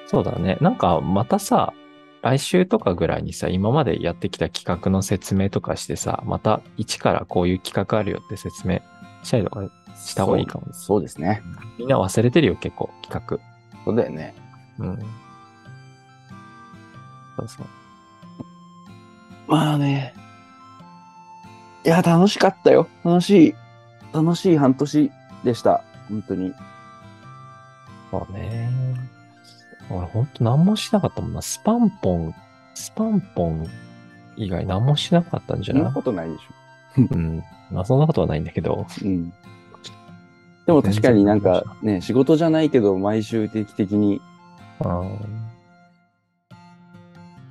[0.08, 0.58] そうだね。
[0.62, 1.74] なんか、またさ、
[2.22, 8.80] 来週とかぐらいにさ、今までやってきた企画の説明とかしてさ、また一からこういう企画あるよって説明
[9.24, 9.62] したりとか
[9.96, 11.42] した方がいいかもそうですね。
[11.80, 13.42] みんな忘れてるよ、結構、企
[13.86, 14.36] そうだよね。
[14.78, 14.86] 画。
[14.86, 15.00] うん。
[17.38, 17.66] そうそう。
[19.48, 20.14] まあね。
[21.84, 22.88] いや、楽しかったよ。
[23.04, 23.56] 楽しい、
[24.14, 25.12] 楽しい半年
[25.44, 25.84] でした。
[26.08, 26.54] 本当に。
[28.12, 28.70] そうね。
[29.90, 31.42] 俺ほんと何もしなかったもんな。
[31.42, 32.36] スパンポン、
[32.76, 33.68] スパンポン
[34.38, 37.08] 以外何もしなかったんじそんなゃないことないでしょ。
[37.16, 37.44] うん。
[37.72, 38.86] まあそんなことはないんだけど。
[39.04, 39.34] うん。
[40.66, 44.22] でも確かになんかね、仕事じゃないけど、毎週定期的に
[44.84, 45.20] うん。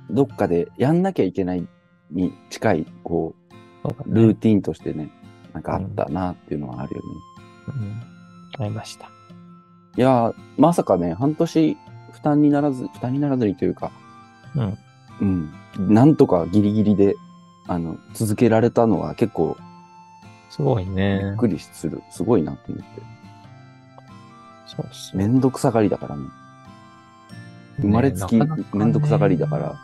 [0.09, 1.67] どっかでやんなきゃいけない
[2.11, 3.33] に近い、こ
[3.83, 4.35] そうだう、ルーね。
[4.35, 5.09] ティンとしてね、
[5.53, 7.07] なんかあったなっていうのはあるよね。
[8.59, 8.65] うん。
[8.65, 9.09] ありました。
[9.97, 11.77] いやー、まさかね、半年
[12.11, 13.91] 負担にならず、負担にならずにというか、
[14.55, 14.77] うん。
[15.21, 17.15] うん、なんとかギリギリで、
[17.67, 19.57] あの、続けられたのは結構
[20.51, 21.37] すごいびねっ。
[21.37, 22.03] くりする。
[22.11, 23.01] すごいなって思って。
[24.67, 25.17] そうそう。
[25.17, 26.27] めんどくさがりだからね。
[27.79, 29.79] 生まれつきねなかなかねめんどくさがりだから、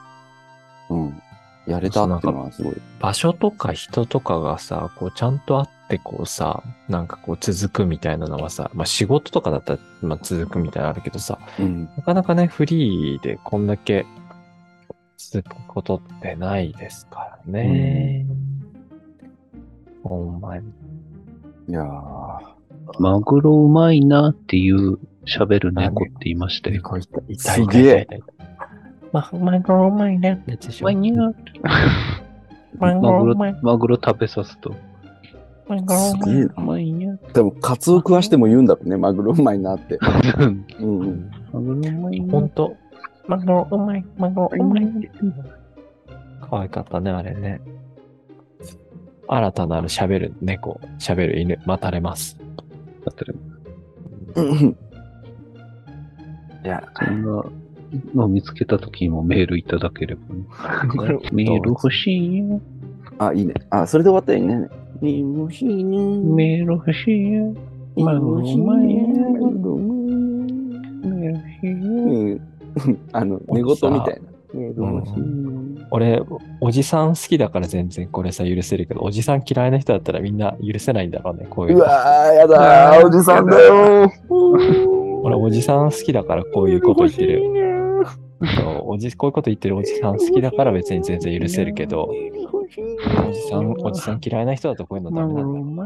[0.89, 1.21] うん。
[1.67, 2.75] やれたっていうのはすごい。
[2.99, 11.89] 場所とか人とかがさ、こうちゃんとあってこうさ、なんかこう続くみたいなのはさ、まあ仕事とかだったら、まあ続くみたいなのあるけどさ、うん。
[11.97, 14.05] なかなかね、フリーでこんだけ
[15.17, 18.25] 続くことってないですからね。
[20.03, 20.71] ほんまに。
[21.67, 22.39] いやー、
[22.99, 26.77] マグロうまいなっていう喋る猫って言いましたよ。
[26.77, 28.07] 猫痛いすげえ。
[29.31, 30.85] ま、マグロうまいねってやつでしょ。
[30.85, 31.33] マニュー
[32.77, 34.75] ママグロうまい。、マグロ食べさすと。
[35.67, 36.01] マグロ
[36.57, 36.91] うまい。
[36.91, 37.19] ね。
[37.33, 38.97] でも、カツオ食わしても言うんだろうね。
[38.97, 39.97] マグロうまいなって。
[40.37, 41.31] うんうん。
[41.51, 42.31] マグロうまいね。
[42.31, 42.75] ほんと。
[43.27, 44.05] マグロうまい。
[44.17, 45.11] マグロうまい。
[46.49, 47.61] 可愛かったね、あれね。
[49.29, 52.37] 新たなる喋る猫、喋る犬、待たれます。
[53.03, 53.33] だったら
[54.35, 54.77] うん
[56.63, 57.43] いや、そんな
[58.13, 60.43] のを見つけた時にもメールいただければね。
[61.31, 62.61] メール欲しいよ。
[63.19, 63.53] あ、いいね。
[63.69, 64.67] あ、それで終わったらいいね。
[65.01, 65.97] メール欲しいね。
[66.35, 67.53] メール欲しいよ。
[67.97, 69.07] マグロうまいね。
[69.07, 72.39] メール欲しいよ。
[72.85, 72.99] うん。
[73.11, 74.01] あの、寝言みたいな。
[74.53, 75.67] メール欲しいね。
[75.91, 76.21] 俺、
[76.61, 81.79] おじさん好きだから全然これさ許せるけど、おじさん嫌いな人だったらみんな許せないんだろうね、こういうの。
[81.79, 84.11] うわー、やだー、おじさんだよ
[85.23, 87.76] 俺、おじさん好きだからこういうこと言ってる。
[88.39, 95.83] おじこういうこと言ってるおじさん好きだから別に全然許せるけど、おじさん、おじさん嫌いな人だとこういうのダメなんだ。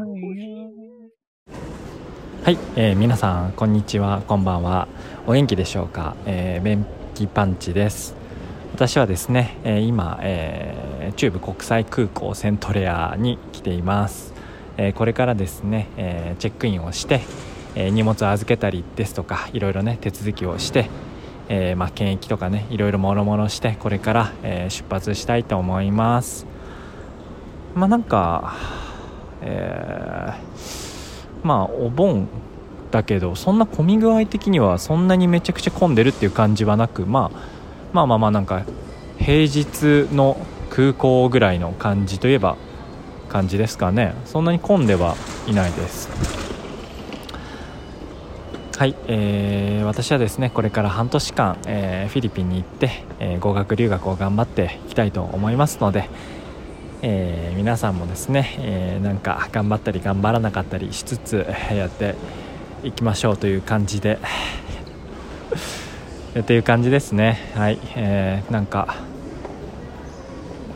[2.44, 4.88] はい、えー皆さんこんにちはこんばんは。
[5.26, 8.14] お元気でしょうか、えー、便器パンチです。
[8.74, 14.32] 私はですね、えー今、えー中部国際空港セントレアに来ています、
[14.76, 17.20] えーこれからですね、えーチェックインをして、
[17.74, 20.90] えー荷物を預けたりですとかいろいろね手続きをして、
[21.48, 26.46] えーまあ、検疫とかねいろいろもろもろしてこれから、えー出発したいと思います。
[27.74, 28.54] まあなんか
[29.42, 32.28] えーまあお盆
[32.90, 37.38] だけどそんな混み具合的にはそんなにめちゃくちゃ混んでるっていう感じはなく、まあ、
[37.92, 38.64] まあまあまあなんか
[39.18, 40.36] 平日の
[40.70, 42.56] 空港ぐらいの感じといえば
[43.28, 44.14] 感じですかね。
[44.26, 46.41] そんなに混んではいないです。
[48.78, 56.08] はい、えー私はですねこれから半年間、えーフィリピンに行って、えー語学留学を頑張っていきたいと思いますので、
[57.02, 62.14] えー皆さんもですね、えーなんか頑張ったり頑張らなかったりしつつやって
[62.82, 64.18] いきましょうという感じで
[66.38, 67.38] っていう感じですね。
[67.54, 68.96] はい、えーなんか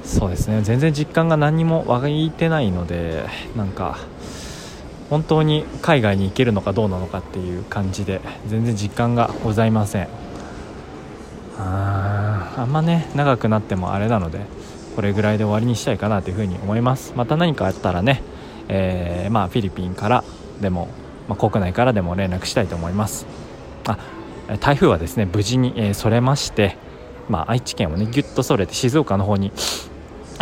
[0.05, 0.61] そうですね。
[0.63, 3.25] 全然実感が何も湧いてないので
[3.57, 3.99] なんか
[5.11, 10.09] 本当に海外に行けるのかどうなのかっていう感じで全然実感がございません。
[11.59, 14.41] ああんまね長くなってもあれなので
[14.95, 17.13] これぐらいで終わりにしたいかなというふうに思います。
[17.17, 18.23] また何かあったらね、
[18.69, 20.25] えーまあ、フィリピンから
[20.61, 20.89] でも、
[21.29, 23.27] まあ、国内からでも連絡したいと思います。
[23.87, 23.99] あ
[24.61, 26.77] 台風はですね無事に、えーそれまして、
[27.29, 29.53] まあ、愛知県をねぎゅっとそれて静岡の方に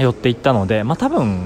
[0.03, 1.39] 寄っていったので、まあ、多分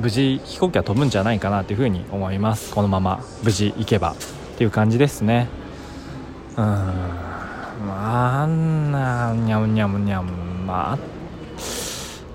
[0.00, 2.74] 無事飛行機は飛ぶんじゃないかなというふうに思います。
[2.74, 4.16] このまま無事行けばっ
[4.58, 5.48] ていう感じですね。
[6.56, 6.66] うーん。
[7.86, 10.32] まああんなにゃむにゃむにゃむ。
[10.66, 10.98] まあ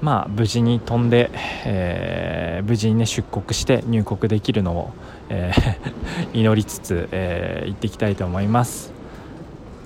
[0.02, 1.30] まあ無事に飛んで、
[1.66, 4.92] えー無事にね出国して入国できるのを、
[5.30, 5.92] えー
[6.38, 8.92] 祈りつつ、えー行っていきたいと思います。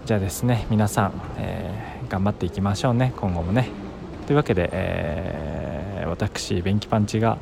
[0.05, 3.69] じゃあですね皆さん、えー頑張っていきましょうね今後もね。
[4.27, 5.73] というわけで、えー
[6.06, 7.38] 私便器パンチが、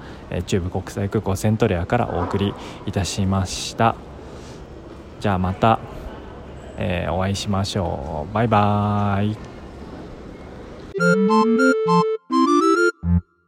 [0.46, 2.54] 中部国際空港セントレアからお送り
[2.86, 3.96] いたしました。
[5.20, 5.80] じゃあまた、
[6.78, 8.34] えーお会いしましょう。
[8.34, 9.38] バイバーイ。